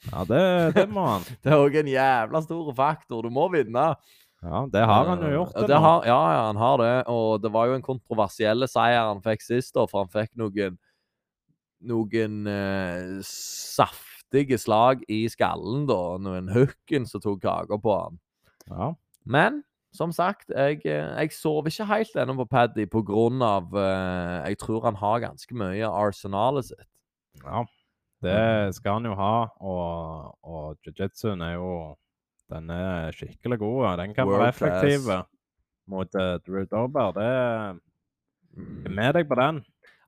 Ja, 0.10 0.26
det, 0.28 0.42
det 0.76 0.90
må 0.92 1.06
han. 1.08 1.24
Det 1.44 1.54
er 1.54 1.62
òg 1.64 1.78
en 1.80 1.90
jævla 1.90 2.42
stor 2.44 2.74
faktor. 2.76 3.24
Du 3.24 3.32
må 3.34 3.48
vinne. 3.54 3.86
Ja, 4.44 4.66
det 4.70 4.84
har 4.86 5.08
han 5.10 5.24
jo 5.24 5.30
Eh, 5.30 5.36
gjort. 5.38 5.54
Det 5.56 5.70
det 5.72 5.80
har, 5.82 6.04
ja, 6.06 6.20
ja, 6.36 6.42
han 6.50 6.60
har 6.60 6.78
det. 6.84 6.92
Og 7.08 7.42
det 7.42 7.52
var 7.56 7.70
jo 7.72 7.78
en 7.78 7.86
kontroversiell 7.86 8.68
seier 8.70 9.08
han 9.08 9.24
fikk 9.24 9.42
sist, 9.42 9.74
da, 9.74 9.88
for 9.90 10.04
han 10.04 10.12
fikk 10.12 10.36
noen 10.38 10.76
noen 11.86 12.48
eh, 12.50 13.24
saftige 14.36 14.58
slag 14.58 15.04
i 15.08 15.28
skallen, 15.30 15.86
da. 15.88 16.18
Noen 16.20 16.50
hooken 16.52 17.06
som 17.08 17.22
tok 17.22 17.42
kaka 17.42 17.78
på 17.78 17.94
han. 17.96 18.20
Ja. 18.70 18.94
Men 19.24 19.64
som 19.94 20.12
sagt, 20.12 20.50
jeg, 20.50 20.82
eh, 20.86 21.22
jeg 21.22 21.32
sover 21.32 21.70
ikke 21.70 21.86
helt 21.88 22.16
ennå 22.16 22.36
på 22.42 22.50
Paddy 22.52 22.86
på 22.86 23.02
grunn 23.06 23.42
av 23.42 23.72
eh, 23.72 24.50
Jeg 24.50 24.58
tror 24.60 24.84
han 24.84 24.96
har 24.96 25.22
ganske 25.22 25.56
mye 25.56 25.86
av 25.86 26.08
arsenalet 26.08 26.66
sitt. 26.66 26.88
ja. 27.44 27.66
Det 28.26 28.74
skal 28.74 28.96
han 28.96 29.06
jo 29.06 29.14
ha, 29.14 29.50
og, 29.62 30.38
og 30.42 30.78
jiu-jitsuen 30.82 31.44
er 31.44 31.60
jo 31.60 31.96
Den 32.50 32.70
er 32.72 33.12
skikkelig 33.14 33.60
god. 33.60 34.00
Den 34.00 34.16
kan 34.16 34.28
være 34.28 34.48
effektiv 34.50 35.06
mot 35.86 36.16
uh, 36.16 36.40
Drew 36.42 36.66
Dober. 36.66 37.12
Det 37.14 37.26
er 37.26 37.76
jeg 38.56 38.88
er 38.88 38.96
med 38.96 39.14
deg 39.14 39.28
på 39.28 39.36
den. 39.36 39.60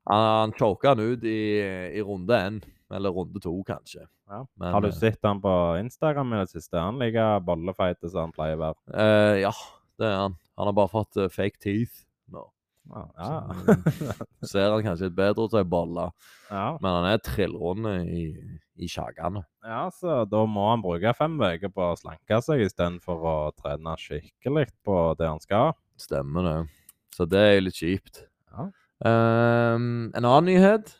Han, 0.08 0.24
han 0.40 0.54
choka 0.58 0.96
han 0.96 1.04
ut 1.04 1.22
i, 1.22 1.60
i 1.94 2.02
runde 2.02 2.34
én, 2.34 2.58
eller 2.94 3.12
runde 3.14 3.40
to, 3.42 3.52
kanskje. 3.66 4.06
Ja. 4.28 4.44
Men, 4.56 4.72
Har 4.72 4.84
du 4.84 4.88
eh, 4.88 4.94
sett 4.94 5.24
han 5.26 5.40
på 5.44 5.54
Instagram 5.80 6.34
i 6.34 6.42
det 6.42 6.52
siste? 6.52 6.78
Han 6.80 7.00
ligger 7.00 7.40
bollefeit 7.44 8.00
som 8.06 8.28
han 8.28 8.36
pleier 8.36 8.58
å 8.58 8.62
være. 8.66 8.78
Uh, 8.92 9.34
ja, 9.42 9.52
det 10.00 10.08
er 10.08 10.22
han. 10.24 10.38
Han 10.58 10.70
har 10.70 10.76
bare 10.76 10.92
fått 10.92 11.20
uh, 11.20 11.28
fake 11.32 11.60
teeth 11.62 12.06
nå. 12.32 12.46
Ja. 12.88 13.04
Så, 13.18 13.72
eh, 13.72 14.22
ser 14.52 14.72
han 14.72 14.86
kanskje 14.86 15.10
litt 15.10 15.18
bedre 15.18 15.44
ut 15.44 15.52
til 15.52 15.60
ei 15.60 15.68
bolle, 15.68 16.08
ja. 16.48 16.70
men 16.80 16.96
han 16.96 17.08
er 17.10 17.20
trillrund 17.20 17.90
i, 18.00 18.22
i 18.80 18.88
kjakene. 18.88 19.44
ja, 19.66 19.82
så 19.92 20.22
da 20.28 20.44
må 20.48 20.70
han 20.70 20.84
bruke 20.84 21.12
fem 21.16 21.36
uker 21.36 21.72
på 21.74 21.90
å 21.90 21.98
slanke 22.00 22.40
seg 22.44 22.64
istedenfor 22.64 23.28
å 23.28 23.36
trene 23.58 23.96
skikkelig 24.00 24.70
på 24.86 24.96
det 25.20 25.28
han 25.28 25.44
skal. 25.44 25.76
Stemmer 26.00 26.48
det. 26.48 26.58
Så 27.12 27.26
det 27.28 27.44
er 27.44 27.60
litt 27.60 27.76
kjipt. 27.76 28.24
Ja. 28.54 28.70
Um, 29.04 30.08
en 30.16 30.24
annen 30.24 30.48
nyhet. 30.48 30.94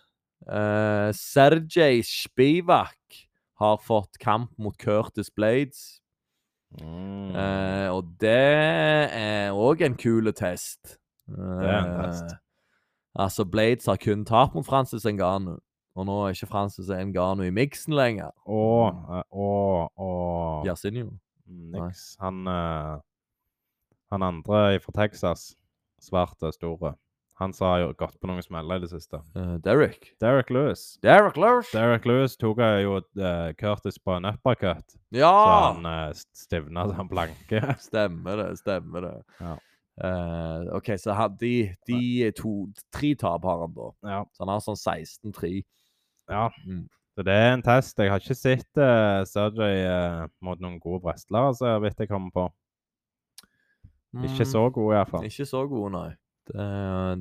Uh, 0.46 1.10
Sergej 1.12 2.02
Spivak 2.06 3.24
har 3.58 3.76
fått 3.82 4.18
kamp 4.22 4.52
mot 4.58 4.76
Curtis 4.78 5.30
Blades. 5.34 6.00
Mm. 6.80 7.32
Uh, 7.34 7.88
og 7.96 8.12
det 8.20 8.34
er 9.16 9.50
òg 9.56 9.82
en 9.86 9.96
kul 9.96 10.30
test. 10.36 10.98
Det 11.28 11.38
er 11.66 11.78
en 11.82 11.90
Eh, 11.94 12.04
test. 12.06 12.36
altså, 13.16 13.44
Blades 13.44 13.86
har 13.86 13.96
kun 13.96 14.24
tap 14.24 14.54
mot 14.54 14.64
Francis 14.66 15.04
Ngannou. 15.04 15.58
Og 15.96 16.06
nå 16.06 16.14
er 16.26 16.30
ikke 16.36 16.46
Francis 16.46 16.88
Ngannou 16.88 17.44
i 17.48 17.50
miksen 17.50 17.92
lenger. 17.96 18.30
Og, 18.46 18.94
eh, 19.10 19.22
og, 19.32 19.90
og 19.98 20.66
Yasinio. 20.66 21.10
Niks. 21.48 22.16
Han, 22.20 22.46
eh, 22.46 22.98
han 24.12 24.22
andre 24.22 24.78
fra 24.80 24.92
Texas, 24.92 25.56
svarte, 26.00 26.52
store, 26.52 26.94
han 27.38 27.52
som 27.54 27.68
har 27.70 27.92
gått 27.98 28.16
på 28.20 28.26
noen 28.30 28.42
smeller 28.42 28.80
i 28.80 28.84
det 28.84 28.90
siste. 28.90 29.20
Uh, 29.36 29.56
Derek. 29.62 30.10
Derek 30.22 30.50
Lewis. 30.50 30.82
Derek 31.04 31.38
Lewis! 31.38 31.70
Derek 31.74 32.06
Lewis 32.08 32.34
tok 32.40 32.58
eh, 32.64 32.80
jo 32.82 32.96
uh, 32.98 33.52
Curtis 33.58 33.98
på 34.02 34.16
en 34.16 34.26
uppercut, 34.32 34.96
så 35.14 35.30
han 35.30 35.86
uh, 35.86 36.10
stivna 36.34 36.88
som 36.90 37.08
blanke. 37.10 37.62
Stemmer 37.88 38.42
det, 38.42 38.50
stemmer 38.62 39.06
det. 39.06 39.16
Ja. 39.38 39.54
Uh, 39.98 40.68
OK, 40.78 40.92
så 40.98 41.14
han, 41.18 41.34
de, 41.40 41.72
de 41.90 42.28
to 42.38 42.68
Tre 42.94 43.14
tap 43.18 43.42
har 43.46 43.64
han, 43.64 43.72
da. 43.74 43.88
ja. 44.12 44.20
Så 44.34 44.44
han 44.44 44.52
har 44.54 44.62
sånn 44.62 44.78
16-3. 44.78 45.56
ja. 46.30 46.46
Mm. 46.66 46.86
Så 47.18 47.24
det 47.26 47.34
er 47.34 47.48
en 47.50 47.62
test. 47.66 47.98
Jeg 47.98 48.12
har 48.12 48.22
ikke 48.22 48.34
sett 48.38 48.78
uh, 48.78 49.24
Sergej 49.26 49.80
uh, 49.90 50.28
mot 50.46 50.60
noen 50.62 50.76
gode 50.78 51.00
wrestlere, 51.02 51.50
så 51.58 51.72
vidt 51.82 51.98
jeg 51.98 52.10
kommer 52.12 52.30
på. 52.30 52.44
Ikke 54.22 54.46
Mm, 54.46 54.50
så 54.52 54.60
gode, 54.72 54.94
iallfall. 54.96 55.24
Ikke 55.26 55.44
så 55.44 55.64
gode, 55.68 55.90
nei. 55.92 56.12
Det, 56.48 56.68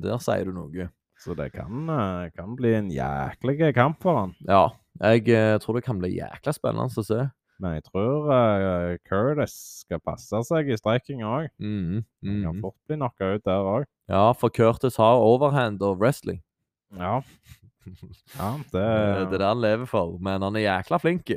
der 0.04 0.22
sier 0.24 0.48
du 0.48 0.56
noe. 0.56 0.88
Så 1.18 1.34
det 1.34 1.50
kan, 1.52 1.88
eh, 1.90 2.30
kan 2.36 2.54
bli 2.56 2.74
en 2.76 2.90
jæklig 2.94 3.72
kamp 3.74 4.02
for 4.02 4.20
han. 4.20 4.36
Ja. 4.46 4.68
Jeg 5.02 5.28
eh, 5.34 5.58
tror 5.58 5.78
det 5.78 5.84
kan 5.86 5.98
bli 5.98 6.14
jækla 6.16 6.54
spennende 6.54 7.02
å 7.02 7.06
se. 7.06 7.26
Men 7.58 7.74
jeg 7.74 7.88
tror 7.88 8.28
uh, 8.30 8.92
Curtis 9.08 9.54
skal 9.82 9.98
passe 10.06 10.42
seg 10.46 10.68
i 10.70 10.76
streiking 10.78 11.24
òg. 11.26 11.48
Mm, 11.58 12.04
Han 12.22 12.36
kan 12.44 12.52
mhm. 12.52 12.60
fort 12.62 12.78
bli 12.86 12.98
knocka 13.00 13.32
ut 13.34 13.46
der 13.48 13.70
òg. 13.72 13.86
Ja, 14.10 14.28
for 14.38 14.54
Curtis 14.54 14.98
har 15.02 15.18
overhand 15.18 15.82
og 15.82 15.98
wrestling. 15.98 16.38
Ja. 16.94 17.18
ja, 18.38 18.52
det, 18.72 18.84
Eh, 18.84 19.24
Det 19.26 19.34
er 19.34 19.42
det 19.42 19.50
han 19.50 19.64
lever 19.64 19.90
for. 19.90 20.14
Men 20.22 20.46
han 20.46 20.54
er 20.56 20.68
jækla 20.68 21.02
flink. 21.02 21.34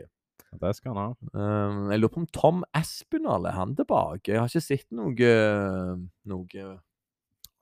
det 0.62 0.76
skal 0.78 0.94
han 0.94 1.02
ha. 1.02 1.10
Um, 1.34 1.90
jeg 1.90 2.04
lurer 2.04 2.14
på 2.14 2.22
om 2.22 2.30
Tom 2.38 2.64
Aspinall 2.78 3.50
er 3.50 3.58
han 3.58 3.74
tilbake? 3.76 4.30
Jeg 4.30 4.40
har 4.44 4.52
ikke 4.52 4.62
sett 4.62 4.90
noe, 4.94 5.34
noe 6.30 6.78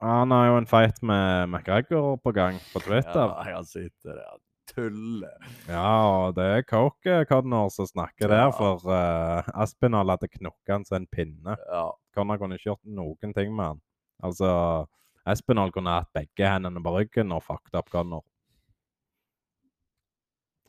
Han 0.00 0.30
har 0.32 0.46
jo 0.46 0.56
en 0.56 0.66
fight 0.66 1.02
med 1.04 1.48
McGregor 1.50 2.16
på 2.24 2.32
gang 2.32 2.56
på 2.72 2.80
Twitter. 2.80 3.34
Ja, 3.36 3.42
han 3.54 3.66
sitter 3.68 4.16
der 4.16 4.38
tuller. 4.70 5.50
Ja, 5.68 5.90
og 6.06 6.36
det 6.38 6.46
er 6.46 6.62
Coke 6.68 7.24
Connor 7.28 7.68
som 7.74 7.86
snakker 7.86 8.28
Ja. 8.30 8.36
der, 8.36 8.50
for 8.56 8.80
uh, 8.86 9.62
Aspinall 9.62 10.10
hadde 10.10 10.28
knukket 10.28 10.72
han 10.72 10.84
som 10.84 11.00
en 11.02 11.06
pinne. 11.06 11.56
Ja. 11.68 11.90
Connor 12.14 12.38
kunne 12.40 12.56
ikke 12.56 12.70
gjort 12.70 12.84
noen 12.84 13.34
ting 13.36 13.54
med 13.54 13.64
han. 13.64 13.80
Altså, 14.22 14.86
Aspinall 15.26 15.72
kunne 15.72 15.98
hatt 16.00 16.12
begge 16.16 16.48
hendene 16.48 16.82
på 16.82 16.96
ryggen 16.96 17.32
og 17.32 17.42
fucked 17.44 17.74
up 17.76 17.90
Connor. 17.92 18.24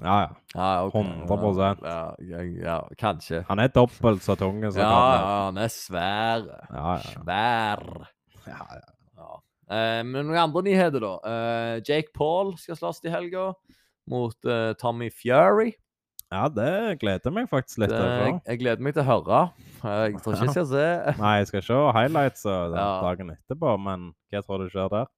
Ja, 0.01 0.15
ja. 0.21 0.29
ja 0.55 0.85
okay. 0.85 1.03
100%. 1.29 1.85
Ja, 1.85 2.15
ja, 2.25 2.41
ja, 2.41 2.79
kanskje. 2.97 3.43
Han 3.47 3.59
er 3.59 3.67
dobbelt 3.67 4.23
så 4.25 4.35
tung 4.35 4.63
som 4.71 4.81
Ja, 4.81 4.89
Connor. 4.89 5.19
ja, 5.19 5.45
han 5.45 5.57
er 5.57 5.67
svær. 5.67 6.47
Ja, 6.71 6.95
ja. 6.97 6.97
Svær. 7.13 7.85
Ja, 8.47 8.65
ja. 8.81 8.81
Eh, 9.71 10.01
men 10.03 10.27
noen 10.27 10.39
andre 10.41 10.63
nyheter, 10.67 11.03
da. 11.03 11.13
Eh, 11.31 11.75
Jake 11.87 12.11
Paul 12.17 12.55
skal 12.59 12.75
slåss 12.79 12.99
i 13.07 13.13
helga 13.13 13.51
mot 14.11 14.35
eh, 14.49 14.73
Tommy 14.81 15.07
Fury. 15.13 15.71
ja, 16.31 16.45
det 16.51 16.99
gleder 17.01 17.27
jeg 17.27 17.35
meg 17.35 17.47
faktisk 17.51 17.81
litt 17.83 17.91
til. 17.91 18.05
jeg, 18.07 18.35
jeg 18.47 18.59
gleder 18.61 18.83
meg 18.83 18.93
til 18.95 19.03
å 19.03 19.07
høre. 19.09 19.39
Jeg 19.83 20.19
tror 20.23 20.35
ikke 20.35 20.45
jeg 20.47 20.55
skal 20.55 20.67
se. 20.71 20.85
Nei, 21.23 21.33
jeg 21.41 21.49
skal 21.51 21.65
se 21.69 21.79
highlights 21.97 22.45
og 22.47 22.75
Ja. 22.77 22.85
dagen 23.03 23.33
etterpå, 23.35 23.73
men 23.87 24.11
hva 24.31 24.43
tror 24.45 24.63
du 24.63 24.69
skjer 24.71 24.91
der? 24.93 25.09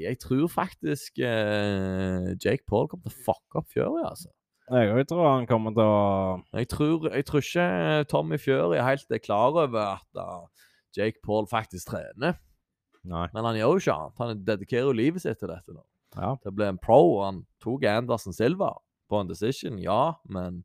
Jeg 0.00 0.18
tror 0.22 0.46
faktisk 0.48 1.18
uh, 1.20 2.30
Jake 2.40 2.64
Paul 2.70 2.86
kommer 2.88 3.10
til 3.10 3.12
å 3.12 3.24
fucke 3.26 3.60
opp 3.60 3.68
Fury, 3.74 4.04
altså. 4.08 4.30
Jeg 4.72 4.92
òg 4.94 5.02
tror 5.10 5.26
han 5.28 5.46
kommer 5.50 5.74
til 5.76 5.84
å 5.84 6.42
Jeg 6.56 6.68
tror, 6.70 7.08
jeg 7.12 7.26
tror 7.28 7.42
ikke 7.42 7.66
Tommy 8.08 8.38
Fury 8.40 8.78
helt 8.80 9.10
er 9.12 9.20
klar 9.20 9.50
over 9.66 9.82
at 9.98 10.06
uh, 10.22 10.46
Jake 10.96 11.20
Paul 11.26 11.46
faktisk 11.50 11.90
trener. 11.90 12.38
Nei. 13.08 13.26
Men 13.34 13.48
han 13.48 13.58
gjør 13.58 13.74
jo 13.74 13.82
ikke 13.82 13.96
annet. 13.96 14.20
Han 14.22 14.44
dedikerer 14.46 14.88
jo 14.88 14.94
livet 14.96 15.24
sitt 15.24 15.40
til 15.40 15.50
dette 15.50 15.74
nå. 15.74 15.82
Ja. 16.14 16.34
Det 16.44 16.52
ble 16.54 16.68
en 16.70 16.80
pro. 16.80 17.00
og 17.16 17.24
Han 17.26 17.42
tok 17.62 17.86
Anderson 17.88 18.36
Silva 18.36 18.74
på 19.10 19.20
en 19.20 19.28
decision, 19.28 19.76
ja, 19.82 20.14
men 20.32 20.62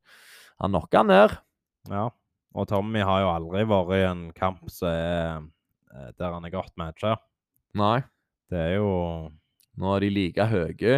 han 0.62 0.72
knocka 0.72 1.04
han 1.04 1.14
ned. 1.14 1.38
ja. 1.92 2.08
Og 2.58 2.66
Tommy 2.66 3.04
har 3.06 3.20
jo 3.22 3.28
aldri 3.30 3.64
vært 3.70 3.92
i 3.94 4.06
en 4.08 4.22
kamp 4.34 4.64
er 4.88 5.44
eh, 5.44 6.08
der 6.18 6.32
han 6.34 6.46
er 6.48 6.54
godt 6.54 6.72
matcha. 6.80 7.12
Nei. 7.78 8.00
Det 8.50 8.58
er 8.58 8.72
jo 8.80 8.94
Nå 9.78 9.92
er 9.94 10.02
de 10.02 10.10
like 10.10 10.46
høye. 10.50 10.96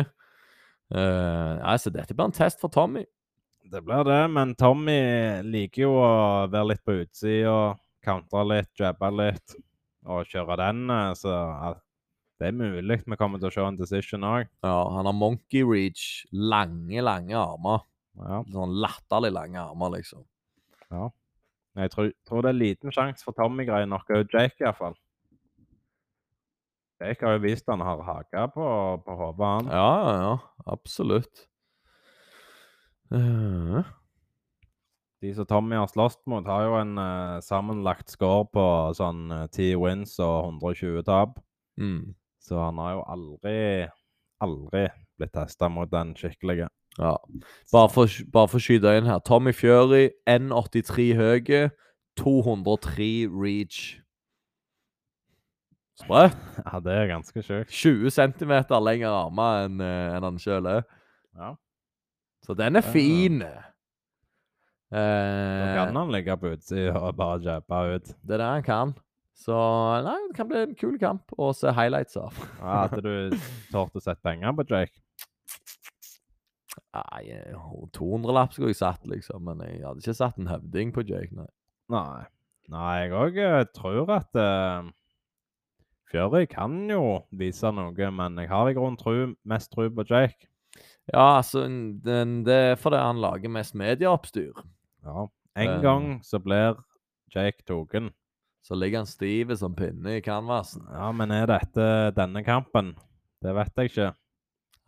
Uh, 0.88 1.60
altså, 1.68 1.92
dette 1.92 2.16
blir 2.16 2.30
en 2.30 2.36
test 2.38 2.62
for 2.62 2.72
Tommy. 2.72 3.04
Det 3.68 3.82
blir 3.84 4.06
det, 4.08 4.22
men 4.32 4.54
Tommy 4.56 4.96
liker 5.44 5.84
jo 5.84 5.98
å 6.00 6.14
være 6.48 6.70
litt 6.70 6.86
på 6.88 6.96
utsida, 7.02 7.58
countre 8.08 8.46
litt, 8.48 8.72
jabbe 8.80 9.10
litt 9.18 9.58
og 10.06 10.26
kjøre 10.30 10.58
den. 10.62 10.90
eh, 10.90 11.14
Så 11.20 11.34
det 12.40 12.48
er 12.48 12.56
mulig 12.56 13.02
vi 13.06 13.18
kommer 13.20 13.40
til 13.40 13.50
å 13.50 13.54
se 13.54 13.62
en 13.68 13.76
decision 13.80 14.24
òg. 14.24 14.48
Ja, 14.64 14.90
Han 14.96 15.06
har 15.06 15.14
monkey 15.14 15.64
reach. 15.64 16.26
Lange, 16.32 17.02
lange 17.04 17.36
armer. 17.36 17.82
Ja. 18.20 18.44
Sånn 18.52 18.78
latterlig 18.80 19.32
lange 19.36 19.60
armer, 19.60 19.90
liksom. 19.98 20.24
Ja. 20.92 21.10
Jeg 21.76 21.92
tror, 21.92 22.12
tror 22.28 22.42
det 22.44 22.50
er 22.50 22.58
liten 22.60 22.92
sjanse 22.92 23.24
for 23.24 23.36
Tommy-greier 23.38 23.88
å 23.88 24.10
òg, 24.10 24.24
ut 24.26 24.34
Jake, 24.34 24.58
iallfall. 24.64 24.96
Jake 27.00 27.24
har 27.24 27.38
jo 27.38 27.44
vist 27.46 27.70
han 27.72 27.80
har 27.80 28.02
hake 28.04 28.48
på, 28.56 28.66
på 29.06 29.16
hodet, 29.16 29.46
han. 29.46 29.70
Ja, 29.72 29.92
ja, 30.04 30.16
ja. 30.26 30.34
Absolutt. 30.74 31.46
Eh, 33.16 33.84
De 35.20 35.34
som 35.36 35.46
Tommy 35.46 35.76
har 35.76 35.90
slåss 35.92 36.18
mot, 36.32 36.46
har 36.48 36.64
jo 36.64 36.76
en 36.80 36.94
uh, 36.96 37.40
sammenlagt 37.44 38.12
score 38.14 38.46
på 38.54 38.66
sånn 38.96 39.28
ti 39.52 39.74
10 39.74 39.82
wins 39.82 40.16
og 40.24 40.54
120 40.62 41.04
tap. 41.08 41.40
mm. 41.80 42.16
Så 42.40 42.56
han 42.58 42.80
har 42.82 42.94
jo 42.96 43.02
aldri, 43.14 43.58
aldri 44.42 44.86
blitt 45.20 45.34
testa 45.36 45.68
mot 45.70 45.92
den 45.92 46.16
skikkelige. 46.18 46.70
Ja. 46.98 47.18
Bare 47.72 47.90
for, 47.94 48.10
bare 48.32 48.50
for 48.50 48.58
å 48.58 48.64
skyte 48.64 48.96
inn 48.98 49.10
her. 49.10 49.20
Tommy 49.28 49.54
Fury, 49.54 50.08
N83 50.26 51.10
høye, 51.20 51.64
203 52.18 53.10
reach. 53.30 54.00
Sprøtt. 56.00 56.38
Ja, 56.64 56.80
det 56.80 56.96
er 56.96 57.10
ganske 57.12 57.44
sjukt. 57.44 57.72
20 57.76 58.16
cm 58.16 58.54
lengre 58.88 59.12
armer 59.12 59.66
enn 59.68 59.82
en 59.84 60.26
han 60.30 60.40
sjøl 60.40 60.70
er. 60.72 60.86
Ja. 61.36 61.54
Så 62.46 62.56
den 62.56 62.80
er 62.80 62.86
fin. 62.88 63.44
Ja. 63.44 63.66
Da 64.90 64.98
Eh, 65.00 65.76
kan 65.76 65.96
han 65.96 66.12
ligge 66.12 66.34
på 66.42 66.50
utsida 66.56 66.96
og 66.98 67.16
bare 67.20 67.44
jabbe 67.46 67.82
ut. 67.96 68.08
det 68.26 68.34
er 68.34 68.42
det 68.42 68.48
han 68.48 68.64
kan. 68.66 68.94
Så 69.38 69.56
nei, 70.04 70.16
det 70.28 70.36
kan 70.36 70.50
bli 70.50 70.58
en 70.66 70.74
kul 70.76 70.98
kamp 71.00 71.32
å 71.38 71.52
se 71.56 71.72
highlights 71.72 72.18
av. 72.18 72.34
Ja, 72.60 72.88
Hadde 72.88 73.04
du 73.06 73.38
tort 73.74 73.96
å 73.96 74.02
sette 74.02 74.20
penger 74.26 74.52
på 74.58 74.66
Jake? 74.68 74.98
Nei, 76.90 77.22
200-lapp 77.96 78.56
skulle 78.56 78.74
jeg 78.74 78.80
satt, 78.82 79.06
liksom. 79.08 79.46
Men 79.46 79.62
jeg 79.68 79.84
hadde 79.86 80.02
ikke 80.02 80.18
satt 80.18 80.40
en 80.42 80.50
høvding 80.50 80.92
på 80.96 81.06
Jake, 81.06 81.32
nei. 81.38 81.48
Nei. 81.94 82.26
Nei, 82.70 82.96
jeg 83.04 83.14
òg 83.18 83.38
tror 83.74 84.12
at 84.14 84.38
uh, 84.38 84.90
Fjøri 86.10 86.44
kan 86.50 86.76
jo 86.90 87.20
vise 87.38 87.70
noe, 87.74 88.10
men 88.14 88.42
jeg 88.42 88.50
har 88.50 88.70
i 88.70 88.76
grunnen 88.78 89.36
mest 89.46 89.72
tro 89.74 89.88
på 89.94 90.06
Jake. 90.10 90.50
Ja, 91.10 91.38
altså, 91.40 91.64
den, 91.66 92.44
det 92.46 92.58
er 92.74 92.76
fordi 92.78 93.00
han 93.02 93.22
lager 93.22 93.50
mest 93.54 93.78
medieoppstyr. 93.78 94.54
Ja. 95.06 95.28
En 95.56 95.70
Eh. 95.78 95.82
gang 95.82 96.20
så 96.24 96.40
blir 96.40 96.78
Jake 97.34 97.64
tatt. 97.66 98.12
Så 98.62 98.76
ligger 98.76 99.00
han 99.00 99.06
stiv 99.08 99.56
som 99.56 99.74
pinne 99.76 100.18
i 100.18 100.22
canvasen. 100.22 100.84
Ja, 100.92 101.12
men 101.12 101.32
er 101.32 101.46
dette 101.48 102.12
denne 102.16 102.44
kampen? 102.44 102.96
Det 103.42 103.54
vet 103.56 103.72
jeg 103.78 103.90
ikke. 103.92 104.10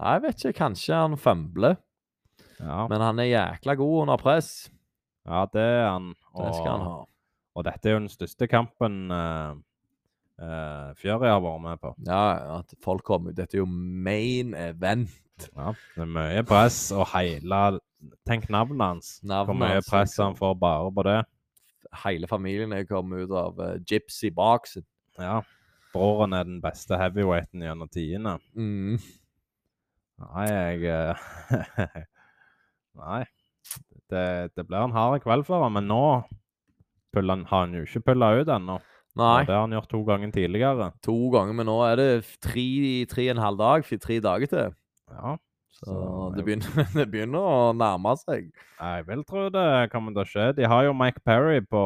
Nei, 0.01 0.13
Jeg 0.13 0.21
vet 0.21 0.35
ikke, 0.45 0.57
kanskje 0.59 0.93
han 0.95 1.15
fømbler. 1.17 1.77
Ja, 2.59 2.87
Men 2.87 3.01
han 3.01 3.19
er 3.19 3.29
jækla 3.31 3.75
god 3.77 4.01
under 4.01 4.17
press. 4.17 4.69
ja 5.25 5.45
det 5.53 5.61
er 5.61 5.89
han. 5.89 6.13
Det 6.35 6.55
skal 6.55 6.71
han 6.77 6.81
ha. 6.81 7.05
Og 7.55 7.63
dette 7.63 7.85
er 7.89 7.93
jo 7.93 7.99
den 7.99 8.09
største 8.09 8.47
kampen 8.47 9.11
uh, 9.11 9.55
Fury 10.97 11.27
har 11.27 11.41
vært 11.43 11.61
med 11.61 11.79
på. 11.81 11.91
Ja, 12.07 12.21
ja, 12.37 12.59
at 12.59 12.73
folk 12.83 13.03
kommer. 13.03 13.33
Dette 13.33 13.55
er 13.57 13.61
jo 13.61 13.65
main 13.67 14.53
event. 14.57 15.09
Ja, 15.55 15.73
det 15.95 16.01
er 16.01 16.05
mye 16.05 16.43
press, 16.43 16.91
og 16.91 17.07
hele 17.15 17.79
Tenk 18.27 18.49
navnet 18.49 18.81
hans. 18.81 19.13
Hvor 19.23 19.57
mye 19.57 19.81
press 19.85 20.17
han 20.21 20.37
får 20.37 20.55
bare 20.61 20.91
på 20.95 21.05
det. 21.07 21.17
Hele 22.03 22.29
familien 22.29 22.73
er 22.73 22.87
kommet 22.87 23.25
ut 23.25 23.33
av 23.35 23.59
uh, 23.59 23.73
gypsy 23.87 24.31
boxen. 24.33 24.85
Ja. 25.19 25.41
Broren 25.91 26.33
er 26.33 26.47
den 26.47 26.61
beste 26.63 26.97
heavyweighten 26.97 27.65
gjennom 27.65 27.89
tidene. 27.91 28.37
Mm. 28.55 29.01
Nei, 30.21 30.45
jeg 30.47 30.85
uh, 30.87 31.97
Nei. 33.01 33.23
Det, 34.11 34.51
det 34.55 34.65
blir 34.67 34.85
en 34.85 34.95
hard 34.95 35.21
kveld 35.23 35.45
for 35.47 35.63
ham, 35.63 35.77
men 35.77 35.87
nå 35.89 36.03
han, 37.15 37.45
har 37.47 37.65
han 37.65 37.75
jo 37.75 37.83
ikke 37.85 38.05
pulla 38.11 38.33
ut 38.39 38.49
ennå. 38.51 38.79
Nei, 39.19 39.41
Og 39.41 39.47
Det 39.47 39.55
har 39.55 39.65
han 39.65 39.75
gjort 39.75 39.89
to 39.91 40.01
ganger 40.07 40.31
tidligere. 40.31 40.91
to 41.03 41.17
ganger, 41.33 41.53
men 41.53 41.67
nå 41.67 41.77
er 41.83 41.95
det 41.99 42.09
tre, 42.39 43.05
tre 43.11 43.27
og 43.27 43.35
en 43.35 43.43
halv 43.43 43.57
dag, 43.59 43.87
tre 43.99 44.19
dager 44.23 44.47
til. 44.47 44.75
Ja. 45.11 45.35
Så 45.71 45.85
Så- 45.87 46.35
det 46.35 46.43
begynner, 46.45 46.85
det 46.99 47.07
begynner 47.11 47.39
å 47.39 47.73
nærme 47.73 48.13
seg. 48.19 48.51
Jeg 48.79 49.05
vil 49.07 49.23
tro 49.23 49.49
det 49.49 49.89
kommer 49.91 50.11
til 50.13 50.21
å 50.23 50.29
skje. 50.29 50.55
De 50.55 50.63
har 50.67 50.83
jo 50.85 50.93
Mike 50.93 51.21
Perry 51.25 51.59
på, 51.61 51.83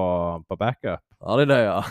på 0.49 0.57
backup. 0.59 1.01
Har 1.21 1.37
de 1.37 1.45
det, 1.53 1.61
ja? 1.65 1.81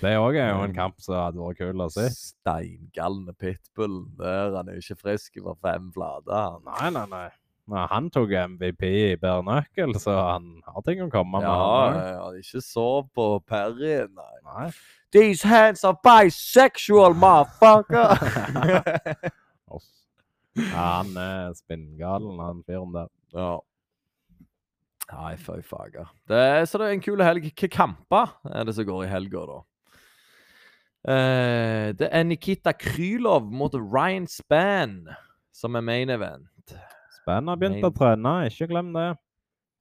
Det 0.00 0.14
òg 0.16 0.36
er 0.40 0.48
jo 0.54 0.62
en 0.64 0.70
Mm. 0.70 0.76
kamp 0.76 0.94
som 1.04 1.14
hadde 1.18 1.36
vært 1.36 1.58
kul 1.58 1.82
å 1.84 1.90
se. 1.92 2.06
Steingalne 2.08 3.34
pitbullen 3.36 4.06
der. 4.16 4.54
Han 4.56 4.68
er 4.68 4.78
jo 4.78 4.80
ikke 4.80 5.00
frisk 5.02 5.34
fra 5.42 5.54
fem 5.60 5.90
flater. 5.92 6.60
Nei, 6.64 6.90
nei, 6.90 7.06
nei. 7.10 7.28
Men 7.68 7.88
han 7.88 8.08
tok 8.10 8.28
MVP 8.32 8.82
i 9.12 9.16
bare 9.16 9.42
nøkkel, 9.42 9.94
så 10.00 10.12
han 10.32 10.60
har 10.66 10.82
ting 10.84 11.00
å 11.00 11.10
komme 11.12 11.40
med. 11.40 11.48
Ja, 11.48 11.90
han 11.90 11.94
ja, 12.00 12.08
ja, 12.16 12.30
ikke 12.40 12.60
sov 12.64 13.08
på 13.16 13.28
Perry, 13.46 14.06
nei. 14.08 14.34
Nei. 14.44 14.70
These 15.12 15.42
hands 15.48 15.84
are 15.84 15.96
bisexual, 16.04 17.14
motherfucker! 17.14 18.16
Ja, 20.54 21.02
han 21.02 21.16
er 21.18 21.54
spinngalen, 21.58 22.38
han 22.42 22.64
fyren 22.66 22.94
der. 22.94 23.12
ja. 23.34 23.54
Nei, 25.12 25.34
fy 25.36 25.58
er, 25.60 26.64
så 26.64 26.78
det 26.80 26.86
er 26.86 26.94
en 26.94 27.02
kul 27.04 27.20
helg. 27.20 27.44
Hvilke 27.44 27.68
kamper 27.68 28.30
er 28.48 28.64
det 28.64 28.74
som 28.76 28.86
går 28.88 29.04
i 29.04 29.10
helga, 29.10 29.42
da? 29.50 29.58
Eh, 31.04 31.88
det 31.98 32.08
er 32.08 32.24
Nikita 32.24 32.72
Krylov 32.72 33.50
mot 33.52 33.74
Ryan 33.76 34.24
Spann 34.30 35.02
som 35.54 35.76
er 35.76 35.84
main 35.84 36.10
event. 36.10 36.74
Spann 37.20 37.48
har 37.48 37.60
begynt 37.60 37.84
å 37.86 37.92
trene, 37.94 38.32
ikke 38.50 38.68
glem 38.72 38.90
det. 38.96 39.10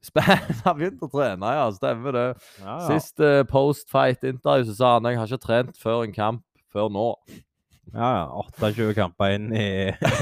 Spann 0.03 0.43
har 0.65 0.78
begynt 0.78 1.01
å 1.03 1.09
trene, 1.11 1.53
ja. 1.57 1.65
Stemmer 1.76 2.17
det. 2.17 2.28
Ja, 2.59 2.67
ja. 2.67 2.78
Sist 2.89 3.24
uh, 3.24 3.41
post-fight-intervju 3.49 4.69
så 4.69 4.78
sa 4.78 4.93
han 4.97 5.09
jeg 5.09 5.21
har 5.21 5.32
ikke 5.32 5.47
trent 5.47 5.80
før 5.80 6.05
en 6.05 6.15
kamp 6.15 6.45
før 6.74 6.91
nå. 6.93 7.07
Ja, 7.91 8.09
ja. 8.17 8.43
28 8.59 8.93
kamper 8.97 9.36
inn 9.36 9.49
i, 9.51 9.67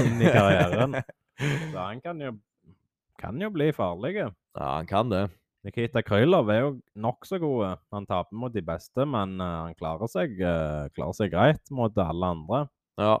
inn 0.04 0.18
i 0.22 0.32
karrieren. 0.32 0.98
Så 1.72 1.78
han 1.78 2.00
kan 2.02 2.20
jo, 2.20 2.34
kan 3.20 3.38
jo 3.40 3.50
bli 3.54 3.70
farlig. 3.76 4.16
Ja, 4.18 4.32
han 4.58 4.88
kan 4.90 5.12
det. 5.12 5.26
Nikita 5.62 6.02
Krylov 6.02 6.50
er 6.50 6.64
jo 6.64 6.70
nokså 6.98 7.38
god. 7.42 7.82
Han 7.94 8.06
taper 8.08 8.38
mot 8.38 8.54
de 8.54 8.64
beste, 8.66 9.06
men 9.06 9.36
uh, 9.40 9.68
han 9.68 9.76
klarer 9.78 10.10
seg, 10.10 10.34
uh, 10.42 10.88
klarer 10.94 11.18
seg 11.18 11.30
greit 11.34 11.70
mot 11.74 12.02
alle 12.02 12.32
andre. 12.36 12.64
Ja. 12.98 13.14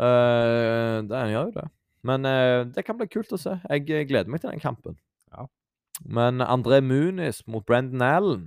uh, 0.00 0.96
det 1.04 1.20
han 1.20 1.34
gjør 1.34 1.50
jo 1.50 1.58
det. 1.60 1.66
Men 2.08 2.24
det 2.72 2.84
kan 2.86 2.96
bli 2.96 3.08
kult 3.10 3.32
å 3.34 3.40
se. 3.40 3.56
Jeg 3.66 4.06
gleder 4.08 4.30
meg 4.30 4.40
til 4.40 4.52
den 4.54 4.62
kampen. 4.62 4.94
Ja. 5.34 5.48
Men 6.06 6.40
André 6.40 6.78
Muniz 6.80 7.42
mot 7.50 7.66
Brendan 7.66 8.04
Allen 8.06 8.44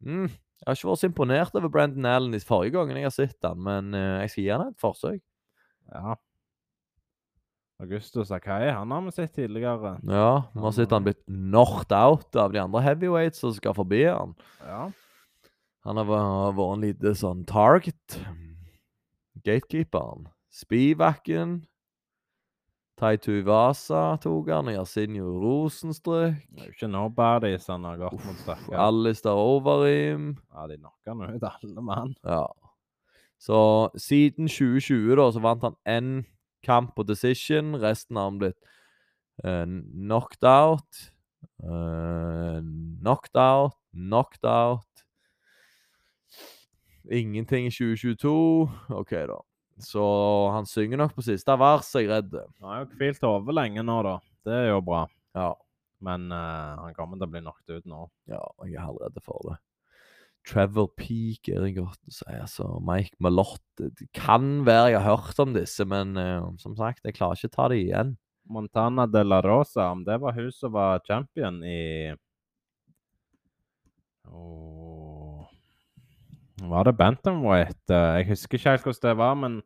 mm, 0.00 0.30
Jeg 0.60 0.68
har 0.68 0.76
ikke 0.76 0.90
vært 0.90 1.00
så 1.00 1.08
imponert 1.08 1.54
over 1.56 1.72
Brandon 1.72 2.08
Allen 2.08 2.36
i 2.36 2.40
forrige 2.44 2.74
gangen 2.76 2.98
jeg 2.98 3.06
har 3.08 3.14
sett 3.14 3.46
han, 3.46 3.62
men 3.64 3.94
eh, 3.96 4.18
jeg 4.26 4.32
skal 4.32 4.44
gi 4.44 4.50
han 4.52 4.64
et 4.66 4.82
forsøk. 4.82 5.22
Ja. 5.88 6.16
Augustus 7.80 8.28
Akai, 8.36 8.68
han 8.68 8.90
har 8.92 9.06
vi 9.06 9.14
sett 9.16 9.32
tidligere. 9.38 9.94
Ja, 10.04 10.50
vi 10.52 10.60
har 10.60 10.74
sett 10.76 10.92
han 10.92 11.06
blitt 11.06 11.22
knocked 11.24 11.94
out 11.96 12.36
av 12.36 12.52
de 12.52 12.60
andre 12.60 12.82
heavyweights 12.84 13.40
som 13.40 13.54
skal 13.56 13.72
forbi 13.78 14.02
han. 14.04 14.34
Ja. 14.66 14.82
Han 15.88 15.96
har 15.96 16.10
vært 16.12 16.60
en 16.66 16.84
liten 16.84 17.16
sånn 17.16 17.46
target. 17.48 18.18
Gatekeeperen. 19.40 20.28
Spivakken. 20.52 21.62
Taitu 23.00 23.40
Vasa 23.46 24.18
tok 24.20 24.50
han. 24.52 24.68
Yasinho 24.74 25.38
Rosenstrøk. 25.40 26.34
Det 26.52 26.60
er 26.60 26.68
jo 26.68 26.74
ikke 26.74 26.90
nobodies 26.92 27.68
han 27.72 27.86
har 27.88 27.96
gått 28.02 28.18
mot 28.26 28.42
stakkar. 28.42 28.76
Alistair 28.76 29.40
Overeem. 29.40 30.34
Ja, 30.52 30.66
de 30.68 30.76
knocka 30.76 31.14
nå 31.16 31.30
ut 31.32 31.46
alle 31.48 31.84
mann. 31.86 32.12
Ja. 32.28 32.44
Så 33.40 33.88
siden 33.96 34.50
2020 34.52 35.16
da, 35.16 35.30
så 35.32 35.40
vant 35.40 35.64
han 35.64 35.78
én 35.88 36.10
kamp 36.66 36.92
på 36.96 37.06
decision. 37.08 37.72
Resten 37.80 38.20
har 38.20 38.28
han 38.28 38.40
blitt 38.42 38.58
uh, 39.46 39.64
knocked 39.64 40.44
out. 40.44 41.04
Uh, 41.64 42.60
knocked 43.00 43.40
out. 43.40 43.78
Knocked 43.96 44.44
out. 44.44 45.06
Ingenting 47.10 47.66
i 47.66 47.72
2022. 47.72 48.68
OK, 48.92 49.10
da. 49.10 49.40
Så 49.84 50.04
han 50.54 50.68
synger 50.68 51.00
nok 51.02 51.16
på 51.16 51.24
siste 51.26 51.56
vers, 51.60 51.88
er 51.94 52.04
jeg 52.04 52.12
redd. 52.12 52.36
Han 52.60 52.70
har 52.72 52.84
jo 52.84 53.00
hvilt 53.00 53.26
hodet 53.26 53.56
lenge 53.56 53.84
nå, 53.86 53.98
da. 54.06 54.14
Det 54.46 54.54
er 54.56 54.70
jo 54.72 54.84
bra. 54.84 55.02
Ja. 55.36 55.50
Men 56.04 56.30
uh, 56.32 56.80
han 56.80 56.94
kommer 56.96 57.20
til 57.20 57.28
å 57.28 57.32
bli 57.34 57.42
knocked 57.44 57.74
ut 57.74 57.90
nå. 57.90 58.06
Ja, 58.30 58.40
jeg 58.64 58.78
er 58.78 58.86
allerede 58.86 59.20
for 59.24 59.44
det. 59.50 59.58
Trevor 60.48 60.88
Peak 60.96 61.50
er 61.52 61.66
det 61.66 61.74
godt 61.76 62.00
å 62.08 62.14
si. 62.14 62.30
Altså, 62.32 62.70
Mike 62.80 63.12
Malotte 63.20 63.90
Det 63.98 64.06
kan 64.16 64.62
være 64.64 64.94
jeg 64.94 65.02
har 65.04 65.18
hørt 65.18 65.42
om 65.44 65.52
disse, 65.56 65.84
men 65.88 66.16
uh, 66.16 66.48
som 66.62 66.76
sagt, 66.78 67.04
jeg 67.04 67.18
klarer 67.18 67.36
ikke 67.36 67.52
å 67.52 67.56
ta 67.58 67.68
det 67.72 67.82
igjen. 67.82 68.16
Montana 68.50 69.04
de 69.06 69.22
la 69.22 69.42
Rosa, 69.44 69.90
om 69.92 70.02
det 70.06 70.16
var 70.22 70.34
hun 70.34 70.50
som 70.54 70.72
var 70.74 71.04
champion 71.06 71.60
i 71.62 72.16
Åh. 74.30 75.09
Var 76.60 76.84
det 76.84 76.96
Bantamweight? 76.96 77.90
Eh, 77.90 78.16
Jeg 78.20 78.26
husker 78.28 78.58
ikke 78.58 78.70
helt 78.70 78.82
hvordan 78.84 79.08
det 79.08 79.16
var, 79.16 79.34
men 79.34 79.62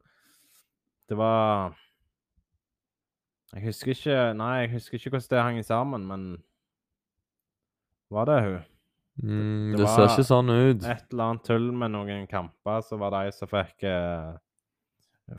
det 1.08 1.16
var 1.18 1.74
Jeg 3.54 3.62
husker 3.64 3.90
ikke 3.94 4.20
Nei, 4.38 4.52
jeg 4.64 4.70
husker 4.76 4.98
ikke 4.98 5.10
hvordan 5.10 5.30
det 5.30 5.42
hang 5.42 5.64
sammen, 5.64 6.06
men 6.06 6.22
Var 8.10 8.24
det 8.30 8.38
hun? 8.44 8.62
Mm, 9.22 9.70
det 9.72 9.78
det, 9.78 9.88
ser 9.88 10.08
ikke 10.10 10.26
sånn 10.26 10.48
ut. 10.50 10.86
Et 10.90 11.04
eller 11.12 11.28
annet 11.28 11.44
tull 11.46 11.68
med 11.70 11.92
noen 11.94 12.24
kamper, 12.26 12.80
så 12.82 12.98
var 12.98 13.14
det 13.14 13.20
de 13.28 13.36
som 13.36 13.50
fikk 13.50 13.86
eh, 13.86 14.32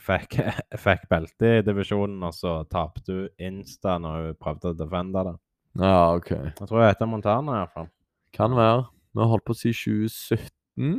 Fikk, 0.01 0.37
fikk 0.85 1.03
belte 1.11 1.49
i 1.59 1.65
divisjonen, 1.65 2.23
og 2.25 2.33
så 2.33 2.55
tapte 2.71 3.11
hun 3.13 3.27
insta 3.37 3.97
når 4.01 4.29
hun 4.29 4.39
prøvde 4.41 4.71
å 4.71 4.77
defende 4.79 5.25
det. 5.27 5.35
Ja, 5.77 6.15
OK. 6.15 6.31
Jeg 6.31 6.69
tror 6.69 6.81
jeg 6.81 6.93
heter 6.93 7.11
Montana, 7.11 7.59
iallfall. 7.59 7.91
Kan 8.33 8.55
være. 8.55 8.87
Vi 9.13 9.21
har 9.21 9.29
holdt 9.33 9.45
på 9.45 9.53
å 9.53 9.59
si 9.59 9.75
2017. 9.75 10.95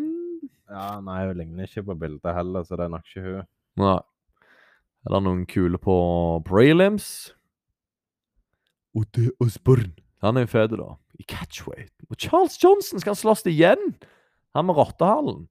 Ja, 0.66 0.98
nei, 1.04 1.20
hun 1.28 1.38
ligner 1.38 1.68
ikke 1.68 1.84
på 1.86 1.96
bildet 2.00 2.34
heller, 2.34 2.64
så 2.66 2.78
det 2.78 2.86
er 2.86 2.92
nok 2.96 3.10
ikke 3.10 3.24
hun. 3.26 3.48
Nei. 3.82 3.98
Er 5.06 5.14
det 5.14 5.22
noen 5.22 5.44
kule 5.46 5.78
på 5.78 5.96
prelims? 6.48 7.10
Odde 8.96 9.28
Osborn. 9.44 9.92
Han 10.24 10.38
er 10.38 10.46
jo 10.46 10.50
fet, 10.50 10.74
da. 10.80 10.94
I 11.20 11.26
catchweight. 11.30 11.92
Og 12.10 12.18
Charles 12.18 12.56
Johnson 12.62 13.02
skal 13.02 13.18
slåss 13.18 13.44
igjen! 13.46 13.92
Han 14.56 14.66
med 14.66 14.78
rottehalen. 14.78 15.44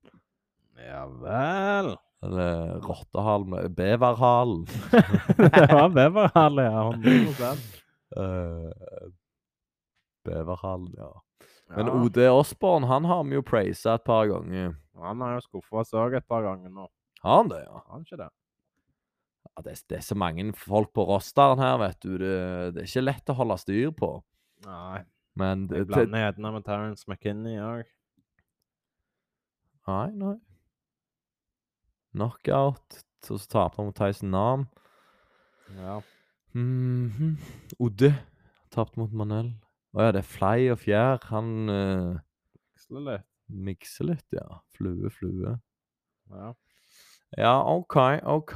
Ja 0.82 1.05
vel. 1.22 1.93
Eller 2.26 2.82
rottehalen 2.84 3.76
Beverhalen. 3.78 4.66
det 5.38 5.68
var 5.72 5.89
beverhalen, 5.93 6.66
ja. 6.66 6.86
100 6.91 7.55
Uh, 8.16 8.72
Beverhalen, 10.24 10.93
ja. 10.97 11.09
Men 11.76 11.88
ja. 11.88 11.93
OD 11.93 12.18
Osborn 12.30 12.84
han 12.84 13.05
har 13.05 13.24
vi 13.24 13.36
jo 13.36 13.43
praisa 13.43 13.97
et 13.97 14.05
par 14.07 14.30
ganger. 14.30 14.76
Han 15.04 15.22
har 15.24 15.36
jo 15.36 15.43
skuffa 15.43 15.82
oss 15.82 15.93
òg 15.98 16.16
et 16.20 16.28
par 16.28 16.46
ganger 16.46 16.72
nå. 16.72 16.88
Har 17.26 17.41
han 17.41 17.52
det, 17.52 17.62
ja? 17.66 17.80
Har 17.82 17.98
han 17.98 18.06
ikke 18.08 18.20
det? 18.22 18.32
ja 19.56 19.64
det, 19.64 19.72
er, 19.72 19.82
det 19.89 19.98
er 19.98 20.06
så 20.06 20.16
mange 20.20 20.46
folk 20.58 20.91
på 20.96 21.06
rosteren 21.08 21.62
her, 21.62 21.78
vet 21.80 22.00
du. 22.04 22.16
Det, 22.20 22.32
det 22.76 22.84
er 22.84 22.89
ikke 22.89 23.06
lett 23.06 23.32
å 23.32 23.38
holde 23.39 23.58
styr 23.62 23.91
på. 23.96 24.12
Nei. 24.66 25.04
Men 25.36 25.68
det, 25.68 25.84
Jeg 25.84 25.89
blander 25.91 26.26
gjerne 26.26 26.52
med 26.56 26.66
Terence 26.68 27.08
McKinney 27.10 27.60
òg. 27.60 27.91
Nei, 29.86 30.10
nei. 30.18 30.36
Knockout. 32.16 33.04
Så 33.26 33.39
så 33.41 33.50
taper 33.50 33.82
han 33.82 33.89
mot 33.89 33.98
Tyson 33.98 34.32
Nam. 34.32 34.68
Ja. 35.76 36.00
Mhm. 36.56 37.36
Odde 37.82 38.14
tapte 38.72 39.00
mot 39.00 39.14
Manel. 39.14 39.54
Å 39.96 40.08
ja, 40.08 40.12
det 40.16 40.22
er 40.24 40.30
Fly 40.30 40.70
og 40.74 40.82
Fjær. 40.84 41.24
Han 41.32 41.72
uh, 41.72 42.20
Veksler 42.76 43.08
litt. 43.08 43.28
Mikser 43.50 44.06
litt, 44.12 44.26
ja. 44.34 44.46
Flue, 44.78 45.10
flue. 45.10 45.58
Ja. 46.32 46.54
Ja, 47.38 47.56
OK, 47.68 47.96
OK. 48.24 48.56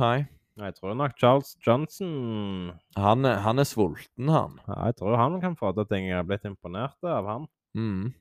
Jeg 0.59 0.75
tror 0.75 0.93
nok 0.95 1.13
Charles 1.17 1.53
Johnson 1.65 2.71
Han, 2.97 3.23
er- 3.25 3.39
han 3.45 3.59
er 3.59 3.63
sulten, 3.63 4.27
han. 4.27 4.59
ja, 4.67 4.85
Jeg 4.87 4.95
tror 4.97 5.15
han 5.17 5.39
kan 5.41 5.55
få 5.55 5.71
til 5.75 5.85
ting. 5.85 6.07
Jeg 6.07 6.15
har 6.17 6.23
blitt 6.27 6.43
imponert 6.45 6.97
av 7.03 7.25
han. 7.27 7.47
Mm. 7.75 8.13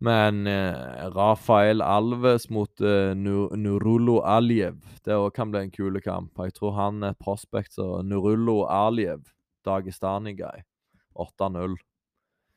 Men 0.00 0.46
eh, 0.46 1.08
Rafael 1.10 1.82
Alves 1.82 2.48
mot 2.50 2.80
eh, 2.80 3.14
Nu- 3.14 3.50
Nurullo 3.56 4.20
Aljev, 4.22 4.76
Det 5.04 5.14
òg 5.14 5.32
kan 5.34 5.50
bli 5.50 5.60
en 5.60 5.70
kul 5.70 6.00
kamp. 6.00 6.32
Jeg 6.38 6.54
tror 6.54 6.72
han 6.76 7.02
er 7.02 7.14
prospect 7.18 7.72
som 7.72 8.06
Nurullo 8.08 8.64
Aljev, 8.66 9.24
Dagestani-guy. 9.66 10.62
8-0. 11.18 11.74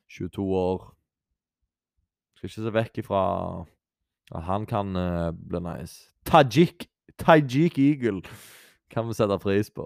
22 0.08 0.44
år. 0.54 0.92
Skal 2.42 2.50
ikke 2.50 2.64
se 2.66 2.72
vekk 2.74 2.98
ifra 3.04 3.18
at 4.34 4.42
han 4.48 4.64
kan 4.66 4.96
uh, 4.98 5.30
bli 5.30 5.60
nice. 5.62 6.08
Tajik 6.26 6.88
Tajik 7.22 7.76
Eagle 7.78 8.22
kan 8.90 9.06
vi 9.06 9.14
sette 9.14 9.36
pris 9.38 9.70
på. 9.70 9.84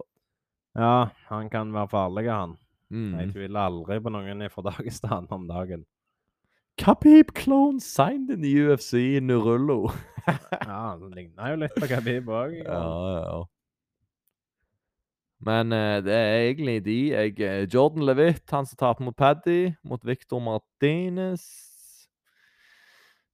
Ja, 0.77 1.09
han 1.29 1.51
kan 1.53 1.73
være 1.75 1.89
farlig, 1.93 2.31
han. 2.33 2.57
Jeg 2.91 3.27
Mm. 3.27 3.33
tviler 3.35 3.61
aldri 3.67 3.97
på 4.01 4.11
noen 4.15 4.45
fra 4.49 4.63
Dagestan 4.71 5.27
om 5.35 5.49
dagen. 5.49 5.85
Khabib 6.79 7.33
clone 7.35 7.81
signed 7.81 8.31
in 8.31 8.43
the 8.43 8.53
UFC, 8.55 9.19
Nurullo. 9.21 9.91
Ja, 10.67 10.95
han 10.95 11.11
ligner 11.15 11.51
jo 11.53 11.57
litt 11.65 11.75
på 11.75 11.87
Khabib 11.91 12.29
òg. 12.31 12.55
Ja, 12.65 12.81
ja. 13.27 13.43
Men 15.47 15.73
uh, 15.73 15.99
det 16.01 16.15
er 16.15 16.37
egentlig 16.49 16.79
de 16.87 16.97
jeg 17.13 17.41
eh, 17.45 17.67
Jordan 17.73 18.07
Levitt, 18.07 18.47
han 18.51 18.67
som 18.67 18.79
taper 18.81 19.05
mot 19.05 19.17
Paddy, 19.17 19.75
mot 19.85 20.01
Victor 20.07 20.41
Martinez 20.41 21.45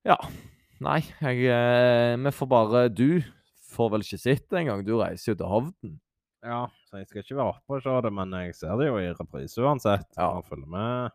Ja. 0.09 0.19
Nei, 0.83 0.99
jeg 1.23 1.45
eh, 1.47 2.17
Vi 2.19 2.33
får 2.35 2.49
bare 2.51 2.87
Du 2.91 3.23
får 3.73 3.93
vel 3.95 4.05
ikke 4.05 4.21
sett 4.21 4.49
det 4.51 4.63
engang. 4.65 4.83
Du 4.85 4.97
reiser 4.99 5.33
jo 5.33 5.39
til 5.41 5.49
Hovden. 5.49 5.99
Ja, 6.43 6.65
så 6.91 6.99
jeg 6.99 7.07
skal 7.09 7.23
ikke 7.23 7.39
være 7.39 7.53
oppe 7.55 7.77
og 7.79 7.85
se 7.85 7.93
det, 8.05 8.11
men 8.19 8.33
jeg 8.35 8.57
ser 8.59 8.75
det 8.81 8.89
jo 8.89 8.97
i 8.99 9.13
reprise 9.15 9.63
uansett. 9.63 10.09
Ja. 10.19 10.33
Og 10.37 10.49
følger 10.51 10.69
med. 10.69 11.15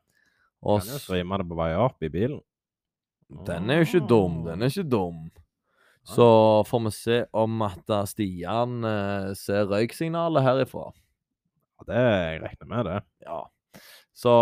Og 0.64 0.80
Kan 0.82 0.94
jo 0.96 1.02
streame 1.04 1.38
det 1.42 1.50
på 1.50 1.58
vei 1.60 1.74
opp 1.78 2.02
i 2.02 2.10
bilen. 2.14 2.40
den 3.46 3.70
er 3.70 3.82
jo 3.82 3.90
ikke 3.90 4.08
dum. 4.08 4.40
Den 4.48 4.64
er 4.64 4.72
ikke 4.72 4.88
dum. 4.90 5.28
Så 6.08 6.28
får 6.64 6.84
vi 6.86 6.92
se 6.96 7.18
om 7.36 7.62
at 7.68 7.92
eh, 7.92 8.06
Stian 8.08 8.80
eh, 8.88 9.34
ser 9.36 9.68
røyksignalet 9.68 10.46
herifra. 10.46 10.88
Ja, 11.78 11.88
det 11.92 12.04
jeg 12.06 12.42
regner 12.46 12.70
med, 12.72 12.88
det. 12.88 13.00
Ja. 13.28 13.42
Så 14.18 14.34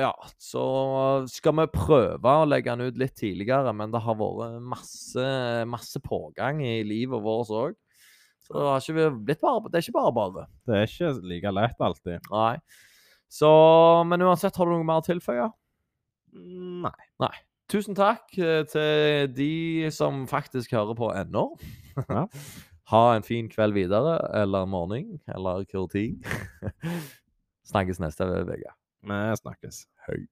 ja, 0.00 0.10
så 0.42 0.62
skal 1.30 1.54
vi 1.60 1.66
prøve 1.70 2.32
å 2.34 2.46
legge 2.48 2.72
den 2.74 2.90
ut 2.90 2.96
litt 2.98 3.14
tidligere, 3.14 3.70
men 3.76 3.92
det 3.94 4.00
har 4.02 4.16
vært 4.18 4.56
masse, 4.58 5.26
masse 5.70 6.00
pågang 6.02 6.64
i 6.66 6.80
livet 6.86 7.22
vårt 7.22 7.52
òg. 7.54 7.76
Så 8.42 8.56
det 8.56 8.64
har 8.66 8.82
ikke 8.82 9.10
blitt 9.28 9.42
bare, 9.42 9.70
det 9.70 9.78
er 9.78 9.86
ikke 9.86 9.98
bare 10.00 10.14
bare. 10.16 10.46
Det 10.66 10.80
er 10.80 10.90
ikke 10.90 11.12
like 11.30 11.52
lett 11.54 11.84
alltid. 11.88 12.26
Nei. 12.32 12.56
Så, 13.30 13.50
men 14.06 14.22
uansett, 14.26 14.58
har 14.58 14.66
du 14.66 14.74
noe 14.74 14.86
mer 14.86 15.02
å 15.02 15.06
tilføye? 15.06 15.46
Nei. 16.86 16.96
Nei. 17.22 17.34
Tusen 17.70 17.98
takk 17.98 18.34
eh, 18.38 18.62
til 18.70 19.30
de 19.34 19.90
som 19.94 20.24
faktisk 20.30 20.74
hører 20.74 20.98
på 20.98 21.10
ennå. 21.14 21.48
Ja. 22.02 22.26
ha 22.92 23.04
en 23.14 23.26
fin 23.26 23.50
kveld 23.50 23.74
videre, 23.74 24.18
eller 24.42 24.66
morgen, 24.70 25.20
eller 25.34 25.66
hvor 25.70 25.86
tid. 25.90 26.18
Snakkes 27.66 27.98
neste 28.02 28.24
uke. 28.24 28.72
Vi 29.02 29.36
snakkes. 29.42 29.86
Hei. 30.06 30.26